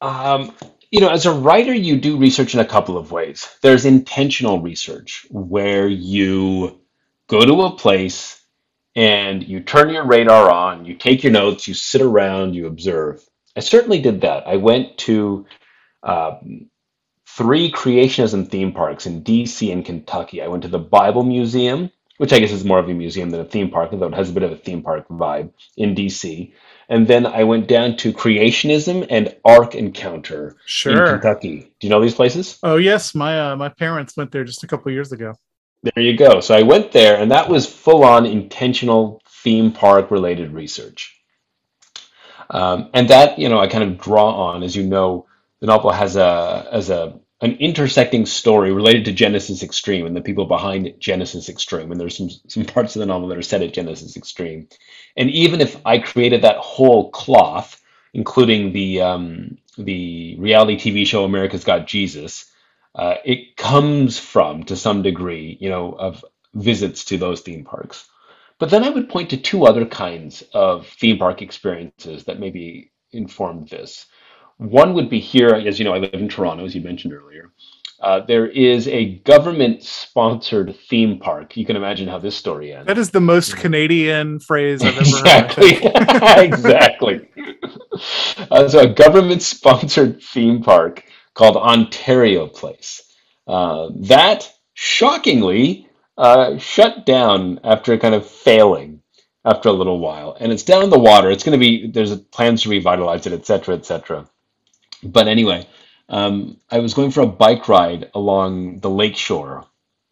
Um, 0.02 0.52
you 0.94 1.00
know, 1.00 1.10
as 1.10 1.26
a 1.26 1.34
writer, 1.34 1.74
you 1.74 1.98
do 1.98 2.18
research 2.18 2.54
in 2.54 2.60
a 2.60 2.66
couple 2.66 3.00
of 3.00 3.12
ways. 3.12 3.50
There's 3.64 3.84
intentional 3.84 4.62
research 4.62 5.26
where 5.32 5.88
you 5.88 6.80
go 7.28 7.44
to 7.44 7.64
a 7.64 7.76
place 7.76 8.40
and 8.96 9.42
you 9.42 9.62
turn 9.62 9.90
your 9.90 10.06
radar 10.06 10.52
on, 10.52 10.86
you 10.86 10.94
take 10.94 11.24
your 11.24 11.32
notes, 11.32 11.68
you 11.68 11.74
sit 11.74 12.02
around, 12.02 12.54
you 12.54 12.68
observe. 12.68 13.28
I 13.58 13.62
certainly 13.62 14.04
did 14.04 14.22
that. 14.22 14.48
I 14.48 14.58
went 14.58 15.00
to 15.00 15.48
um, 16.04 16.70
three 17.28 17.72
creationism 17.72 18.48
theme 18.48 18.72
parks 18.72 19.08
in 19.08 19.24
DC 19.24 19.74
and 19.74 19.84
Kentucky. 19.84 20.44
I 20.44 20.48
went 20.48 20.62
to 20.62 20.70
the 20.70 20.78
Bible 20.78 21.24
Museum, 21.24 21.90
which 22.20 22.34
I 22.34 22.38
guess 22.38 22.52
is 22.52 22.66
more 22.66 22.78
of 22.78 22.88
a 22.88 22.94
museum 22.94 23.32
than 23.32 23.42
a 23.42 23.46
theme 23.46 23.72
park, 23.72 23.90
although 23.94 24.10
it 24.10 24.14
has 24.14 24.30
a 24.30 24.34
bit 24.34 24.44
of 24.44 24.52
a 24.52 24.58
theme 24.58 24.84
park 24.84 25.08
vibe 25.08 25.54
in 25.76 25.96
DC. 25.96 26.54
And 26.89 27.08
then 27.08 27.26
I 27.26 27.43
went 27.43 27.67
down 27.67 27.98
to 27.98 28.12
Creation 28.12 28.69
Museum 28.69 29.06
and 29.10 29.36
Ark 29.46 29.76
Encounter 29.76 30.58
in 30.86 30.98
Kentucky. 30.98 31.72
Do 31.80 31.88
you 31.88 31.89
know 31.89 32.02
these 32.02 32.16
places? 32.16 32.60
Oh 32.64 32.78
yes, 32.78 33.16
my 33.16 33.51
uh, 33.51 33.55
my 33.55 33.70
parents 33.70 34.18
went 34.18 34.32
there 34.32 34.43
just 34.43 34.64
a 34.64 34.68
couple 34.68 34.91
years 34.91 35.12
ago. 35.12 35.34
There 35.84 36.03
you 36.03 36.16
go. 36.18 36.39
So 36.39 36.55
I 36.55 36.62
went 36.62 36.91
there, 36.91 37.18
and 37.18 37.32
that 37.32 37.49
was 37.49 37.66
full 37.66 38.03
on 38.03 38.26
intentional 38.26 39.22
theme 39.43 39.72
park 39.72 40.12
related 40.12 40.53
research. 40.53 41.20
Um, 42.49 42.89
and 42.93 43.10
that, 43.10 43.39
you 43.39 43.49
know, 43.49 43.60
I 43.60 43.68
kind 43.68 43.84
of 43.84 43.97
draw 43.97 44.32
on, 44.49 44.64
as 44.64 44.76
you 44.76 44.84
know, 44.84 45.28
the 45.60 45.68
novel 45.68 45.91
has 45.91 46.16
a 46.16 46.68
as 46.72 46.89
a 46.89 47.20
an 47.44 47.58
intersecting 47.60 48.26
story 48.26 48.72
related 48.72 49.04
to 49.04 49.12
Genesis 49.12 49.64
Extreme 49.64 50.06
and 50.06 50.16
the 50.16 50.22
people 50.22 50.46
behind 50.46 50.94
Genesis 50.98 51.50
Extreme. 51.50 51.91
And 51.91 52.00
there's 52.00 52.16
some 52.16 52.30
some 52.48 52.64
parts 52.64 52.96
of 52.96 53.02
the 53.02 53.06
novel 53.06 53.28
that 53.28 53.38
are 53.38 53.44
set 53.44 53.62
at 53.62 53.74
Genesis 53.74 54.16
Extreme. 54.16 54.70
And 55.18 55.30
even 55.30 55.60
if 55.60 55.76
I 55.86 56.00
created 56.00 56.41
that 56.44 56.56
whole 56.58 57.12
cloth, 57.12 57.82
including 58.14 58.72
the 58.72 59.02
um, 59.02 59.58
the 59.78 60.38
reality 60.39 60.78
TV 60.78 61.06
show 61.06 61.26
America's 61.26 61.66
Got 61.66 61.86
Jesus, 61.86 62.50
uh, 62.96 63.16
it 63.26 63.58
comes 63.58 64.18
from 64.18 64.64
to 64.64 64.78
some 64.78 65.02
degree, 65.02 65.58
you 65.60 65.70
know, 65.70 65.91
of 65.91 66.24
visits 66.54 67.04
to 67.06 67.18
those 67.18 67.41
theme 67.41 67.66
parks. 67.66 68.08
But 68.58 68.70
then 68.70 68.86
I 68.86 68.89
would 68.89 69.10
point 69.10 69.32
to 69.32 69.38
two 69.38 69.66
other 69.66 69.86
kinds 69.86 70.44
of 70.54 70.88
theme 70.88 71.18
park 71.18 71.41
experiences 71.41 72.24
that 72.24 72.39
maybe 72.39 72.94
informed 73.12 73.68
this. 73.68 74.06
One 74.64 74.93
would 74.93 75.09
be 75.09 75.20
here, 75.20 75.49
as 75.49 75.78
you 75.78 75.86
know, 75.86 75.93
I 75.93 75.97
live 75.97 76.14
in 76.14 76.30
Toronto, 76.30 76.64
as 76.64 76.74
you 76.74 76.82
mentioned 76.82 77.14
earlier. 77.14 77.51
Uh, 77.99 78.20
there 78.26 78.47
is 78.47 78.88
a 78.88 79.16
government-sponsored 79.20 80.76
theme 80.89 81.20
park. 81.20 81.55
You 81.55 81.66
can 81.66 81.76
imagine 81.76 82.07
how 82.07 82.20
this 82.20 82.36
story 82.36 82.74
ends. 82.74 82.88
That 82.88 82.97
is 82.97 83.11
the 83.11 83.22
most 83.22 83.55
Canadian 83.57 84.39
phrase 84.39 84.82
I've 84.82 84.93
ever 84.95 84.99
exactly. 84.99 85.74
heard. 85.76 86.38
exactly. 86.39 87.30
Uh, 88.51 88.68
so, 88.68 88.80
a 88.80 88.88
government-sponsored 88.88 90.22
theme 90.22 90.61
park 90.61 91.03
called 91.34 91.57
Ontario 91.57 92.47
Place. 92.47 93.01
Uh, 93.47 93.89
that 94.01 94.49
shockingly 94.74 95.88
uh, 96.18 96.57
shut 96.57 97.05
down 97.05 97.59
after 97.64 97.97
kind 97.97 98.16
of 98.16 98.26
failing 98.26 99.01
after 99.45 99.70
a 99.70 99.74
little 99.74 99.99
while, 99.99 100.38
and 100.39 100.51
it's 100.51 100.64
down 100.64 100.89
the 100.89 100.99
water. 100.99 101.30
It's 101.30 101.43
going 101.43 101.59
to 101.59 101.66
be 101.66 101.88
there's 101.88 102.18
plans 102.18 102.64
to 102.64 102.70
revitalize 102.70 103.28
it, 103.28 103.34
et 103.34 103.45
cetera, 103.45 103.76
et 103.76 103.86
cetera. 103.86 104.28
But 105.04 105.28
anyway, 105.28 105.68
um, 106.10 106.58
I 106.70 106.80
was 106.80 106.93
going 106.93 107.12
for 107.12 107.22
a 107.22 107.28
bike 107.28 107.68
ride 107.68 108.10
along 108.14 108.80
the 108.80 108.89
lake 108.89 109.18
shore, 109.18 109.66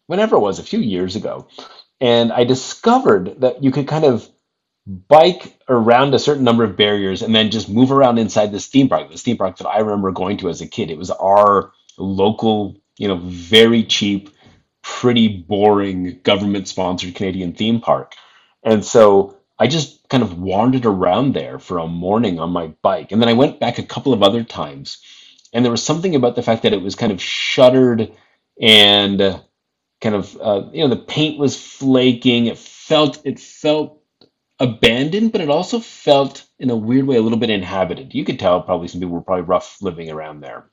whenever 0.06 0.36
it 0.36 0.40
was, 0.40 0.58
a 0.58 0.64
few 0.64 0.80
years 0.80 1.16
ago, 1.16 1.48
and 2.00 2.32
I 2.32 2.44
discovered 2.44 3.40
that 3.40 3.62
you 3.62 3.70
could 3.70 3.88
kind 3.88 4.04
of 4.04 4.28
bike 4.86 5.56
around 5.68 6.12
a 6.12 6.18
certain 6.18 6.44
number 6.44 6.64
of 6.64 6.76
barriers 6.76 7.22
and 7.22 7.32
then 7.34 7.52
just 7.52 7.68
move 7.68 7.92
around 7.92 8.18
inside 8.18 8.50
this 8.50 8.66
theme 8.66 8.88
park. 8.88 9.10
This 9.10 9.22
theme 9.22 9.36
park 9.36 9.58
that 9.58 9.68
I 9.68 9.78
remember 9.78 10.10
going 10.10 10.38
to 10.38 10.48
as 10.48 10.60
a 10.60 10.66
kid. 10.66 10.90
It 10.90 10.98
was 10.98 11.10
our 11.10 11.72
local, 11.96 12.76
you 12.98 13.06
know, 13.06 13.16
very 13.16 13.84
cheap, 13.84 14.30
pretty 14.82 15.28
boring 15.28 16.20
government-sponsored 16.24 17.14
Canadian 17.14 17.52
theme 17.52 17.80
park. 17.80 18.16
And 18.64 18.84
so 18.84 19.36
I 19.62 19.68
just 19.68 20.08
kind 20.08 20.24
of 20.24 20.40
wandered 20.40 20.86
around 20.86 21.34
there 21.34 21.60
for 21.60 21.78
a 21.78 21.86
morning 21.86 22.40
on 22.40 22.50
my 22.50 22.68
bike. 22.82 23.12
And 23.12 23.22
then 23.22 23.28
I 23.28 23.34
went 23.34 23.60
back 23.60 23.78
a 23.78 23.84
couple 23.84 24.12
of 24.12 24.24
other 24.24 24.44
times. 24.44 24.98
And 25.52 25.64
there 25.64 25.70
was 25.70 25.84
something 25.84 26.16
about 26.16 26.34
the 26.36 26.42
fact 26.42 26.64
that 26.64 26.72
it 26.72 26.82
was 26.82 26.96
kind 26.96 27.12
of 27.12 27.22
shuttered 27.22 28.12
and 28.60 29.22
uh, 29.22 29.40
kind 30.00 30.16
of 30.16 30.36
uh, 30.40 30.62
you 30.72 30.82
know 30.82 30.88
the 30.88 30.96
paint 30.96 31.38
was 31.38 31.56
flaking. 31.60 32.46
It 32.46 32.58
felt 32.58 33.22
it 33.24 33.38
felt 33.38 34.02
abandoned, 34.58 35.32
but 35.32 35.40
it 35.40 35.50
also 35.50 35.80
felt 35.80 36.44
in 36.58 36.70
a 36.70 36.76
weird 36.76 37.06
way 37.06 37.16
a 37.16 37.22
little 37.22 37.38
bit 37.38 37.50
inhabited. 37.50 38.14
You 38.14 38.24
could 38.24 38.40
tell 38.40 38.62
probably 38.62 38.88
some 38.88 39.00
people 39.00 39.14
were 39.14 39.22
probably 39.22 39.44
rough 39.44 39.78
living 39.80 40.10
around 40.10 40.40
there. 40.40 40.70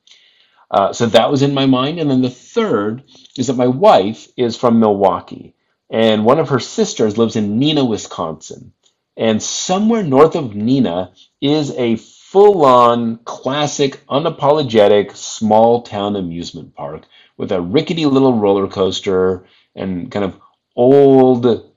Uh, 0.71 0.93
so 0.93 1.07
that 1.07 1.31
was 1.31 1.43
in 1.43 1.53
my 1.53 1.67
mind. 1.67 1.99
And 1.99 2.09
then 2.09 2.21
the 2.23 2.29
third 2.29 3.03
is 3.37 3.47
that 3.47 3.55
my 3.57 3.67
wife 3.67 4.27
is 4.37 4.57
from 4.57 4.79
Milwaukee, 4.79 5.55
and 5.91 6.25
one 6.25 6.39
of 6.39 6.49
her 6.49 6.59
sisters 6.59 7.17
lives 7.17 7.35
in 7.35 7.59
Neenah, 7.59 7.87
Wisconsin. 7.87 8.73
And 9.19 9.43
somewhere 9.43 10.01
north 10.01 10.35
of 10.35 10.51
Neenah 10.51 11.11
is 11.41 11.71
a 11.71 11.97
full 11.97 12.63
on, 12.63 13.17
classic, 13.25 13.99
unapologetic, 14.07 15.13
small 15.13 15.81
town 15.81 16.15
amusement 16.15 16.73
park 16.73 17.03
with 17.35 17.51
a 17.51 17.61
rickety 17.61 18.05
little 18.05 18.39
roller 18.39 18.69
coaster 18.69 19.45
and 19.75 20.09
kind 20.09 20.23
of 20.23 20.39
old, 20.73 21.69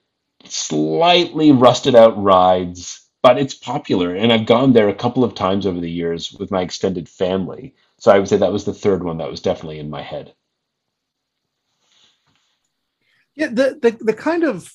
slightly 0.45 1.51
rusted 1.51 1.97
out 1.97 2.23
rides. 2.23 3.09
But 3.23 3.39
it's 3.39 3.55
popular, 3.55 4.15
and 4.15 4.33
I've 4.33 4.47
gone 4.47 4.73
there 4.73 4.89
a 4.89 4.95
couple 4.95 5.25
of 5.25 5.35
times 5.35 5.67
over 5.67 5.81
the 5.81 5.91
years 5.91 6.33
with 6.33 6.53
my 6.53 6.63
extended 6.63 7.09
family. 7.09 7.75
So 7.99 8.13
I 8.13 8.21
would 8.21 8.29
say 8.29 8.37
that 8.37 8.53
was 8.53 8.65
the 8.65 8.75
third 8.75 9.03
one 9.03 9.19
that 9.19 9.31
was 9.31 9.41
definitely 9.41 9.81
in 9.81 9.91
my 9.91 10.03
head. 10.03 10.33
Yeah, 13.35 13.49
the, 13.49 13.79
the 13.81 13.97
the 14.01 14.13
kind 14.13 14.45
of 14.45 14.73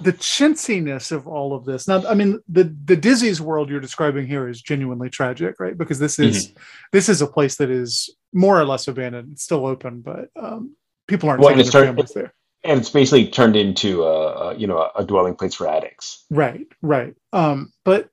the 0.00 0.12
chintziness 0.12 1.12
of 1.12 1.26
all 1.26 1.54
of 1.54 1.64
this. 1.64 1.88
Now, 1.88 2.06
I 2.06 2.14
mean, 2.14 2.40
the 2.48 2.74
the 2.84 2.96
Dizzy's 2.96 3.40
world 3.40 3.70
you're 3.70 3.80
describing 3.80 4.26
here 4.26 4.48
is 4.48 4.60
genuinely 4.60 5.10
tragic, 5.10 5.58
right? 5.58 5.76
Because 5.76 5.98
this 5.98 6.18
is 6.18 6.52
this 6.92 7.08
is 7.08 7.22
a 7.22 7.26
place 7.26 7.56
that 7.56 7.70
is 7.70 8.10
more 8.32 8.60
or 8.60 8.64
less 8.64 8.88
abandoned. 8.88 9.32
It's 9.32 9.42
still 9.42 9.66
open, 9.66 10.00
but 10.00 10.28
um, 10.36 10.76
people 11.06 11.28
aren't 11.28 11.40
Well, 11.40 11.54
taking 11.54 11.70
their 11.70 11.84
families 11.84 12.12
there. 12.12 12.32
And 12.64 12.80
it's 12.80 12.90
basically 12.90 13.28
turned 13.28 13.56
into 13.56 14.02
a, 14.02 14.50
a 14.50 14.54
you 14.56 14.66
know 14.66 14.90
a 14.94 15.04
dwelling 15.04 15.34
place 15.34 15.54
for 15.54 15.68
addicts. 15.68 16.24
Right, 16.30 16.66
right. 16.82 17.14
Um, 17.32 17.72
but 17.84 18.10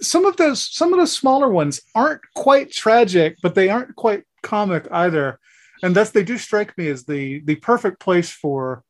some 0.00 0.26
of 0.26 0.36
those 0.36 0.62
some 0.74 0.92
of 0.92 1.00
the 1.00 1.06
smaller 1.06 1.48
ones 1.48 1.80
aren't 1.94 2.20
quite 2.34 2.70
tragic, 2.70 3.38
but 3.42 3.54
they 3.54 3.68
aren't 3.68 3.96
quite 3.96 4.24
comic 4.42 4.86
either. 4.90 5.38
And 5.82 5.94
thus 5.94 6.10
they 6.10 6.22
do 6.22 6.38
strike 6.38 6.76
me 6.78 6.88
as 6.88 7.04
the 7.04 7.40
the 7.40 7.56
perfect 7.56 8.00
place 8.00 8.30
for 8.30 8.84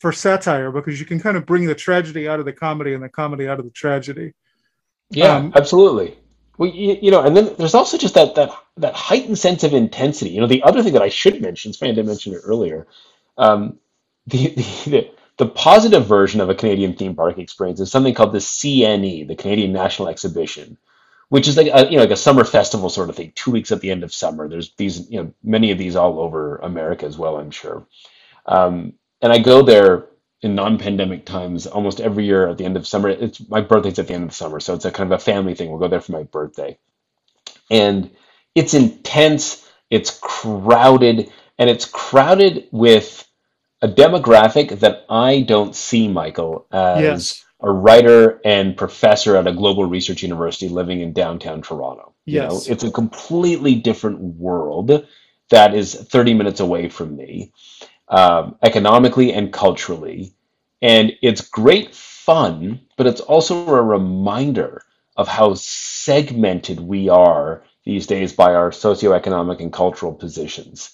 for 0.00 0.12
satire 0.12 0.70
because 0.70 1.00
you 1.00 1.06
can 1.06 1.20
kind 1.20 1.36
of 1.36 1.46
bring 1.46 1.66
the 1.66 1.74
tragedy 1.74 2.28
out 2.28 2.38
of 2.38 2.44
the 2.44 2.52
comedy 2.52 2.94
and 2.94 3.02
the 3.02 3.08
comedy 3.08 3.48
out 3.48 3.58
of 3.58 3.64
the 3.64 3.70
tragedy. 3.70 4.32
Yeah, 5.10 5.36
Um, 5.36 5.52
absolutely. 5.54 6.18
Well, 6.58 6.70
you, 6.70 6.98
you 7.02 7.10
know, 7.10 7.22
and 7.22 7.36
then 7.36 7.54
there's 7.58 7.74
also 7.74 7.98
just 7.98 8.14
that 8.14 8.34
that 8.36 8.50
that 8.76 8.94
heightened 8.94 9.38
sense 9.38 9.64
of 9.64 9.74
intensity. 9.74 10.30
You 10.30 10.40
know, 10.40 10.46
the 10.46 10.62
other 10.62 10.82
thing 10.82 10.92
that 10.92 11.02
I 11.02 11.08
should 11.08 11.40
mention, 11.40 11.70
it's 11.70 11.78
funny 11.78 11.92
I 11.92 11.94
didn't 11.94 12.08
mention 12.08 12.34
it 12.34 12.42
earlier. 12.44 12.86
Um, 13.36 13.78
the, 14.26 14.48
the 14.56 14.90
the 14.90 15.10
the 15.36 15.46
positive 15.46 16.06
version 16.06 16.40
of 16.40 16.48
a 16.48 16.54
Canadian 16.54 16.94
theme 16.94 17.16
park 17.16 17.38
experience 17.38 17.80
is 17.80 17.90
something 17.90 18.14
called 18.14 18.32
the 18.32 18.38
CNE, 18.38 19.26
the 19.26 19.34
Canadian 19.34 19.72
National 19.72 20.08
Exhibition, 20.08 20.78
which 21.28 21.48
is 21.48 21.56
like 21.56 21.66
a, 21.72 21.90
you 21.90 21.96
know 21.96 22.04
like 22.04 22.10
a 22.10 22.16
summer 22.16 22.44
festival 22.44 22.88
sort 22.88 23.08
of 23.08 23.16
thing, 23.16 23.32
two 23.34 23.50
weeks 23.50 23.72
at 23.72 23.80
the 23.80 23.90
end 23.90 24.04
of 24.04 24.14
summer. 24.14 24.48
There's 24.48 24.72
these 24.76 25.10
you 25.10 25.22
know 25.22 25.34
many 25.42 25.72
of 25.72 25.78
these 25.78 25.96
all 25.96 26.20
over 26.20 26.58
America 26.58 27.06
as 27.06 27.18
well, 27.18 27.36
I'm 27.36 27.50
sure. 27.50 27.86
Um, 28.46 28.94
and 29.24 29.32
I 29.32 29.40
go 29.40 29.62
there 29.62 30.06
in 30.42 30.54
non-pandemic 30.54 31.26
times 31.26 31.66
almost 31.66 32.00
every 32.00 32.26
year 32.26 32.48
at 32.48 32.58
the 32.58 32.66
end 32.66 32.76
of 32.76 32.86
summer. 32.86 33.08
It's 33.08 33.48
my 33.48 33.62
birthday's 33.62 33.98
at 33.98 34.08
the 34.08 34.14
end 34.14 34.24
of 34.24 34.30
the 34.30 34.36
summer, 34.36 34.60
so 34.60 34.74
it's 34.74 34.86
a 34.86 34.92
kind 34.92 35.12
of 35.12 35.20
a 35.20 35.24
family 35.24 35.56
thing. 35.56 35.70
We'll 35.70 35.80
go 35.80 35.88
there 35.88 36.02
for 36.02 36.12
my 36.12 36.24
birthday, 36.24 36.78
and 37.70 38.10
it's 38.54 38.74
intense, 38.74 39.68
it's 39.90 40.18
crowded, 40.22 41.32
and 41.58 41.70
it's 41.70 41.86
crowded 41.86 42.68
with 42.72 43.26
a 43.82 43.88
demographic 43.88 44.80
that 44.80 45.04
I 45.08 45.42
don't 45.42 45.74
see, 45.74 46.08
Michael, 46.08 46.66
as 46.72 47.02
Yes. 47.02 47.44
a 47.62 47.70
writer 47.70 48.40
and 48.44 48.76
professor 48.76 49.36
at 49.36 49.46
a 49.46 49.52
global 49.52 49.84
research 49.84 50.22
university 50.22 50.68
living 50.68 51.00
in 51.00 51.12
downtown 51.12 51.62
Toronto. 51.62 52.14
You 52.28 52.42
know, 52.42 52.64
Yes. 52.64 52.66
it's 52.66 52.84
a 52.84 52.90
completely 52.90 53.76
different 53.76 54.20
world 54.20 55.06
that 55.50 55.74
is 55.74 55.94
30 55.94 56.34
minutes 56.34 56.60
away 56.60 56.88
from 56.88 57.16
me, 57.16 57.52
um, 58.08 58.56
economically 58.62 59.32
and 59.32 59.52
culturally. 59.52 60.34
And 60.82 61.12
it's 61.22 61.40
great 61.48 61.94
fun, 61.94 62.80
but 62.96 63.06
it's 63.06 63.20
also 63.20 63.66
a 63.68 63.82
reminder 63.82 64.82
of 65.16 65.28
how 65.28 65.54
segmented 65.54 66.80
we 66.80 67.08
are 67.08 67.64
these 67.84 68.06
days 68.06 68.32
by 68.32 68.54
our 68.54 68.70
socioeconomic 68.70 69.60
and 69.60 69.72
cultural 69.72 70.12
positions. 70.12 70.92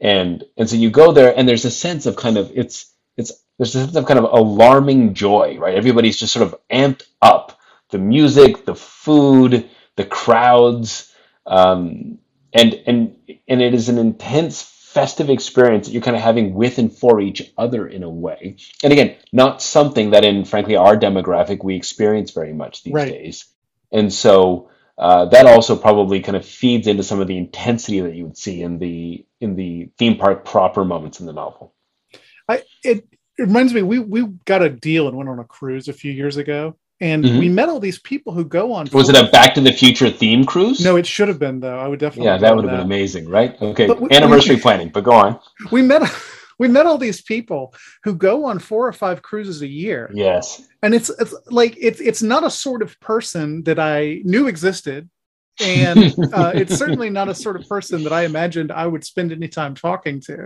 And 0.00 0.44
and 0.56 0.68
so 0.68 0.76
you 0.76 0.90
go 0.90 1.12
there 1.12 1.36
and 1.36 1.48
there's 1.48 1.64
a 1.64 1.70
sense 1.70 2.06
of 2.06 2.16
kind 2.16 2.36
of 2.36 2.50
it's 2.54 2.92
it's 3.16 3.32
there's 3.56 3.74
a 3.74 3.84
sense 3.84 3.96
of 3.96 4.06
kind 4.06 4.18
of 4.18 4.24
alarming 4.24 5.14
joy, 5.14 5.56
right? 5.58 5.74
Everybody's 5.74 6.18
just 6.18 6.32
sort 6.32 6.46
of 6.46 6.56
amped 6.70 7.04
up. 7.20 7.58
The 7.90 7.98
music, 7.98 8.64
the 8.64 8.74
food, 8.74 9.68
the 9.96 10.04
crowds, 10.04 11.12
um, 11.46 12.18
and 12.52 12.74
and 12.86 13.16
and 13.46 13.62
it 13.62 13.74
is 13.74 13.88
an 13.88 13.98
intense 13.98 14.62
festive 14.92 15.30
experience 15.30 15.86
that 15.86 15.92
you're 15.92 16.02
kind 16.02 16.16
of 16.16 16.22
having 16.22 16.54
with 16.54 16.78
and 16.78 16.92
for 16.92 17.20
each 17.20 17.52
other 17.56 17.86
in 17.86 18.02
a 18.02 18.10
way. 18.10 18.56
And 18.84 18.92
again, 18.92 19.16
not 19.32 19.62
something 19.62 20.10
that 20.10 20.24
in 20.24 20.44
frankly 20.44 20.76
our 20.76 20.96
demographic 20.96 21.64
we 21.64 21.76
experience 21.76 22.32
very 22.32 22.52
much 22.52 22.82
these 22.82 22.94
Right. 22.94 23.10
days. 23.10 23.46
And 23.90 24.12
so 24.12 24.70
uh, 24.98 25.26
that 25.26 25.46
also 25.46 25.76
probably 25.76 26.20
kind 26.20 26.36
of 26.36 26.44
feeds 26.44 26.86
into 26.86 27.02
some 27.02 27.20
of 27.20 27.26
the 27.26 27.38
intensity 27.38 28.00
that 28.00 28.14
you 28.14 28.24
would 28.24 28.36
see 28.36 28.62
in 28.62 28.78
the 28.78 29.24
in 29.40 29.56
the 29.56 29.90
theme 29.98 30.18
park 30.18 30.44
proper 30.44 30.84
moments 30.84 31.20
in 31.20 31.26
the 31.26 31.32
novel. 31.32 31.74
I 32.48 32.62
it, 32.84 32.98
it 33.38 33.42
reminds 33.42 33.72
me 33.72 33.82
we 33.82 33.98
we 33.98 34.26
got 34.44 34.62
a 34.62 34.68
deal 34.68 35.08
and 35.08 35.16
went 35.16 35.30
on 35.30 35.38
a 35.38 35.44
cruise 35.44 35.88
a 35.88 35.92
few 35.92 36.12
years 36.12 36.36
ago, 36.36 36.76
and 37.02 37.24
Mhm. 37.24 37.38
we 37.40 37.48
met 37.48 37.68
all 37.68 37.80
these 37.80 37.98
people 37.98 38.32
who 38.32 38.44
go 38.44 38.72
on. 38.72 38.86
Was 38.92 39.08
it 39.10 39.16
a 39.16 39.28
Back 39.30 39.54
to 39.56 39.60
the 39.60 39.72
Future 39.72 40.08
theme 40.08 40.44
cruise? 40.44 40.80
No, 40.82 40.96
it 40.96 41.04
should 41.06 41.28
have 41.28 41.38
been 41.40 41.58
though. 41.60 41.78
I 41.78 41.88
would 41.88 41.98
definitely. 41.98 42.26
Yeah, 42.30 42.38
that 42.38 42.54
would 42.54 42.64
have 42.64 42.72
been 42.72 42.80
amazing, 42.86 43.28
right? 43.28 43.60
Okay, 43.60 43.88
we- 43.90 44.08
anniversary 44.10 44.56
planning, 44.64 44.88
but 44.88 45.02
go 45.04 45.12
on. 45.12 45.38
We 45.70 45.82
met 45.82 46.02
we 46.58 46.68
met 46.68 46.86
all 46.86 46.96
these 46.98 47.20
people 47.20 47.74
who 48.04 48.14
go 48.14 48.44
on 48.44 48.58
four 48.60 48.86
or 48.86 48.92
five 48.92 49.20
cruises 49.20 49.62
a 49.62 49.66
year, 49.66 50.10
Yes. 50.14 50.62
and 50.82 50.94
it's 50.94 51.10
it's 51.20 51.34
like 51.50 51.76
it's 51.80 52.00
it's 52.00 52.22
not 52.22 52.44
a 52.44 52.50
sort 52.50 52.82
of 52.82 52.98
person 53.00 53.64
that 53.64 53.78
I 53.80 54.20
knew 54.24 54.46
existed, 54.46 55.10
and 55.60 55.98
uh, 56.32 56.52
it's 56.54 56.76
certainly 56.76 57.10
not 57.10 57.28
a 57.28 57.34
sort 57.34 57.56
of 57.56 57.68
person 57.68 58.04
that 58.04 58.12
I 58.12 58.22
imagined 58.24 58.70
I 58.70 58.86
would 58.86 59.04
spend 59.04 59.32
any 59.32 59.48
time 59.48 59.74
talking 59.74 60.20
to, 60.28 60.36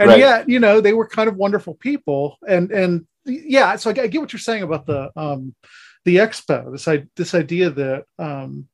and 0.00 0.08
Right. 0.08 0.18
yet 0.18 0.48
you 0.48 0.60
know 0.60 0.80
they 0.80 0.94
were 0.94 1.06
kind 1.06 1.28
of 1.28 1.36
wonderful 1.36 1.74
people, 1.74 2.38
and 2.48 2.70
and 2.72 3.04
yeah, 3.26 3.76
so 3.76 3.90
I, 3.90 3.92
get- 3.92 4.04
I 4.04 4.08
get 4.08 4.20
what 4.22 4.32
you're 4.32 4.40
saying 4.40 4.62
about 4.62 4.86
the 4.86 5.10
um 5.14 5.54
the 6.04 6.16
expo, 6.16 6.72
this 6.72 6.88
i 6.88 7.04
this 7.16 7.34
idea 7.34 7.70
that 7.70 8.04
um 8.18 8.64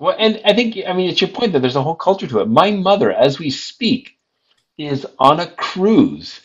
Well, 0.00 0.16
and 0.18 0.42
I 0.44 0.54
think, 0.54 0.78
I 0.88 0.94
mean, 0.94 1.10
it's 1.10 1.22
your 1.22 1.30
point 1.30 1.54
that 1.54 1.60
there's 1.62 1.76
a 1.78 1.82
whole 1.82 1.96
culture 1.96 2.28
to 2.28 2.40
it. 2.42 2.48
My 2.50 2.72
mother, 2.72 3.12
as 3.12 3.40
we 3.40 3.50
speak, 3.50 4.18
is 4.78 5.06
on 5.18 5.40
a 5.40 5.48
cruise 5.48 6.40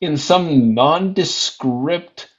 in 0.00 0.16
some 0.16 0.74
nondescript. 0.74 2.30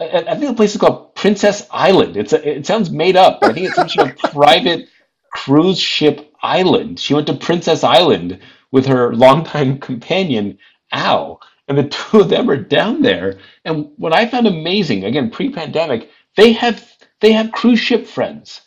I, 0.00 0.06
I 0.28 0.36
think 0.36 0.48
the 0.50 0.54
place 0.54 0.74
is 0.74 0.80
called 0.80 1.14
Princess 1.16 1.66
Island. 1.70 2.16
It's 2.16 2.32
a, 2.34 2.58
it 2.58 2.66
sounds 2.66 2.90
made 2.90 3.16
up. 3.16 3.40
I 3.42 3.52
think 3.52 3.66
it's 3.68 3.76
some 3.76 3.88
sort 3.88 4.10
of 4.10 4.16
private 4.32 4.88
cruise 5.32 5.80
ship 5.80 6.32
island. 6.42 7.00
She 7.00 7.14
went 7.14 7.28
to 7.28 7.34
Princess 7.34 7.84
Island 7.84 8.40
with 8.72 8.86
her 8.86 9.14
longtime 9.14 9.78
companion, 9.80 10.58
Al. 10.92 11.40
And 11.68 11.78
the 11.78 11.84
two 11.88 12.20
of 12.20 12.28
them 12.30 12.50
are 12.50 12.56
down 12.56 13.02
there. 13.02 13.38
And 13.64 13.90
what 13.96 14.14
I 14.14 14.26
found 14.26 14.46
amazing, 14.46 15.04
again, 15.04 15.30
pre-pandemic, 15.30 16.10
they 16.36 16.52
have 16.54 16.86
they 17.20 17.32
have 17.32 17.52
cruise 17.52 17.80
ship 17.80 18.06
friends. 18.06 18.62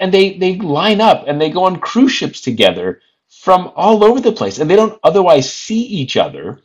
And 0.00 0.12
they, 0.14 0.38
they 0.38 0.56
line 0.56 1.00
up 1.00 1.24
and 1.28 1.40
they 1.40 1.50
go 1.50 1.64
on 1.64 1.78
cruise 1.80 2.12
ships 2.12 2.40
together 2.40 3.02
from 3.42 3.72
all 3.76 4.04
over 4.04 4.20
the 4.20 4.32
place. 4.32 4.58
And 4.58 4.70
they 4.70 4.76
don't 4.76 4.98
otherwise 5.04 5.52
see 5.52 5.80
each 5.82 6.16
other. 6.16 6.60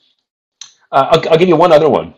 Uh, 0.92 1.10
I'll, 1.12 1.30
I'll 1.32 1.38
give 1.40 1.50
you 1.50 1.58
one 1.58 1.74
other 1.74 1.90
one. 1.90 2.16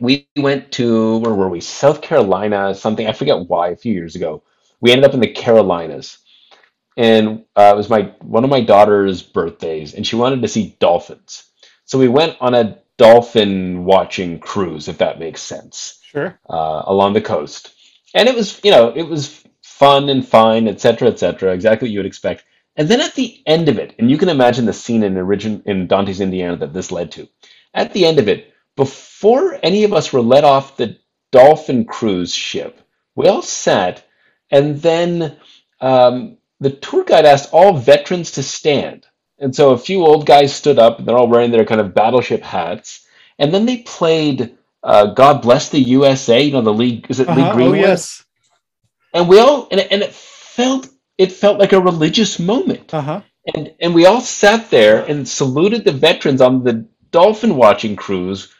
We 0.00 0.28
went 0.36 0.72
to, 0.72 1.18
where 1.18 1.34
were 1.34 1.48
we? 1.48 1.60
South 1.60 2.02
Carolina, 2.02 2.74
something. 2.74 3.06
I 3.06 3.12
forget 3.12 3.48
why, 3.48 3.70
a 3.70 3.76
few 3.76 3.94
years 3.94 4.16
ago. 4.16 4.44
We 4.80 4.92
ended 4.92 5.06
up 5.06 5.14
in 5.14 5.20
the 5.20 5.32
Carolinas 5.32 6.18
and 6.96 7.44
uh, 7.56 7.72
it 7.74 7.78
was 7.78 7.90
my 7.90 8.14
one 8.22 8.44
of 8.44 8.50
my 8.50 8.62
daughter's 8.62 9.22
birthdays, 9.24 9.94
and 9.94 10.06
she 10.06 10.16
wanted 10.16 10.42
to 10.42 10.48
see 10.48 10.76
dolphins. 10.80 11.47
So 11.88 11.98
we 11.98 12.08
went 12.08 12.36
on 12.40 12.54
a 12.54 12.78
dolphin 12.98 13.84
watching 13.86 14.40
cruise, 14.40 14.88
if 14.88 14.98
that 14.98 15.18
makes 15.18 15.40
sense, 15.40 16.00
Sure. 16.02 16.38
uh, 16.50 16.82
along 16.84 17.14
the 17.14 17.22
coast. 17.22 17.70
And 18.14 18.28
it 18.28 18.34
was, 18.34 18.60
you 18.62 18.70
know, 18.70 18.92
it 18.94 19.04
was 19.04 19.42
fun 19.62 20.10
and 20.10 20.26
fine, 20.26 20.68
etc., 20.68 20.82
cetera, 20.82 21.08
et 21.08 21.18
cetera, 21.18 21.54
exactly 21.54 21.86
what 21.86 21.92
you 21.92 21.98
would 21.98 22.06
expect. 22.06 22.44
And 22.76 22.88
then 22.88 23.00
at 23.00 23.14
the 23.14 23.42
end 23.46 23.70
of 23.70 23.78
it, 23.78 23.94
and 23.98 24.10
you 24.10 24.18
can 24.18 24.28
imagine 24.28 24.66
the 24.66 24.72
scene 24.74 25.02
in 25.02 25.16
origin 25.16 25.62
in 25.64 25.86
Dante's 25.86 26.20
Indiana 26.20 26.56
that 26.58 26.74
this 26.74 26.92
led 26.92 27.10
to. 27.12 27.26
At 27.72 27.94
the 27.94 28.04
end 28.04 28.18
of 28.18 28.28
it, 28.28 28.52
before 28.76 29.58
any 29.62 29.84
of 29.84 29.94
us 29.94 30.12
were 30.12 30.20
let 30.20 30.44
off 30.44 30.76
the 30.76 30.98
dolphin 31.32 31.86
cruise 31.86 32.34
ship, 32.34 32.82
we 33.16 33.28
all 33.28 33.40
sat, 33.42 34.04
and 34.50 34.82
then 34.82 35.38
um, 35.80 36.36
the 36.60 36.70
tour 36.70 37.04
guide 37.04 37.24
asked 37.24 37.48
all 37.52 37.72
veterans 37.78 38.32
to 38.32 38.42
stand. 38.42 39.06
And 39.40 39.54
so 39.54 39.70
a 39.70 39.78
few 39.78 40.04
old 40.04 40.26
guys 40.26 40.54
stood 40.54 40.78
up, 40.78 40.98
and 40.98 41.06
they're 41.06 41.16
all 41.16 41.28
wearing 41.28 41.50
their 41.50 41.64
kind 41.64 41.80
of 41.80 41.94
battleship 41.94 42.42
hats. 42.42 43.06
And 43.38 43.52
then 43.54 43.66
they 43.66 43.78
played 43.78 44.56
uh, 44.82 45.06
"God 45.14 45.42
Bless 45.42 45.68
the 45.70 45.80
USA." 45.80 46.42
You 46.42 46.52
know, 46.52 46.62
the 46.62 46.72
league 46.72 47.06
is 47.08 47.20
it 47.20 47.28
Uh-huh. 47.28 47.50
Oh 47.50 47.54
Greenwood? 47.54 47.78
yes. 47.80 48.24
And 49.14 49.28
we 49.28 49.38
all 49.38 49.68
and 49.70 49.80
it, 49.80 49.88
and 49.90 50.02
it 50.02 50.12
felt 50.12 50.88
it 51.18 51.32
felt 51.32 51.58
like 51.58 51.72
a 51.72 51.80
religious 51.80 52.38
moment. 52.38 52.92
Uh 52.92 53.00
huh. 53.00 53.20
And 53.54 53.72
and 53.80 53.94
we 53.94 54.06
all 54.06 54.20
sat 54.20 54.70
there 54.70 55.04
and 55.04 55.26
saluted 55.28 55.84
the 55.84 55.92
veterans 55.92 56.40
on 56.40 56.64
the 56.64 56.86
dolphin 57.10 57.56
watching 57.56 57.96
cruise, 57.96 58.52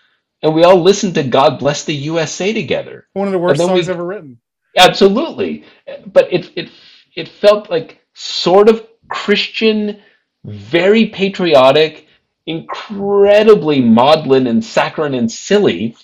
and 0.43 0.55
we 0.55 0.64
all 0.64 0.81
listened 0.81 1.14
to 1.16 1.22
"God 1.24 1.59
Bless 1.59 1.85
the 1.85 1.95
USA" 1.95 2.53
together. 2.53 3.07
One 3.14 3.26
of 3.29 3.33
the 3.33 3.39
worst 3.39 3.59
then 3.59 3.68
we- 3.72 3.79
songs 3.81 3.89
ever 3.89 4.05
written. 4.05 4.39
Absolutely. 4.76 5.64
But 6.07 6.33
it 6.33 6.51
it 6.57 6.70
it 7.16 7.29
felt 7.29 7.68
like 7.68 7.99
sort 8.14 8.68
of 8.68 8.87
Christian, 9.09 10.01
very 10.45 11.07
patriotic, 11.07 12.07
incredibly 12.47 13.80
maudlin 13.80 14.47
and 14.47 14.64
saccharine 14.64 15.14
and 15.14 15.30
silly. 15.30 15.97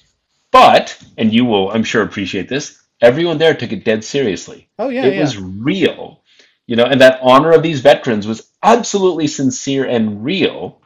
But, 0.50 0.96
and 1.18 1.32
you 1.32 1.44
will, 1.44 1.70
I'm 1.70 1.84
sure, 1.84 2.02
appreciate 2.02 2.48
this, 2.48 2.80
everyone 3.00 3.38
there 3.38 3.54
took 3.54 3.72
it 3.72 3.84
dead 3.84 4.04
seriously. 4.04 4.68
Oh 4.78 4.88
yeah, 4.88 5.04
it 5.06 5.14
yeah. 5.14 5.20
was 5.20 5.38
real. 5.38 6.22
You 6.66 6.76
know, 6.76 6.84
and 6.84 7.00
that 7.00 7.20
honor 7.22 7.52
of 7.52 7.62
these 7.62 7.80
veterans 7.80 8.26
was 8.26 8.48
absolutely 8.62 9.26
sincere 9.26 9.84
and 9.84 10.24
real. 10.24 10.80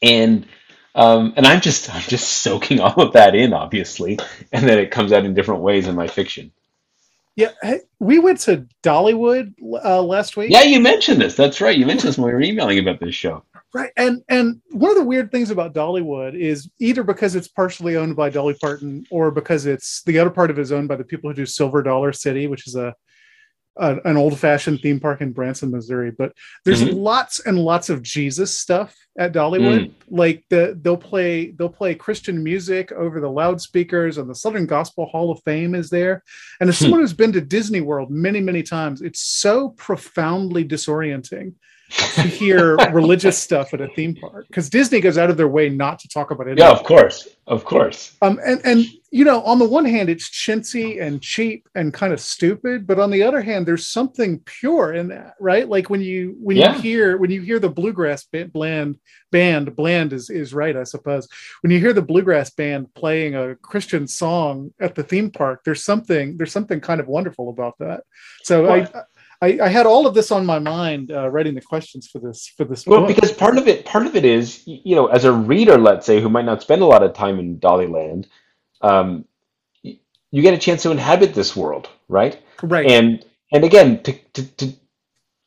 And 0.00 0.46
um, 0.94 1.32
and 1.36 1.46
I'm 1.46 1.60
just 1.60 1.92
I'm 1.94 2.02
just 2.02 2.28
soaking 2.28 2.80
all 2.82 3.00
of 3.00 3.12
that 3.14 3.34
in, 3.34 3.52
obviously, 3.52 4.18
and 4.52 4.68
then 4.68 4.78
it 4.78 4.90
comes 4.90 5.12
out 5.12 5.24
in 5.24 5.34
different 5.34 5.62
ways 5.62 5.88
in 5.88 5.94
my 5.94 6.06
fiction. 6.06 6.52
Yeah, 7.34 7.52
hey, 7.62 7.80
we 7.98 8.18
went 8.18 8.40
to 8.40 8.66
Dollywood 8.82 9.54
uh, 9.84 10.02
last 10.02 10.36
week. 10.36 10.50
Yeah, 10.50 10.62
you 10.62 10.80
mentioned 10.80 11.20
this. 11.20 11.34
That's 11.34 11.62
right. 11.62 11.76
You 11.76 11.86
mentioned 11.86 12.08
this 12.08 12.18
when 12.18 12.26
we 12.26 12.32
were 12.32 12.42
emailing 12.42 12.78
about 12.78 13.00
this 13.00 13.14
show. 13.14 13.42
Right. 13.74 13.90
And 13.96 14.22
and 14.28 14.60
one 14.72 14.90
of 14.90 14.98
the 14.98 15.04
weird 15.04 15.32
things 15.32 15.50
about 15.50 15.72
Dollywood 15.72 16.38
is 16.38 16.70
either 16.78 17.02
because 17.02 17.34
it's 17.34 17.48
partially 17.48 17.96
owned 17.96 18.16
by 18.16 18.28
Dolly 18.28 18.54
Parton 18.60 19.06
or 19.10 19.30
because 19.30 19.64
it's 19.64 20.02
the 20.02 20.18
other 20.18 20.28
part 20.28 20.50
of 20.50 20.58
it 20.58 20.62
is 20.62 20.72
owned 20.72 20.88
by 20.88 20.96
the 20.96 21.04
people 21.04 21.30
who 21.30 21.34
do 21.34 21.46
Silver 21.46 21.82
Dollar 21.82 22.12
City, 22.12 22.48
which 22.48 22.66
is 22.66 22.74
a, 22.74 22.94
a 23.76 23.98
an 24.04 24.16
old-fashioned 24.16 24.80
theme 24.80 25.00
park 25.00 25.20
in 25.20 25.32
Branson, 25.32 25.70
Missouri. 25.70 26.10
But 26.10 26.32
there's 26.64 26.82
Mhm. 26.82 26.94
lots 26.94 27.40
and 27.40 27.58
lots 27.58 27.88
of 27.88 28.02
Jesus 28.02 28.56
stuff 28.56 28.94
at 29.18 29.32
Dollywood. 29.32 29.90
Like 30.08 30.44
the 30.50 30.78
they'll 30.82 30.96
play 30.96 31.52
they'll 31.52 31.68
play 31.68 31.94
Christian 31.94 32.42
music 32.42 32.92
over 32.92 33.20
the 33.20 33.30
loudspeakers 33.30 34.18
and 34.18 34.28
the 34.28 34.34
Southern 34.34 34.66
Gospel 34.66 35.06
Hall 35.06 35.30
of 35.30 35.40
Fame 35.42 35.74
is 35.74 35.88
there. 35.90 36.22
And 36.60 36.68
as 36.68 36.78
Hmm. 36.78 36.82
someone 36.84 37.00
who's 37.00 37.12
been 37.14 37.32
to 37.32 37.40
Disney 37.40 37.80
World 37.80 38.10
many, 38.10 38.40
many 38.40 38.62
times, 38.62 39.00
it's 39.02 39.20
so 39.20 39.70
profoundly 39.70 40.64
disorienting 40.64 41.54
to 42.14 42.22
hear 42.22 42.76
religious 42.92 43.38
stuff 43.38 43.74
at 43.74 43.80
a 43.80 43.88
theme 43.88 44.14
park 44.14 44.46
because 44.48 44.70
Disney 44.70 45.00
goes 45.00 45.18
out 45.18 45.30
of 45.30 45.36
their 45.36 45.48
way 45.48 45.68
not 45.68 45.98
to 46.00 46.08
talk 46.08 46.30
about 46.30 46.48
it. 46.48 46.58
Yeah, 46.58 46.70
of 46.70 46.82
course, 46.84 47.28
of 47.46 47.64
course. 47.64 48.16
Um, 48.22 48.40
and 48.44 48.60
and 48.64 48.84
you 49.10 49.24
know, 49.24 49.42
on 49.42 49.58
the 49.58 49.68
one 49.68 49.84
hand, 49.84 50.08
it's 50.08 50.30
chintzy 50.30 51.02
and 51.02 51.20
cheap 51.20 51.68
and 51.74 51.92
kind 51.92 52.14
of 52.14 52.20
stupid, 52.20 52.86
but 52.86 52.98
on 52.98 53.10
the 53.10 53.22
other 53.22 53.42
hand, 53.42 53.66
there's 53.66 53.86
something 53.86 54.38
pure 54.46 54.94
in 54.94 55.08
that, 55.08 55.34
right? 55.38 55.68
Like 55.68 55.90
when 55.90 56.00
you 56.00 56.34
when 56.40 56.56
Yeah. 56.56 56.74
you 56.74 56.80
hear 56.80 57.16
when 57.18 57.30
you 57.30 57.42
hear 57.42 57.58
the 57.58 57.68
bluegrass 57.68 58.24
band, 58.24 58.52
bland 58.52 58.96
band, 59.30 59.76
bland 59.76 60.12
is 60.12 60.30
is 60.30 60.54
right, 60.54 60.76
I 60.76 60.84
suppose. 60.84 61.28
When 61.60 61.70
you 61.70 61.78
hear 61.78 61.92
the 61.92 62.00
bluegrass 62.02 62.50
band 62.50 62.94
playing 62.94 63.34
a 63.34 63.54
Christian 63.56 64.06
song 64.06 64.72
at 64.80 64.94
the 64.94 65.02
theme 65.02 65.30
park, 65.30 65.60
there's 65.64 65.84
something 65.84 66.36
there's 66.38 66.52
something 66.52 66.80
kind 66.80 67.00
of 67.00 67.06
wonderful 67.06 67.50
about 67.50 67.78
that. 67.80 68.04
So 68.44 68.68
I. 68.70 68.88
I, 69.42 69.58
I 69.64 69.68
had 69.68 69.86
all 69.86 70.06
of 70.06 70.14
this 70.14 70.32
on 70.32 70.46
my 70.46 70.60
mind 70.60 71.12
uh, 71.12 71.30
writing 71.30 71.56
the 71.56 71.62
questions 71.62 72.08
for 72.08 72.20
this 72.20 72.52
for 72.56 72.64
this 72.64 72.86
Well, 72.86 73.00
book. 73.00 73.08
because 73.08 73.32
part 73.32 73.58
of 73.58 73.68
it, 73.68 73.86
part 73.86 74.06
of 74.06 74.16
it 74.16 74.24
is, 74.24 74.62
you 74.66 74.96
know, 74.96 75.08
as 75.08 75.24
a 75.24 75.32
reader, 75.32 75.78
let's 75.78 76.06
say, 76.06 76.20
who 76.22 76.30
might 76.30 76.46
not 76.46 76.62
spend 76.62 76.82
a 76.82 76.86
lot 76.86 77.04
of 77.04 77.14
time 77.14 77.40
in 77.40 77.58
Dollyland, 77.60 78.26
um, 78.82 79.26
you 79.82 80.42
get 80.42 80.54
a 80.54 80.58
chance 80.58 80.82
to 80.84 80.92
inhabit 80.92 81.34
this 81.34 81.56
world, 81.56 81.88
right? 82.08 82.40
right, 82.62 82.86
And 82.86 83.24
and 83.52 83.64
again, 83.64 84.02
to 84.04 84.12
to 84.34 84.44
to 84.58 84.74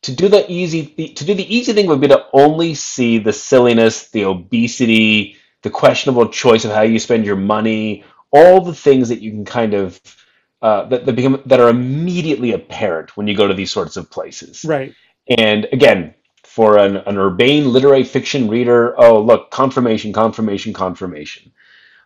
to 0.04 0.14
do 0.16 0.30
the 0.30 0.50
easy 0.52 0.86
to 0.88 1.26
do 1.26 1.34
the 1.36 1.56
easy 1.56 1.74
thing 1.74 1.88
would 1.88 2.02
be 2.02 2.08
to 2.10 2.26
only 2.34 2.76
see 2.76 3.18
the 3.20 3.34
silliness, 3.34 4.10
the 4.12 4.26
obesity, 4.26 5.38
the 5.64 5.70
questionable 5.72 6.30
choice 6.30 6.66
of 6.66 6.72
how 6.72 6.84
you 6.84 7.00
spend 7.00 7.26
your 7.26 7.36
money, 7.38 8.04
all 8.32 8.62
the 8.62 8.76
things 8.76 9.10
that 9.10 9.22
you 9.22 9.32
can 9.32 9.46
kind 9.46 9.74
of 9.74 10.00
uh, 10.66 10.84
that 10.88 11.06
that 11.06 11.16
become 11.16 11.40
that 11.46 11.60
are 11.60 11.70
immediately 11.70 12.52
apparent 12.52 13.16
when 13.16 13.28
you 13.28 13.36
go 13.36 13.46
to 13.48 13.54
these 13.54 13.70
sorts 13.70 13.98
of 13.98 14.10
places. 14.10 14.66
right, 14.66 14.96
And 15.38 15.68
again, 15.72 16.16
for 16.44 16.80
an, 16.80 16.98
an 16.98 17.20
urbane 17.20 17.72
literary 17.72 18.04
fiction 18.04 18.48
reader, 18.48 19.00
oh, 19.00 19.22
look, 19.22 19.52
confirmation, 19.52 20.12
confirmation, 20.12 20.74
confirmation. 20.74 21.52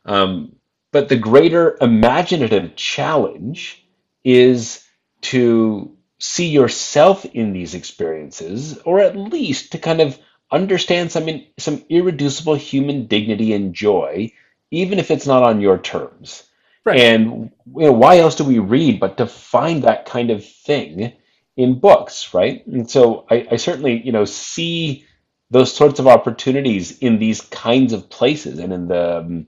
Um, 0.04 0.58
but 0.92 1.08
the 1.08 1.16
greater 1.16 1.78
imaginative 1.80 2.76
challenge 2.76 3.88
is 4.26 4.86
to 5.22 5.96
see 6.20 6.50
yourself 6.50 7.24
in 7.24 7.54
these 7.54 7.76
experiences, 7.76 8.78
or 8.80 9.00
at 9.00 9.16
least 9.16 9.72
to 9.72 9.78
kind 9.78 10.02
of 10.02 10.20
understand 10.52 11.14
some, 11.14 11.30
in, 11.30 11.46
some 11.58 11.82
irreducible 11.88 12.56
human 12.56 13.08
dignity 13.08 13.54
and 13.54 13.74
joy, 13.74 14.34
even 14.70 15.00
if 15.00 15.12
it's 15.12 15.28
not 15.28 15.44
on 15.44 15.62
your 15.62 15.78
terms. 15.78 16.44
Right. 16.86 17.00
And 17.00 17.52
you 17.76 17.86
know, 17.86 17.94
why 17.94 18.20
else 18.20 18.36
do 18.36 18.44
we 18.44 18.60
read 18.60 19.00
but 19.00 19.18
to 19.18 19.28
find 19.28 19.84
that 19.84 20.06
kind 20.06 20.32
of 20.32 20.46
thing 20.46 21.14
in 21.58 21.80
books, 21.80 22.34
right? 22.34 22.66
And 22.68 22.90
so 22.90 23.26
I, 23.30 23.48
I 23.52 23.56
certainly, 23.58 24.02
you 24.02 24.12
know, 24.12 24.26
see 24.26 25.06
those 25.52 25.74
sorts 25.74 26.00
of 26.00 26.08
opportunities 26.08 27.00
in 27.00 27.20
these 27.20 27.42
kinds 27.42 27.94
of 27.94 28.10
places 28.10 28.60
and 28.60 28.74
in 28.74 28.88
the 28.88 29.20
um, 29.20 29.48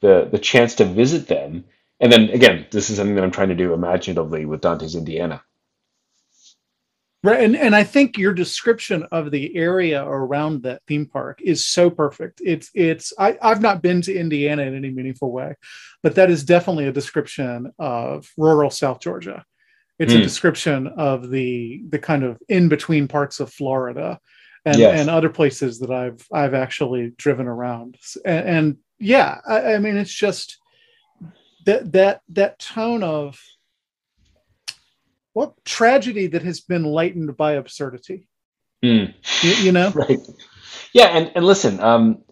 the 0.00 0.28
the 0.30 0.38
chance 0.38 0.76
to 0.76 0.84
visit 0.84 1.28
them. 1.28 1.64
And 2.00 2.12
then 2.12 2.30
again, 2.30 2.66
this 2.70 2.90
is 2.90 2.96
something 2.96 3.16
that 3.16 3.24
I'm 3.24 3.30
trying 3.32 3.50
to 3.50 3.54
do 3.56 3.74
imaginatively 3.74 4.46
with 4.46 4.62
Dante's 4.62 4.96
Indiana. 4.96 5.42
Right, 7.24 7.42
and 7.42 7.56
and 7.56 7.74
I 7.74 7.84
think 7.84 8.18
your 8.18 8.34
description 8.34 9.04
of 9.10 9.30
the 9.30 9.56
area 9.56 10.04
around 10.04 10.62
that 10.64 10.82
theme 10.86 11.06
park 11.06 11.40
is 11.42 11.64
so 11.64 11.88
perfect. 11.88 12.42
It's 12.44 12.70
it's 12.74 13.14
I, 13.18 13.38
I've 13.40 13.62
not 13.62 13.80
been 13.80 14.02
to 14.02 14.14
Indiana 14.14 14.62
in 14.64 14.74
any 14.76 14.90
meaningful 14.90 15.32
way, 15.32 15.54
but 16.02 16.16
that 16.16 16.30
is 16.30 16.44
definitely 16.44 16.86
a 16.86 16.92
description 16.92 17.72
of 17.78 18.30
rural 18.36 18.68
South 18.68 19.00
Georgia. 19.00 19.42
It's 19.98 20.12
a 20.12 20.18
Mm. 20.18 20.22
description 20.22 20.86
of 20.98 21.30
the 21.30 21.82
the 21.88 21.98
kind 21.98 22.24
of 22.24 22.38
in 22.50 22.68
between 22.68 23.08
parts 23.08 23.40
of 23.40 23.50
Florida 23.50 24.20
and 24.66 24.78
Yes. 24.80 25.00
and 25.00 25.08
other 25.08 25.30
places 25.30 25.78
that 25.78 25.90
I've 25.90 26.26
I've 26.30 26.52
actually 26.52 27.14
driven 27.16 27.46
around. 27.46 27.96
And, 28.26 28.48
and 28.48 28.76
yeah, 28.98 29.40
I, 29.48 29.74
I 29.74 29.78
mean 29.78 29.96
it's 29.96 30.12
just 30.12 30.58
that 31.64 31.90
that 31.92 32.20
that 32.30 32.58
tone 32.58 33.02
of 33.02 33.40
what 35.34 35.54
tragedy 35.66 36.28
that 36.28 36.42
has 36.42 36.62
been 36.62 36.84
lightened 36.84 37.36
by 37.38 37.54
absurdity 37.54 38.28
Mm. 38.84 39.14
you, 39.42 39.52
you 39.56 39.72
know 39.72 39.92
Right. 39.94 40.20
Yeah, 40.94 41.06
and, 41.08 41.32
and 41.36 41.46
listen, 41.46 41.80
um, 41.80 42.24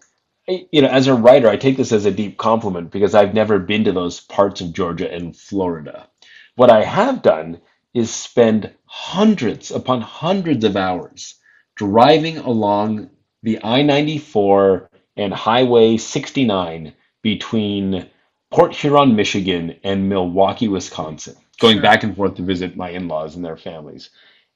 you 0.47 0.81
know, 0.83 0.89
as 0.89 1.07
a 1.07 1.15
writer, 1.15 1.49
I 1.49 1.57
take 1.57 1.77
this 1.77 1.93
as 1.93 2.05
a 2.05 2.11
deep 2.11 2.37
compliment 2.37 2.91
because 2.91 3.15
I've 3.15 3.33
never 3.33 3.59
been 3.59 3.85
to 3.85 3.93
those 3.93 4.19
parts 4.21 4.61
of 4.61 4.73
Georgia 4.73 5.11
and 5.11 5.35
Florida. 5.37 6.09
What 6.55 6.71
I 6.71 6.83
have 6.83 7.23
done 7.23 7.61
is 7.93 8.13
spend 8.13 8.71
hundreds 8.85 9.71
upon 9.71 10.01
hundreds 10.01 10.65
of 10.65 10.77
hours 10.77 11.35
driving 11.77 12.37
along 12.39 13.11
the 13.43 13.63
I 13.63 13.83
94 13.83 14.89
and 15.17 15.33
Highway 15.33 15.97
69 15.97 16.93
between 17.23 18.09
Port 18.51 18.75
Huron, 18.75 19.15
Michigan, 19.15 19.77
and 19.83 20.09
Milwaukee, 20.09 20.69
Wisconsin, 20.69 21.35
going 21.61 21.81
back 21.81 22.03
and 22.03 22.15
forth 22.15 22.35
to 22.35 22.43
visit 22.43 22.77
my 22.77 22.91
in 22.91 23.07
laws 23.07 23.35
and 23.35 23.45
their 23.45 23.57
families. 23.57 24.11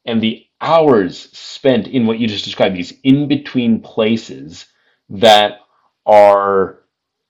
And 0.06 0.22
the 0.22 0.46
hours 0.62 1.30
spent 1.38 1.88
in 1.88 2.08
what 2.08 2.20
you 2.20 2.28
just 2.28 2.46
described, 2.46 2.76
these 2.76 2.94
in 3.04 3.28
between 3.28 3.82
places 3.82 4.68
that 5.10 5.60
are 6.06 6.80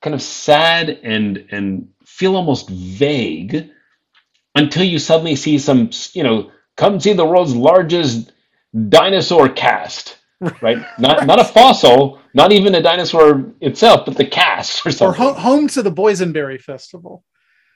kind 0.02 0.14
of 0.16 0.22
sad 0.22 0.90
and 1.04 1.46
and 1.52 1.90
feel 2.06 2.36
almost 2.36 2.70
vague 2.70 3.70
until 4.56 4.84
you 4.84 5.00
suddenly 5.00 5.36
see 5.36 5.58
some, 5.60 5.92
you 6.14 6.24
know, 6.24 6.52
come 6.78 7.00
see 7.00 7.14
the 7.14 7.26
world's 7.26 7.56
largest 7.56 8.34
dinosaur 8.90 9.50
cast, 9.50 10.18
right? 10.62 10.88
Not 10.98 11.26
not 11.26 11.40
a 11.42 11.46
fossil, 11.46 12.22
not 12.34 12.52
even 12.54 12.76
a 12.76 12.82
dinosaur 12.84 13.54
itself, 13.62 14.06
but 14.06 14.18
the 14.18 14.26
cast 14.28 14.86
or 14.86 14.92
Or 15.00 15.14
something. 15.14 15.16
ho- 15.16 15.36
home 15.36 15.68
to 15.70 15.84
the 15.84 15.92
Boysenberry 15.92 16.62
Festival. 16.62 17.24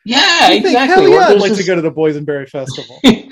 Yeah, 0.05 0.47
You 0.47 0.61
think, 0.61 0.65
exactly. 0.65 1.11
Hell 1.11 1.13
yeah, 1.13 1.27
I'd 1.27 1.41
like 1.41 1.55
to 1.55 1.63
go 1.63 1.75
to 1.75 1.81
the 1.81 1.91
Boysenberry 1.91 2.49
Festival. 2.49 2.99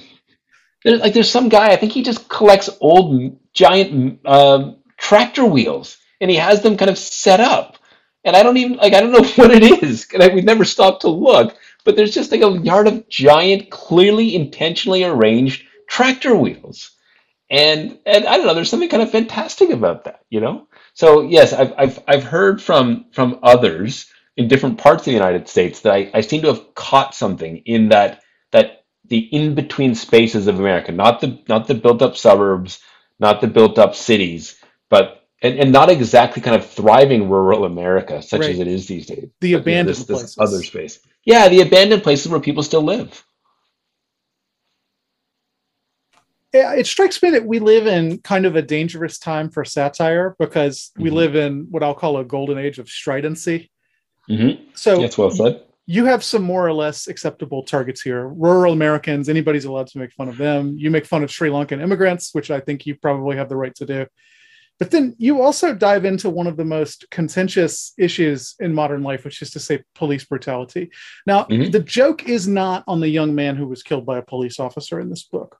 there's 0.83 1.01
like 1.01 1.13
there's 1.13 1.29
some 1.29 1.49
guy 1.49 1.71
I 1.71 1.75
think 1.75 1.91
he 1.91 2.03
just 2.03 2.29
collects 2.29 2.69
old 2.79 3.37
giant 3.53 4.25
um 4.25 4.77
tractor 4.97 5.45
wheels 5.45 5.97
and 6.21 6.29
he 6.29 6.37
has 6.37 6.61
them 6.61 6.77
kind 6.77 6.89
of 6.89 6.97
set 6.97 7.39
up 7.39 7.77
and 8.23 8.35
I 8.35 8.43
don't 8.43 8.57
even 8.57 8.77
like 8.77 8.93
I 8.93 9.01
don't 9.01 9.11
know 9.11 9.27
what 9.43 9.51
it 9.51 9.83
is 9.83 10.07
and 10.13 10.23
I, 10.23 10.33
we've 10.33 10.43
never 10.43 10.65
stopped 10.65 11.01
to 11.01 11.09
look 11.09 11.55
but 11.83 11.95
there's 11.95 12.13
just 12.13 12.31
like 12.31 12.41
a 12.41 12.59
yard 12.59 12.87
of 12.87 13.07
giant 13.09 13.69
clearly 13.69 14.35
intentionally 14.35 15.03
arranged 15.03 15.63
tractor 15.87 16.35
wheels 16.35 16.91
and 17.49 17.97
and 18.05 18.25
I 18.25 18.37
don't 18.37 18.45
know 18.45 18.53
there's 18.53 18.69
something 18.69 18.89
kind 18.89 19.03
of 19.03 19.11
fantastic 19.11 19.69
about 19.69 20.05
that 20.05 20.21
you 20.29 20.39
know 20.39 20.67
so 20.93 21.21
yes 21.21 21.53
I've 21.53 21.73
I've 21.77 21.99
I've 22.07 22.23
heard 22.23 22.61
from 22.61 23.05
from 23.11 23.39
others 23.43 24.11
in 24.39 24.47
different 24.47 24.77
parts 24.77 25.01
of 25.01 25.05
the 25.05 25.11
United 25.11 25.49
States 25.49 25.81
that 25.81 25.93
I, 25.93 26.09
I 26.13 26.21
seem 26.21 26.41
to 26.43 26.47
have 26.47 26.73
caught 26.73 27.13
something 27.13 27.57
in 27.65 27.89
that 27.89 28.23
that 28.51 28.85
the 29.05 29.17
in 29.17 29.53
between 29.53 29.93
spaces 29.95 30.47
of 30.47 30.59
America, 30.59 30.93
not 30.93 31.19
the 31.19 31.43
not 31.49 31.67
the 31.67 31.75
built 31.75 32.01
up 32.01 32.15
suburbs, 32.15 32.79
not 33.19 33.41
the 33.41 33.47
built 33.47 33.77
up 33.77 33.95
cities, 33.95 34.55
but 34.89 35.27
and, 35.41 35.59
and 35.59 35.73
not 35.73 35.89
exactly 35.89 36.41
kind 36.41 36.55
of 36.55 36.65
thriving 36.65 37.29
rural 37.29 37.65
America 37.65 38.21
such 38.21 38.39
Right. 38.39 38.51
as 38.51 38.59
it 38.61 38.67
is 38.67 38.87
these 38.87 39.07
days. 39.07 39.27
The 39.27 39.29
but, 39.39 39.43
you 39.47 39.55
know, 39.55 39.61
abandoned 39.61 39.89
this, 39.97 40.05
this 40.05 40.35
places. 40.35 40.37
other 40.39 40.63
space. 40.63 40.99
Yeah, 41.25 41.49
the 41.49 41.59
abandoned 41.61 42.03
places 42.03 42.29
where 42.31 42.39
people 42.39 42.63
still 42.63 42.81
live. 42.83 43.25
Yeah, 46.53 46.73
it 46.75 46.87
strikes 46.87 47.21
me 47.21 47.29
that 47.31 47.45
we 47.45 47.59
live 47.59 47.87
in 47.87 48.19
kind 48.19 48.45
of 48.45 48.55
a 48.55 48.61
dangerous 48.61 49.19
time 49.19 49.49
for 49.49 49.65
satire 49.65 50.35
because 50.39 50.91
we 50.97 51.09
Mhm. 51.09 51.13
live 51.13 51.35
in 51.35 51.67
what 51.69 51.83
I'll 51.83 51.93
call 51.93 52.17
a 52.17 52.23
golden 52.23 52.57
age 52.57 52.79
of 52.79 52.89
stridency. 52.89 53.69
Hmm 54.29 54.51
So 54.75 55.01
That's 55.01 55.17
well 55.17 55.31
said. 55.31 55.63
you 55.85 56.05
have 56.05 56.23
some 56.23 56.43
more 56.43 56.65
or 56.67 56.73
less 56.73 57.07
acceptable 57.07 57.63
targets 57.63 58.01
here. 58.01 58.27
Rural 58.29 58.73
Americans, 58.73 59.27
anybody's 59.27 59.65
allowed 59.65 59.87
to 59.87 59.97
make 59.97 60.11
fun 60.13 60.29
of 60.29 60.37
them. 60.37 60.75
You 60.77 60.91
make 60.91 61.05
fun 61.05 61.23
of 61.23 61.31
Sri 61.31 61.49
Lankan 61.49 61.81
immigrants, 61.81 62.33
which 62.33 62.51
I 62.51 62.59
think 62.59 62.85
you 62.85 62.95
probably 62.95 63.35
have 63.37 63.49
the 63.49 63.55
right 63.57 63.73
to 63.75 63.85
do. 63.85 64.05
But 64.77 64.91
then 64.91 65.13
you 65.17 65.41
also 65.41 65.73
dive 65.75 66.05
into 66.05 66.29
one 66.29 66.47
of 66.47 66.55
the 66.55 66.63
most 66.63 67.05
contentious 67.11 67.91
issues 67.97 68.55
in 68.61 68.73
modern 68.73 69.03
life, 69.03 69.25
which 69.25 69.41
is 69.41 69.51
to 69.51 69.59
say 69.59 69.83
police 69.93 70.23
brutality. 70.23 70.89
Now, 71.27 71.43
Mhm. 71.45 71.71
the 71.73 71.81
joke 71.81 72.29
is 72.29 72.47
not 72.47 72.85
on 72.87 73.01
the 73.01 73.09
young 73.09 73.35
man 73.35 73.57
who 73.57 73.67
was 73.67 73.83
killed 73.83 74.05
by 74.05 74.19
a 74.19 74.21
police 74.21 74.57
officer 74.57 74.99
in 75.01 75.09
this 75.09 75.23
book. 75.23 75.57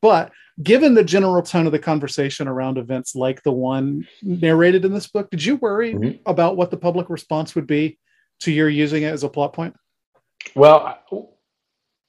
But 0.00 0.32
given 0.62 0.94
the 0.94 1.04
general 1.04 1.42
tone 1.42 1.66
of 1.66 1.72
the 1.72 1.78
conversation 1.78 2.48
around 2.48 2.78
events 2.78 3.14
like 3.14 3.42
the 3.42 3.52
one 3.52 4.06
narrated 4.22 4.84
in 4.84 4.92
this 4.92 5.06
book, 5.06 5.30
did 5.30 5.44
you 5.44 5.56
worry 5.56 5.94
Mhm. 5.94 6.18
about 6.26 6.56
what 6.56 6.70
the 6.70 6.76
public 6.76 7.10
response 7.10 7.54
would 7.54 7.66
be 7.66 7.98
to 8.40 8.52
your 8.52 8.68
using 8.68 9.02
it 9.02 9.12
as 9.12 9.24
a 9.24 9.28
plot 9.28 9.52
point? 9.52 9.74
Well, 10.54 10.98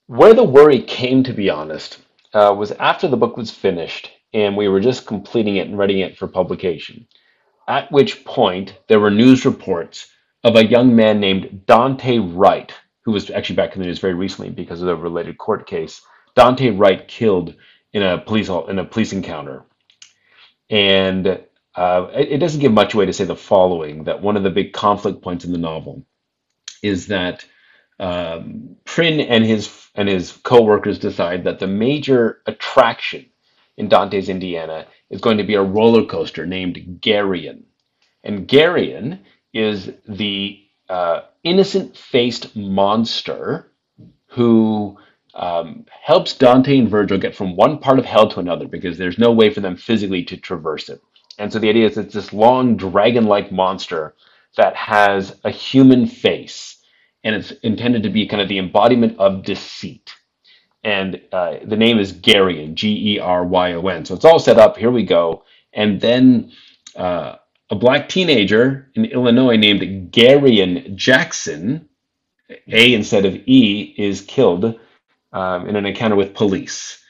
where 0.08 0.34
the 0.34 0.44
worry 0.44 0.82
came, 0.82 1.24
to 1.24 1.34
be 1.34 1.50
honest, 1.50 2.00
uh, 2.34 2.54
was 2.58 2.72
after 2.74 3.08
the 3.08 3.18
book 3.18 3.38
was 3.38 3.52
finished 3.52 4.12
and 4.34 4.56
we 4.56 4.68
were 4.68 4.80
just 4.80 5.08
completing 5.08 5.58
it 5.58 5.68
and 5.68 5.78
readying 5.78 6.00
it 6.02 6.18
for 6.18 6.28
publication. 6.28 7.08
At 7.68 7.92
which 7.92 8.24
point, 8.26 8.76
there 8.88 9.00
were 9.00 9.12
news 9.12 9.46
reports 9.46 10.12
of 10.44 10.56
a 10.56 10.66
young 10.66 10.96
man 10.96 11.20
named 11.20 11.64
Daunte 11.68 12.32
Wright, 12.36 12.72
who 13.02 13.12
was 13.12 13.30
actually 13.32 13.56
back 13.56 13.76
in 13.76 13.82
the 13.82 13.88
news 13.88 14.00
very 14.00 14.14
recently 14.14 14.50
because 14.52 14.82
of 14.82 14.88
the 14.88 14.96
related 14.96 15.38
court 15.38 15.68
case. 15.68 16.02
Daunte 16.36 16.78
Wright 16.80 17.08
killed 17.08 17.56
in 17.94 18.04
a 18.04 18.18
police 18.20 18.50
in 18.50 18.80
a 18.80 18.86
police 18.86 19.14
encounter, 19.14 19.64
and 20.70 21.28
uh, 21.76 22.08
it, 22.14 22.40
doesn't 22.40 22.62
give 22.62 22.74
much 22.74 22.94
away 22.94 23.06
to 23.06 23.14
say 23.14 23.26
the 23.26 23.36
following: 23.36 24.04
that 24.06 24.22
one 24.22 24.38
of 24.38 24.44
the 24.44 24.50
big 24.50 24.74
conflict 24.74 25.22
points 25.22 25.46
in 25.46 25.52
the 25.52 25.58
novel 25.58 26.06
is 26.84 27.08
that 27.08 27.46
um, 28.00 28.76
Prin 28.86 29.20
and 29.20 29.46
his 29.46 29.88
and 29.96 30.08
his 30.08 30.32
co-workers 30.32 31.00
decide 31.00 31.44
that 31.46 31.60
the 31.60 31.68
major 31.68 32.42
attraction 32.46 33.26
in 33.78 33.90
Dante's 33.90 34.30
Indiana 34.30 34.86
is 35.10 35.22
going 35.22 35.38
to 35.38 35.44
be 35.44 35.56
a 35.56 35.64
roller 35.64 36.06
coaster 36.06 36.46
named 36.46 37.00
Geryon, 37.02 37.64
and 38.24 38.48
Geryon 38.48 39.20
is 39.54 39.92
the 40.08 40.62
uh, 40.90 41.22
innocent-faced 41.44 42.56
monster 42.56 43.72
who 44.28 44.98
um, 45.40 45.86
helps 45.90 46.34
Dante 46.34 46.78
and 46.78 46.90
Virgil 46.90 47.18
get 47.18 47.34
from 47.34 47.56
one 47.56 47.80
part 47.80 47.98
of 47.98 48.06
hell 48.06 48.30
to 48.30 48.42
another 48.42 48.68
because 48.68 48.98
there's 48.98 49.18
no 49.18 49.32
way 49.32 49.50
for 49.50 49.62
them 49.62 49.78
physically 49.78 50.24
to 50.26 50.36
traverse 50.36 50.90
it. 50.90 51.02
And 51.38 51.52
so 51.52 51.60
the 51.60 51.70
idea 51.70 51.88
is 51.88 51.98
it's 51.98 52.14
this 52.14 52.34
long 52.34 52.76
dragon-like 52.76 53.50
monster 53.50 54.16
that 54.58 54.76
has 54.76 55.40
a 55.46 55.50
human 55.50 56.08
face 56.08 56.78
and 57.24 57.36
it's 57.36 57.52
intended 57.64 58.04
to 58.04 58.10
be 58.10 58.28
kind 58.28 58.42
of 58.42 58.50
the 58.50 58.60
embodiment 58.60 59.18
of 59.18 59.44
deceit. 59.44 60.14
And 60.84 61.22
uh, 61.32 61.58
the 61.64 61.78
name 61.78 62.00
is 62.00 62.12
Geryon, 62.14 62.74
G 62.74 63.16
E 63.16 63.20
R 63.20 63.46
Y 63.46 63.74
O 63.74 63.88
N. 63.88 64.04
So 64.04 64.16
it's 64.16 64.26
all 64.26 64.40
set 64.40 64.58
up. 64.58 64.78
Here 64.78 64.92
we 64.92 65.04
go. 65.04 65.44
And 65.74 66.02
then 66.02 66.52
uh, 66.96 67.36
a 67.70 67.76
black 67.76 68.10
teenager 68.10 68.90
in 68.96 69.06
Illinois 69.06 69.58
named 69.58 70.12
Garyon 70.12 70.96
Jackson, 70.96 71.88
A 72.68 72.94
instead 72.94 73.26
of 73.26 73.36
E, 73.46 73.94
is 73.98 74.22
killed 74.22 74.80
um, 75.34 75.68
in 75.68 75.76
an 75.76 75.86
encounter 75.86 76.16
with 76.16 76.34
police. 76.34 77.04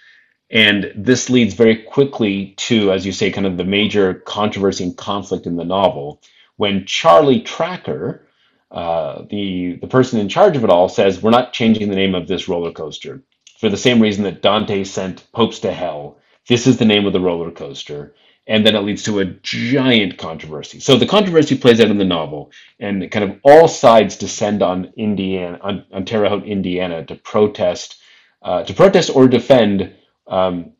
And 0.52 0.92
this 0.96 1.30
leads 1.30 1.54
very 1.54 1.76
quickly 1.76 2.56
to, 2.58 2.92
as 2.92 3.06
you 3.06 3.12
say, 3.12 3.32
kind 3.32 3.46
of 3.46 3.58
the 3.58 3.64
major 3.64 4.16
controversy 4.16 4.84
and 4.84 4.98
conflict 4.98 5.46
in 5.46 5.58
the 5.58 5.66
novel 5.66 6.22
when 6.60 6.86
Charlie 6.86 7.40
Tracker, 7.40 8.28
uh, 8.70 9.24
the 9.30 9.78
the 9.80 9.88
person 9.88 10.20
in 10.20 10.28
charge 10.28 10.58
of 10.58 10.66
it 10.66 10.70
all, 10.70 10.90
says 10.90 11.24
we're 11.24 11.30
not 11.30 11.54
changing 11.54 11.90
the 11.90 11.96
name 11.96 12.14
of 12.14 12.28
this 12.28 12.50
roller 12.50 12.74
coaster 12.74 13.24
for 13.60 13.70
the 13.70 13.78
same 13.78 14.02
reason 14.02 14.26
that 14.26 14.42
Dante 14.42 14.84
sent 14.84 15.32
popes 15.32 15.60
to 15.60 15.72
hell. 15.72 16.20
This 16.50 16.68
is 16.68 16.78
the 16.78 16.84
name 16.84 17.06
of 17.06 17.14
the 17.14 17.22
roller 17.22 17.50
coaster, 17.50 18.14
and 18.46 18.66
then 18.66 18.76
it 18.76 18.82
leads 18.82 19.04
to 19.04 19.20
a 19.20 19.26
giant 19.26 20.18
controversy. 20.18 20.82
So 20.82 20.98
the 20.98 21.08
controversy 21.08 21.58
plays 21.58 21.80
out 21.80 21.92
in 21.92 21.98
the 21.98 22.04
novel, 22.04 22.52
and 22.78 23.10
kind 23.10 23.32
of 23.32 23.40
all 23.44 23.70
sides 23.70 24.18
descend 24.18 24.62
on 24.62 24.92
Indiana, 24.98 25.60
on, 25.62 25.86
on 25.94 26.04
Terre 26.04 26.28
Haute, 26.28 26.46
Indiana, 26.46 27.06
to 27.06 27.16
protest, 27.16 27.99
uh, 28.42 28.64
to 28.64 28.74
protest 28.74 29.10
or 29.16 29.28
defend 29.28 29.94
um, 30.28 30.74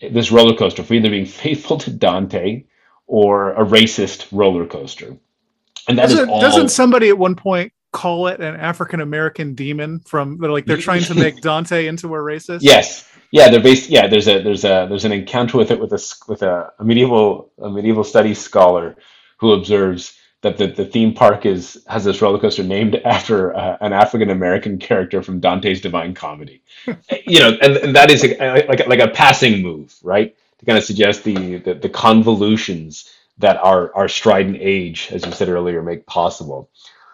this 0.00 0.30
roller 0.30 0.56
coaster 0.56 0.82
for 0.82 0.94
either 0.94 1.10
being 1.10 1.26
faithful 1.44 1.78
to 1.78 1.90
Dante 1.90 2.64
or 3.06 3.52
a 3.52 3.64
racist 3.64 4.28
roller 4.32 4.66
coaster. 4.66 5.16
And 5.88 5.98
that 5.98 6.06
is 6.06 6.12
Doesn't, 6.12 6.30
all. 6.30 6.40
doesn't 6.40 6.68
somebody 6.70 7.08
at 7.08 7.18
one 7.18 7.36
point 7.36 7.72
call 7.92 8.26
it 8.26 8.40
an 8.40 8.56
African 8.56 9.00
American 9.00 9.54
demon 9.54 10.00
from 10.00 10.38
they're 10.38 10.50
like 10.50 10.66
they're 10.66 10.76
trying 10.76 11.04
to 11.04 11.14
make 11.14 11.40
Dante 11.42 11.86
into 11.86 12.08
a 12.14 12.18
racist? 12.18 12.60
Yes, 12.62 13.08
yeah, 13.30 13.50
they're 13.50 13.62
based. 13.62 13.90
Yeah, 13.90 14.06
there's 14.06 14.28
a 14.28 14.42
there's 14.42 14.64
a 14.64 14.86
there's 14.88 15.04
an 15.04 15.12
encounter 15.12 15.58
with 15.58 15.70
it 15.70 15.80
with 15.80 15.92
a 15.92 16.14
with 16.26 16.42
a, 16.42 16.72
a 16.78 16.84
medieval 16.84 17.50
a 17.58 17.70
medieval 17.70 18.04
studies 18.04 18.38
scholar 18.38 18.96
who 19.38 19.52
observes 19.52 20.18
that 20.44 20.58
the, 20.58 20.68
the 20.68 20.84
theme 20.84 21.12
park 21.12 21.44
is 21.46 21.84
has 21.88 22.04
this 22.04 22.22
roller 22.22 22.38
coaster 22.38 22.62
named 22.62 22.96
after 23.04 23.56
uh, 23.56 23.76
an 23.80 23.92
African 23.92 24.30
American 24.30 24.78
character 24.78 25.22
from 25.22 25.40
Dante's 25.40 25.80
Divine 25.80 26.14
Comedy. 26.14 26.62
you 27.26 27.40
know, 27.40 27.58
and, 27.60 27.76
and 27.78 27.96
that 27.96 28.10
is 28.10 28.24
a, 28.24 28.66
like 28.68 28.86
like 28.86 29.00
a 29.00 29.08
passing 29.08 29.62
move, 29.62 29.94
right? 30.02 30.36
To 30.60 30.66
kind 30.66 30.78
of 30.78 30.84
suggest 30.84 31.24
the 31.24 31.56
the, 31.56 31.74
the 31.74 31.88
convolutions 31.88 33.12
that 33.38 33.56
our 33.56 33.94
our 33.96 34.08
strident 34.08 34.58
age, 34.60 35.08
as 35.10 35.26
you 35.26 35.32
said 35.32 35.48
earlier, 35.48 35.82
make 35.82 36.06
possible. 36.06 36.70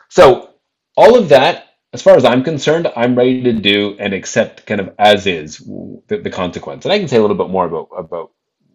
So 0.08 0.50
all 0.96 1.16
of 1.16 1.30
that 1.30 1.70
as 1.92 2.02
far 2.02 2.16
as 2.16 2.24
I'm 2.24 2.44
concerned, 2.44 2.90
I'm 2.94 3.16
ready 3.16 3.42
to 3.42 3.52
do 3.52 3.96
and 3.98 4.14
accept 4.14 4.64
kind 4.66 4.80
of 4.80 4.94
as 4.98 5.26
is 5.26 5.58
the, 5.58 6.20
the 6.22 6.30
consequence. 6.30 6.84
And 6.84 6.92
I 6.92 6.98
can 6.98 7.08
say 7.08 7.16
a 7.16 7.20
little 7.20 7.36
bit 7.36 7.50
more 7.50 7.66
about 7.66 7.88
about 7.96 8.30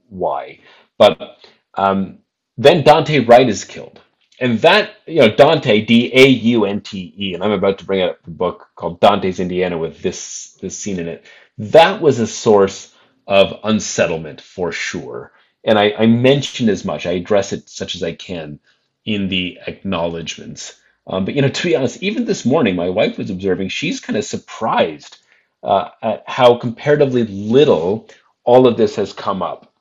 why. 0.10 0.60
But 0.98 1.38
um, 1.76 2.20
then 2.58 2.84
Daunte 2.84 3.28
Wright 3.28 3.48
is 3.48 3.64
killed, 3.64 4.02
and 4.40 4.60
that 4.60 4.96
you 5.08 5.22
know 5.22 5.30
Dante 5.36 5.82
D 5.82 6.12
A 6.14 6.28
U 6.28 6.66
N 6.66 6.82
T 6.82 7.14
E, 7.18 7.34
and 7.34 7.44
I'm 7.44 7.52
about 7.52 7.80
to 7.80 7.86
bring 7.86 8.02
out 8.02 8.20
a 8.26 8.30
book 8.30 8.70
called 8.76 9.00
Dante's 9.00 9.40
Indiana 9.40 9.78
with 9.78 10.02
this 10.02 10.58
this 10.62 10.78
scene 10.78 11.00
in 11.00 11.08
it. 11.08 11.26
That 11.58 12.02
was 12.02 12.20
a 12.20 12.28
source 12.28 12.94
of 13.28 13.60
unsettlement 13.64 14.42
for 14.42 14.72
sure, 14.72 15.32
and 15.64 15.80
I, 15.80 15.94
I 15.98 16.06
mention 16.08 16.70
as 16.70 16.86
much. 16.86 17.06
I 17.06 17.14
address 17.14 17.54
it 17.54 17.70
such 17.70 17.96
as 17.96 18.04
I 18.04 18.14
can 18.14 18.60
in 19.06 19.30
the 19.30 19.60
acknowledgments. 19.68 20.80
Um, 21.08 21.26
but 21.26 21.36
you 21.36 21.42
know, 21.42 21.50
to 21.50 21.64
be 21.64 21.76
honest, 21.76 22.04
even 22.04 22.26
this 22.26 22.46
morning, 22.46 22.76
my 22.76 22.90
wife 22.90 23.18
was 23.18 23.30
observing. 23.30 23.70
She's 23.70 24.00
kind 24.00 24.18
of 24.18 24.26
surprised 24.26 25.18
uh, 25.64 25.90
at 26.02 26.24
how 26.28 26.58
comparatively 26.58 27.24
little 27.26 28.10
all 28.44 28.68
of 28.68 28.78
this 28.78 28.96
has 28.96 29.14
come 29.14 29.42
up 29.42 29.74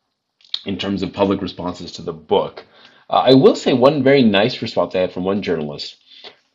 in 0.66 0.78
terms 0.78 1.02
of 1.02 1.12
public 1.12 1.42
responses 1.42 1.92
to 1.92 2.02
the 2.02 2.12
book. 2.12 2.64
Uh, 3.11 3.24
I 3.30 3.34
will 3.34 3.55
say 3.57 3.72
one 3.72 4.02
very 4.02 4.22
nice 4.22 4.62
response 4.62 4.94
I 4.94 5.00
had 5.00 5.12
from 5.12 5.24
one 5.24 5.42
journalist. 5.42 5.96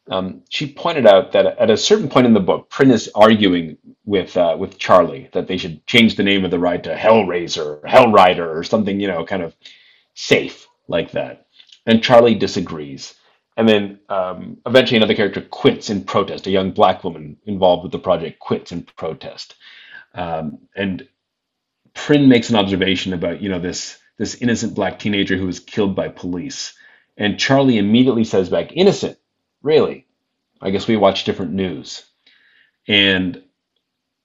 Um, 0.09 0.41
she 0.49 0.73
pointed 0.73 1.05
out 1.05 1.33
that 1.33 1.45
at 1.45 1.69
a 1.69 1.77
certain 1.77 2.09
point 2.09 2.25
in 2.25 2.33
the 2.33 2.39
book, 2.39 2.69
Prin 2.69 2.91
is 2.91 3.11
arguing 3.13 3.77
with 4.05 4.35
uh, 4.35 4.55
with 4.57 4.79
Charlie 4.79 5.29
that 5.33 5.47
they 5.47 5.57
should 5.57 5.85
change 5.85 6.15
the 6.15 6.23
name 6.23 6.43
of 6.43 6.51
the 6.51 6.59
ride 6.59 6.83
to 6.85 6.95
Hellraiser, 6.95 7.81
Hellrider, 7.83 8.47
or 8.55 8.63
something, 8.63 8.99
you 8.99 9.07
know, 9.07 9.23
kind 9.23 9.43
of 9.43 9.55
safe 10.15 10.67
like 10.87 11.11
that. 11.11 11.45
And 11.85 12.03
Charlie 12.03 12.35
disagrees. 12.35 13.13
And 13.55 13.67
then 13.67 13.99
um, 14.09 14.57
eventually 14.65 14.97
another 14.97 15.15
character 15.15 15.41
quits 15.41 15.89
in 15.89 16.03
protest. 16.03 16.47
A 16.47 16.51
young 16.51 16.71
black 16.71 17.03
woman 17.03 17.37
involved 17.45 17.83
with 17.83 17.91
the 17.91 17.99
project 17.99 18.39
quits 18.39 18.71
in 18.71 18.83
protest. 18.83 19.55
Um, 20.15 20.59
and 20.75 21.07
Prin 21.93 22.29
makes 22.29 22.49
an 22.49 22.55
observation 22.55 23.13
about, 23.13 23.41
you 23.41 23.49
know, 23.49 23.59
this 23.59 23.97
this 24.19 24.35
innocent 24.35 24.75
black 24.75 24.99
teenager 24.99 25.37
who 25.37 25.47
was 25.47 25.61
killed 25.61 25.95
by 25.95 26.09
police. 26.09 26.75
And 27.17 27.39
Charlie 27.39 27.79
immediately 27.79 28.25
says 28.25 28.49
back, 28.49 28.73
innocent, 28.73 29.17
really? 29.63 30.05
I 30.61 30.71
guess 30.71 30.87
we 30.87 30.97
watch 30.97 31.23
different 31.23 31.53
news. 31.53 32.05
And 32.87 33.43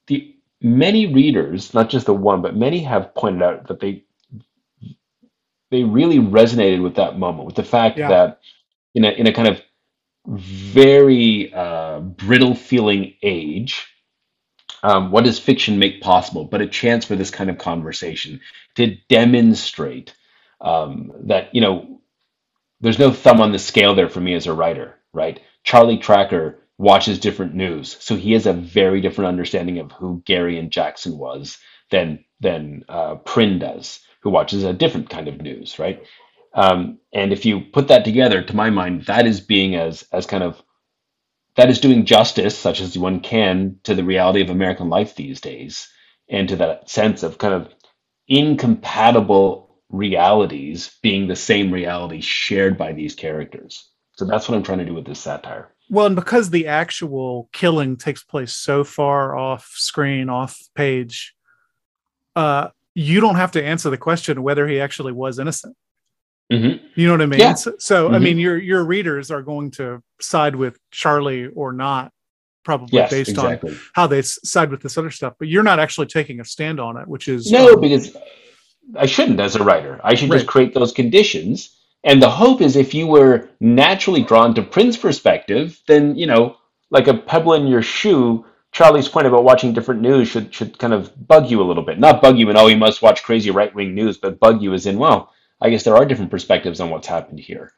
the 0.09 0.37
many 0.61 1.13
readers, 1.15 1.75
not 1.75 1.91
just 1.91 2.07
the 2.07 2.15
one, 2.15 2.43
but 2.43 2.57
many 2.57 2.81
have 2.85 3.15
pointed 3.15 3.43
out 3.43 3.69
that 3.69 3.81
they 3.81 4.05
they 5.71 5.85
really 5.85 6.19
resonated 6.19 6.83
with 6.83 6.97
that 6.97 7.19
moment, 7.19 7.47
with 7.47 7.57
the 7.57 7.65
fact 7.65 7.99
Yeah. 7.99 8.09
that 8.09 8.41
in 8.95 9.05
a 9.05 9.11
in 9.11 9.27
a 9.29 9.33
kind 9.33 9.49
of 9.49 9.63
very 10.27 11.53
uh, 11.55 12.01
brittle 12.01 12.55
feeling 12.55 13.15
age, 13.23 13.87
um, 14.85 15.11
what 15.13 15.25
does 15.25 15.41
fiction 15.41 15.81
make 15.81 16.03
possible? 16.03 16.45
But 16.47 16.63
a 16.63 16.69
chance 16.69 17.07
for 17.07 17.17
this 17.17 17.33
kind 17.33 17.51
of 17.51 17.59
conversation 17.59 18.41
to 18.77 18.97
demonstrate 19.09 20.15
um, 20.61 21.13
that 21.25 21.55
you 21.55 21.63
know 21.63 22.01
there's 22.81 23.01
no 23.01 23.13
thumb 23.13 23.41
on 23.43 23.53
the 23.53 23.61
scale 23.61 23.97
there 23.97 24.11
for 24.11 24.21
me 24.21 24.35
as 24.35 24.49
a 24.49 24.55
writer 24.55 24.97
right? 25.15 25.41
Charlie 25.65 25.99
tracker 25.99 26.61
watches 26.79 27.21
different 27.21 27.55
news 27.55 27.97
so 28.01 28.17
he 28.17 28.35
has 28.35 28.47
a 28.47 28.55
very 28.55 29.01
different 29.01 29.29
understanding 29.29 29.81
of 29.81 29.93
who 29.93 30.23
Garyon 30.27 30.71
Jackson 30.71 31.19
was 31.19 31.59
than 31.91 32.25
than 32.41 32.85
uh, 32.91 33.17
Prin 33.17 33.61
does 33.61 34.01
who 34.23 34.31
watches 34.31 34.65
a 34.65 34.75
different 34.75 35.11
kind 35.11 35.29
of 35.29 35.43
news 35.43 35.79
right? 35.81 36.05
Um, 36.55 37.01
and 37.15 37.33
if 37.33 37.47
you 37.47 37.63
put 37.63 37.89
that 37.89 38.07
together 38.07 38.43
to 38.43 38.57
my 38.57 38.71
mind 38.71 39.07
that 39.07 39.27
is 39.27 39.41
being 39.41 39.77
as 39.77 40.05
as 40.13 40.27
kind 40.27 40.45
of 40.45 40.63
that 41.57 41.71
is 41.71 41.81
doing 41.81 42.05
justice, 42.05 42.57
such 42.57 42.81
as 42.81 42.99
one 42.99 43.21
can, 43.21 43.79
to 43.85 43.95
the 43.95 44.05
reality 44.05 44.41
of 44.41 44.51
American 44.51 44.89
life 44.89 45.15
these 45.15 45.41
days, 45.41 45.89
and 46.29 46.49
to 46.49 46.57
that 46.57 46.91
sense 46.91 47.23
of 47.23 47.39
kind 47.39 47.55
of 47.55 47.69
incompatible 48.29 49.79
realities 49.91 50.99
being 51.03 51.29
the 51.29 51.37
same 51.37 51.71
reality 51.71 52.21
shared 52.21 52.77
by 52.77 52.93
these 52.93 53.15
characters. 53.15 53.91
So 54.13 54.25
that's 54.25 54.49
what 54.49 54.57
I'm 54.57 54.63
trying 54.63 54.79
to 54.79 54.85
do 54.85 54.95
with 54.95 55.07
this 55.07 55.21
satire. 55.21 55.73
Well, 55.91 56.07
and 56.07 56.17
because 56.17 56.51
the 56.51 56.67
actual 56.67 57.49
killing 57.53 57.97
takes 57.97 58.23
place 58.23 58.53
so 58.53 58.85
far 58.85 59.37
off 59.37 59.71
screen, 59.75 60.29
off 60.29 60.59
page, 60.75 61.35
uh, 62.35 62.69
you 62.95 63.21
don't 63.21 63.37
have 63.37 63.53
to 63.53 63.65
answer 63.65 63.91
the 63.91 63.99
question 63.99 64.43
whether 64.43 64.67
he 64.67 64.81
actually 64.81 65.13
was 65.13 65.39
innocent. 65.39 65.77
Hmm 66.53 66.75
You 66.95 67.07
know 67.07 67.13
what 67.13 67.23
I 67.23 67.27
mean? 67.27 67.41
Yeah. 67.41 67.55
So, 67.55 67.75
so 67.79 68.09
I 68.13 68.19
Mhm. 68.19 68.23
mean, 68.23 68.39
your 68.39 68.59
your 68.59 68.85
readers 68.85 69.31
are 69.31 69.43
going 69.43 69.71
to 69.73 70.03
side 70.21 70.55
with 70.55 70.79
Charlie 70.91 71.47
or 71.47 71.73
not, 71.73 72.13
probably 72.65 72.99
Yes, 72.99 73.11
based 73.11 73.39
on 73.39 73.59
how 73.95 74.07
they 74.07 74.23
side 74.23 74.71
with 74.71 74.83
this 74.83 74.99
other 74.99 75.11
stuff. 75.11 75.35
But 75.39 75.49
you're 75.49 75.63
not 75.63 75.79
actually 75.81 76.07
taking 76.07 76.41
a 76.41 76.45
stand 76.45 76.81
on 76.81 76.97
it, 76.97 77.09
which 77.09 77.29
is 77.29 77.51
No, 77.51 77.73
um, 77.73 77.81
because 77.81 78.17
I 78.97 79.07
shouldn't 79.07 79.41
as 79.41 79.57
a 79.57 79.65
writer. 79.65 80.01
I 80.05 80.15
should 80.15 80.31
just 80.31 80.47
create 80.47 80.75
those 80.75 80.93
conditions. 80.93 81.77
And 82.05 82.21
the 82.21 82.29
hope 82.29 82.61
is 82.61 82.77
if 82.77 82.93
you 82.93 83.07
were 83.07 83.49
naturally 83.61 84.23
drawn 84.23 84.55
to 84.55 84.63
Prin's 84.63 84.99
perspective, 84.99 85.81
then, 85.89 86.15
you 86.17 86.27
know, 86.27 86.57
like 86.91 87.09
a 87.09 87.15
pebble 87.15 87.55
in 87.55 87.67
your 87.67 87.81
shoe, 87.81 88.45
Charlie's 88.73 89.09
point 89.09 89.27
about 89.27 89.45
watching 89.45 89.73
different 89.73 90.03
news 90.03 90.29
should 90.29 90.53
should 90.53 90.79
kind 90.79 90.93
of 90.93 91.11
bug 91.27 91.51
you 91.51 91.63
a 91.63 91.65
little 91.65 91.83
bit. 91.83 91.99
Not 91.99 92.21
bug 92.21 92.39
you 92.39 92.51
in, 92.51 92.59
oh, 92.59 92.67
you 92.67 92.77
must 92.77 93.01
watch 93.01 93.23
crazy 93.23 93.51
right 93.51 93.75
wing 93.75 93.95
news, 93.95 94.19
but 94.19 94.39
bug 94.39 94.61
you 94.61 94.75
as 94.75 94.85
in, 94.85 94.99
well, 94.99 95.33
I 95.65 95.71
guess 95.71 95.83
there 95.83 95.97
are 95.97 96.05
different 96.05 96.31
perspectives 96.31 96.79
on 96.79 96.91
what's 96.91 97.07
happened 97.09 97.41
here. 97.41 97.73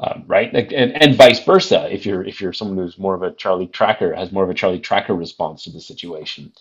Um, 0.00 0.24
right? 0.26 0.52
And, 0.54 0.72
and 1.02 1.16
vice 1.16 1.44
versa. 1.44 1.92
If 1.92 2.04
you're 2.06 2.24
if 2.24 2.40
you're 2.40 2.52
someone 2.52 2.76
who's 2.76 2.98
more 2.98 3.14
of 3.14 3.22
a 3.22 3.32
Charlie 3.32 3.68
Tracker, 3.68 4.14
has 4.14 4.32
more 4.32 4.44
of 4.44 4.50
a 4.50 4.54
Charlie 4.54 4.80
Tracker 4.80 5.14
response 5.14 5.64
to 5.64 5.70
the 5.70 5.80
situation, 5.80 6.52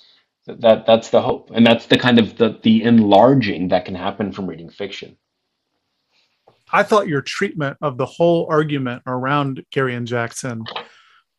that, 0.46 0.62
that 0.62 0.86
that's 0.86 1.10
the 1.10 1.22
hope, 1.22 1.52
and 1.54 1.66
that's 1.66 1.88
the 1.88 1.98
kind 1.98 2.20
of 2.20 2.38
the 2.38 2.60
the 2.62 2.84
enlarging 2.84 3.70
that 3.70 3.86
can 3.86 3.96
happen 3.96 4.32
from 4.32 4.48
reading 4.48 4.70
fiction. 4.70 5.18
I 6.72 6.84
thought 6.84 7.08
your 7.08 7.22
treatment 7.22 7.78
of 7.82 7.98
the 7.98 8.06
whole 8.06 8.48
argument 8.50 9.04
around 9.06 9.64
Garyon 9.72 10.06
Jackson 10.06 10.64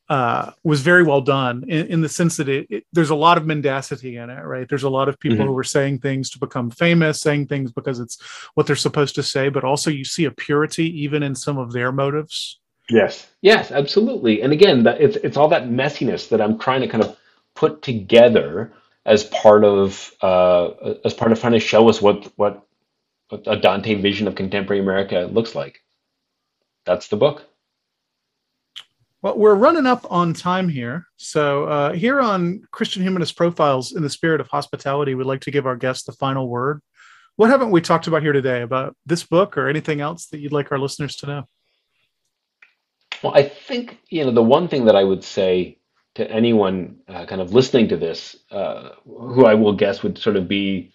uh, 0.08 0.52
was 0.64 0.82
very 0.82 1.02
well 1.02 1.20
done 1.22 1.64
in, 1.66 1.86
in 1.86 2.00
the 2.02 2.08
sense 2.08 2.36
that 2.36 2.48
it, 2.48 2.66
it- 2.70 2.84
there's 2.92 3.10
a 3.10 3.14
lot 3.14 3.38
of 3.38 3.46
mendacity 3.46 4.16
in 4.16 4.28
it, 4.30 4.42
right? 4.42 4.68
There's 4.68 4.82
a 4.82 4.90
lot 4.90 5.08
of 5.08 5.18
people 5.18 5.38
Mhm. 5.38 5.48
who 5.48 5.58
are 5.58 5.64
saying 5.64 6.00
things 6.00 6.28
to 6.30 6.38
become 6.38 6.70
famous, 6.70 7.20
saying 7.20 7.46
things 7.46 7.72
because 7.72 8.00
it's 8.00 8.18
what 8.54 8.66
they're 8.66 8.76
supposed 8.76 9.14
to 9.14 9.22
say, 9.22 9.48
but 9.48 9.64
also 9.64 9.90
you 9.90 10.04
see 10.04 10.26
a 10.26 10.30
purity 10.30 10.86
even 11.02 11.22
in 11.22 11.34
some 11.34 11.56
of 11.58 11.72
their 11.72 11.90
motives. 11.92 12.60
Yes. 12.90 13.26
Yes, 13.40 13.70
absolutely. 13.72 14.42
And 14.42 14.52
again, 14.52 14.82
that 14.82 15.00
it's 15.00 15.16
it's 15.16 15.38
all 15.38 15.48
that 15.48 15.68
messiness 15.68 16.28
that 16.28 16.40
I'm 16.42 16.58
trying 16.58 16.82
to 16.82 16.88
kind 16.88 17.02
of 17.02 17.16
put 17.54 17.80
together 17.80 18.72
as 19.06 19.24
part 19.24 19.64
of 19.64 20.12
uh, 20.20 20.68
as 21.04 21.14
part 21.14 21.32
of 21.32 21.40
trying 21.40 21.52
to 21.54 21.60
show 21.60 21.88
us 21.88 22.02
what 22.02 22.30
what 22.36 22.66
what 23.30 23.42
a 23.46 23.56
Dante 23.56 23.94
vision 23.94 24.28
of 24.28 24.34
contemporary 24.34 24.82
America 24.82 25.28
looks 25.32 25.54
like. 25.54 25.82
That's 26.84 27.08
the 27.08 27.16
book. 27.16 27.42
Well, 29.24 29.38
we're 29.38 29.54
running 29.54 29.86
up 29.86 30.06
on 30.10 30.34
time 30.34 30.68
here. 30.68 31.06
So, 31.16 31.64
uh, 31.64 31.92
here 31.94 32.20
on 32.20 32.60
Christian 32.72 33.02
Humanist 33.02 33.38
Profiles, 33.38 33.96
in 33.96 34.02
the 34.02 34.10
spirit 34.10 34.38
of 34.38 34.48
hospitality, 34.48 35.14
we'd 35.14 35.24
like 35.24 35.40
to 35.40 35.50
give 35.50 35.64
our 35.64 35.76
guests 35.76 36.04
the 36.04 36.12
final 36.12 36.46
word. 36.46 36.82
What 37.36 37.48
haven't 37.48 37.70
we 37.70 37.80
talked 37.80 38.06
about 38.06 38.20
here 38.20 38.34
today 38.34 38.60
about 38.60 38.94
this 39.06 39.24
book 39.24 39.56
or 39.56 39.66
anything 39.66 40.02
else 40.02 40.26
that 40.26 40.40
you'd 40.40 40.52
like 40.52 40.70
our 40.70 40.78
listeners 40.78 41.16
to 41.16 41.26
know? 41.26 41.44
Well, 43.22 43.32
I 43.34 43.44
think, 43.44 43.98
you 44.10 44.26
know, 44.26 44.30
the 44.30 44.42
one 44.42 44.68
thing 44.68 44.84
that 44.84 44.94
I 44.94 45.04
would 45.04 45.24
say 45.24 45.78
to 46.16 46.30
anyone 46.30 46.98
uh, 47.08 47.24
kind 47.24 47.40
of 47.40 47.54
listening 47.54 47.88
to 47.88 47.96
this, 47.96 48.36
uh, 48.50 48.90
who 49.06 49.46
I 49.46 49.54
will 49.54 49.72
guess 49.72 50.02
would 50.02 50.18
sort 50.18 50.36
of 50.36 50.48
be 50.48 50.92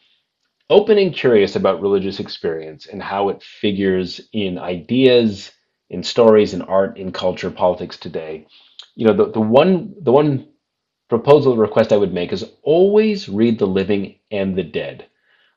open 0.69 0.99
and 0.99 1.15
curious 1.15 1.55
about 1.55 1.81
religious 1.81 2.19
experience 2.19 2.85
and 2.85 3.01
how 3.01 3.29
it 3.29 3.41
figures 3.41 4.21
in 4.33 4.59
ideas, 4.59 5.51
in 5.89 6.03
stories, 6.03 6.53
in 6.53 6.61
art, 6.61 6.97
in 6.97 7.11
culture, 7.11 7.51
politics 7.51 7.97
today. 7.97 8.47
You 8.95 9.07
know, 9.07 9.13
the, 9.13 9.31
the 9.31 9.41
one 9.41 9.95
the 10.01 10.11
one 10.11 10.47
proposal 11.09 11.57
request 11.57 11.91
I 11.91 11.97
would 11.97 12.13
make 12.13 12.31
is 12.31 12.45
always 12.61 13.27
read 13.27 13.59
the 13.59 13.67
living 13.67 14.19
and 14.31 14.55
the 14.55 14.63
dead. 14.63 15.07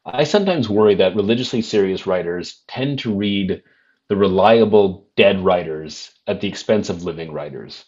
I 0.04 0.24
sometimes 0.24 0.68
worry 0.68 0.96
that 0.96 1.14
religiously 1.14 1.62
serious 1.62 2.06
writers 2.06 2.62
tend 2.66 3.00
to 3.00 3.14
read 3.14 3.62
the 4.08 4.16
reliable 4.16 5.08
dead 5.16 5.44
writers 5.44 6.10
at 6.26 6.40
the 6.40 6.48
expense 6.48 6.88
of 6.90 7.04
living 7.04 7.32
writers. 7.32 7.84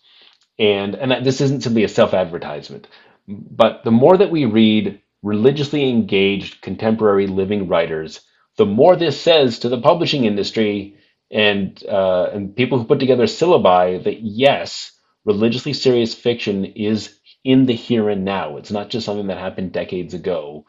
And 0.59 0.95
and 0.95 1.24
this 1.24 1.40
isn't 1.40 1.62
simply 1.62 1.84
a 1.84 1.88
self-advertisement, 1.88 2.86
but 3.26 3.82
the 3.84 3.90
more 3.90 4.16
that 4.16 4.30
we 4.30 4.45
read 4.45 5.01
religiously 5.22 5.88
engaged 5.88 6.61
contemporary 6.61 7.26
living 7.26 7.66
writers, 7.66 8.20
the 8.59 8.66
more 8.66 8.95
this 8.95 9.20
says 9.20 9.59
to 9.61 9.68
the 9.68 9.80
publishing 9.80 10.24
industry 10.26 10.97
and 11.35 11.82
uh, 11.87 12.30
and 12.32 12.55
people 12.55 12.78
who 12.78 12.85
put 12.85 13.01
together 13.01 13.24
syllabi 13.24 14.03
that 14.05 14.22
yes, 14.22 14.93
religiously 15.24 15.72
serious 15.72 16.14
fiction 16.14 16.64
is 16.64 17.18
in 17.43 17.66
the 17.66 17.74
here 17.74 18.09
and 18.09 18.24
now. 18.24 18.57
It's 18.57 18.70
not 18.70 18.89
just 18.89 19.05
something 19.05 19.26
that 19.26 19.39
happened 19.39 19.72
decades 19.72 20.14
ago. 20.14 20.64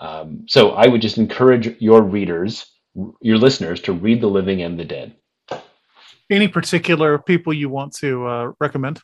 Um, 0.00 0.46
so 0.48 0.70
I 0.70 0.88
would 0.88 1.00
just 1.00 1.16
encourage 1.16 1.80
your 1.80 2.02
readers, 2.02 2.66
your 3.20 3.38
listeners, 3.38 3.80
to 3.82 3.92
read 3.92 4.20
the 4.20 4.26
living 4.26 4.62
and 4.62 4.78
the 4.78 4.84
dead. 4.84 5.14
Any 6.28 6.48
particular 6.48 7.18
people 7.18 7.52
you 7.52 7.68
want 7.68 7.94
to 7.96 8.26
uh, 8.26 8.52
recommend? 8.60 9.00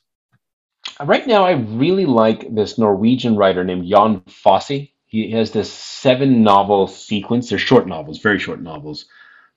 Right 1.01 1.27
now, 1.27 1.45
I 1.45 1.53
really 1.53 2.07
like 2.07 2.53
this 2.55 2.79
Norwegian 2.79 3.37
writer 3.37 3.63
named 3.65 3.89
Jon 3.89 4.23
Fosse. 4.29 4.89
He 5.07 5.31
has 5.33 5.51
this 5.53 5.73
seven 5.73 6.43
novel 6.43 6.89
sequence. 6.89 7.51
They're 7.51 7.59
short 7.59 7.87
novels, 7.87 8.19
very 8.19 8.39
short 8.39 8.61
novels, 8.61 9.07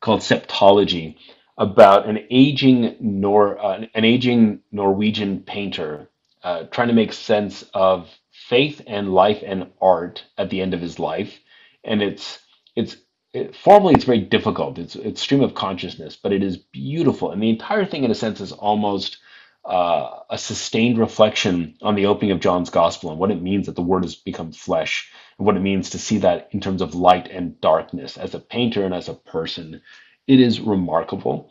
called 0.01 0.21
Septology. 0.21 1.17
About 1.59 2.07
an 2.09 2.19
aging 2.31 2.97
Nor 3.01 3.63
uh, 3.63 3.85
an 3.93 4.05
aging 4.05 4.61
Norwegian 4.71 5.41
painter 5.41 6.09
uh, 6.43 6.63
trying 6.65 6.89
to 6.89 6.95
make 6.95 7.13
sense 7.13 7.63
of 7.75 8.09
faith 8.31 8.81
and 8.87 9.13
life 9.13 9.43
and 9.45 9.69
art 9.81 10.23
at 10.37 10.49
the 10.49 10.61
end 10.61 10.73
of 10.73 10.81
his 10.81 10.99
life, 10.99 11.39
and 11.85 12.01
it's 12.01 12.39
it's 12.75 12.97
it, 13.33 13.55
formally 13.55 13.93
it's 13.95 14.05
very 14.05 14.21
difficult. 14.21 14.79
It's 14.79 14.95
it's 14.95 15.21
stream 15.21 15.41
of 15.41 15.55
consciousness, 15.55 16.17
but 16.17 16.33
it 16.33 16.43
is 16.43 16.57
beautiful, 16.57 17.31
and 17.31 17.43
the 17.43 17.51
entire 17.51 17.85
thing, 17.85 18.05
in 18.05 18.11
a 18.11 18.15
sense, 18.15 18.41
is 18.41 18.53
almost 18.53 19.19
uh, 19.65 20.21
a 20.31 20.37
sustained 20.37 20.97
reflection 20.97 21.75
on 21.83 21.95
the 21.95 22.07
opening 22.07 22.31
of 22.31 22.39
John's 22.39 22.71
gospel 22.71 23.11
and 23.11 23.19
what 23.19 23.31
it 23.31 23.41
means 23.41 23.67
that 23.67 23.75
the 23.75 23.83
word 23.83 24.05
has 24.05 24.15
become 24.15 24.53
flesh, 24.53 25.11
and 25.37 25.45
what 25.45 25.57
it 25.57 25.61
means 25.61 25.91
to 25.91 25.99
see 25.99 26.19
that 26.19 26.49
in 26.53 26.61
terms 26.61 26.81
of 26.81 26.95
light 26.95 27.29
and 27.29 27.61
darkness 27.61 28.17
as 28.17 28.33
a 28.33 28.39
painter 28.39 28.85
and 28.85 28.95
as 28.95 29.09
a 29.09 29.13
person. 29.13 29.81
It 30.29 30.39
is 30.39 30.59
remarkable. 30.59 31.49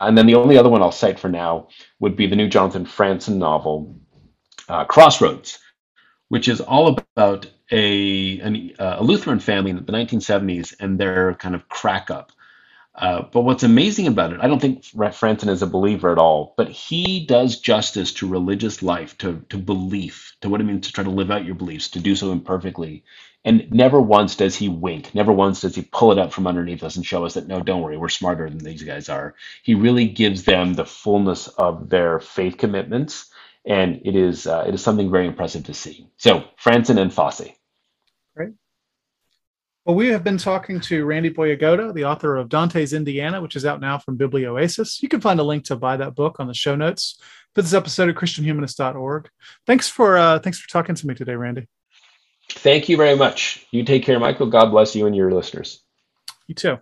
And 0.00 0.16
then 0.16 0.26
the 0.26 0.36
only 0.36 0.56
other 0.56 0.68
one 0.68 0.80
I'll 0.80 0.92
cite 0.92 1.18
for 1.18 1.28
now 1.28 1.66
would 1.98 2.14
be 2.14 2.28
the 2.28 2.36
new 2.36 2.48
Jonathan 2.48 2.86
Franzen 2.86 3.36
novel, 3.36 3.98
uh, 4.68 4.84
Crossroads, 4.84 5.58
which 6.28 6.46
is 6.46 6.60
all 6.60 6.86
about 7.16 7.50
a, 7.72 8.38
an, 8.38 8.74
uh, 8.78 8.98
a 9.00 9.02
Lutheran 9.02 9.40
family 9.40 9.72
in 9.72 9.76
the 9.76 9.92
1970s 9.92 10.72
and 10.78 11.00
their 11.00 11.34
kind 11.34 11.56
of 11.56 11.68
crack 11.68 12.10
up. 12.10 12.30
Uh, 12.94 13.22
but 13.32 13.42
what's 13.42 13.62
amazing 13.62 14.06
about 14.06 14.32
it, 14.34 14.40
I 14.42 14.48
don't 14.48 14.60
think 14.60 14.84
Franzen 14.84 15.48
is 15.48 15.62
a 15.62 15.66
believer 15.66 16.12
at 16.12 16.18
all, 16.18 16.54
but 16.58 16.68
he 16.68 17.26
does 17.26 17.58
justice 17.58 18.12
to 18.14 18.28
religious 18.28 18.82
life, 18.82 19.18
to, 19.18 19.44
to 19.48 19.58
belief, 19.58 20.36
to 20.42 20.50
what 20.50 20.60
it 20.60 20.64
means 20.64 20.86
to 20.86 20.92
try 20.92 21.04
to 21.04 21.10
live 21.10 21.30
out 21.30 21.44
your 21.46 21.54
beliefs, 21.56 21.88
to 21.90 22.00
do 22.00 22.14
so 22.16 22.32
imperfectly. 22.32 23.04
And 23.44 23.70
never 23.72 24.00
once 24.00 24.36
does 24.36 24.56
he 24.56 24.68
wink, 24.68 25.14
never 25.14 25.32
once 25.32 25.62
does 25.62 25.74
he 25.74 25.82
pull 25.82 26.12
it 26.12 26.18
up 26.18 26.32
from 26.32 26.46
underneath 26.46 26.84
us 26.84 26.96
and 26.96 27.06
show 27.06 27.24
us 27.24 27.34
that, 27.34 27.48
no, 27.48 27.62
don't 27.62 27.82
worry, 27.82 27.96
we're 27.96 28.10
smarter 28.10 28.48
than 28.48 28.58
these 28.58 28.82
guys 28.84 29.08
are. 29.08 29.34
He 29.62 29.74
really 29.74 30.06
gives 30.08 30.44
them 30.44 30.74
the 30.74 30.84
fullness 30.86 31.48
of 31.48 31.88
their 31.90 32.20
faith 32.20 32.58
commitments 32.58 33.30
and 33.64 34.02
it 34.04 34.16
is 34.16 34.46
uh, 34.46 34.64
it 34.66 34.74
is 34.74 34.82
something 34.82 35.10
very 35.10 35.26
impressive 35.28 35.64
to 35.64 35.74
see. 35.74 36.08
So 36.18 36.44
Franzen 36.62 37.00
and 37.00 37.14
Fosse. 37.14 37.42
Well, 39.84 39.96
we 39.96 40.08
have 40.08 40.22
been 40.22 40.38
talking 40.38 40.78
to 40.82 41.04
Randy 41.04 41.30
Boyagoda, 41.30 41.92
the 41.92 42.04
author 42.04 42.36
of 42.36 42.48
Dante's 42.48 42.92
Indiana, 42.92 43.42
which 43.42 43.56
is 43.56 43.66
out 43.66 43.80
now 43.80 43.98
from 43.98 44.16
Biblioasis. 44.16 45.02
You 45.02 45.08
can 45.08 45.20
find 45.20 45.40
a 45.40 45.42
link 45.42 45.64
to 45.64 45.76
buy 45.76 45.96
that 45.96 46.14
book 46.14 46.38
on 46.38 46.46
the 46.46 46.54
show 46.54 46.76
notes 46.76 47.20
for 47.52 47.62
this 47.62 47.74
episode 47.74 48.08
of 48.08 48.14
ChristianHumanist.org. 48.14 49.28
Thanks 49.66 49.88
for 49.88 50.16
uh, 50.16 50.38
thanks 50.38 50.60
for 50.60 50.68
talking 50.68 50.94
to 50.94 51.06
me 51.06 51.14
today, 51.14 51.34
Randy. 51.34 51.66
Thank 52.48 52.88
you 52.88 52.96
very 52.96 53.16
much. 53.16 53.66
You 53.72 53.84
take 53.84 54.04
care, 54.04 54.20
Michael. 54.20 54.46
God 54.46 54.70
bless 54.70 54.94
you 54.94 55.06
and 55.06 55.16
your 55.16 55.32
listeners. 55.32 55.82
You 56.46 56.54
too. 56.54 56.78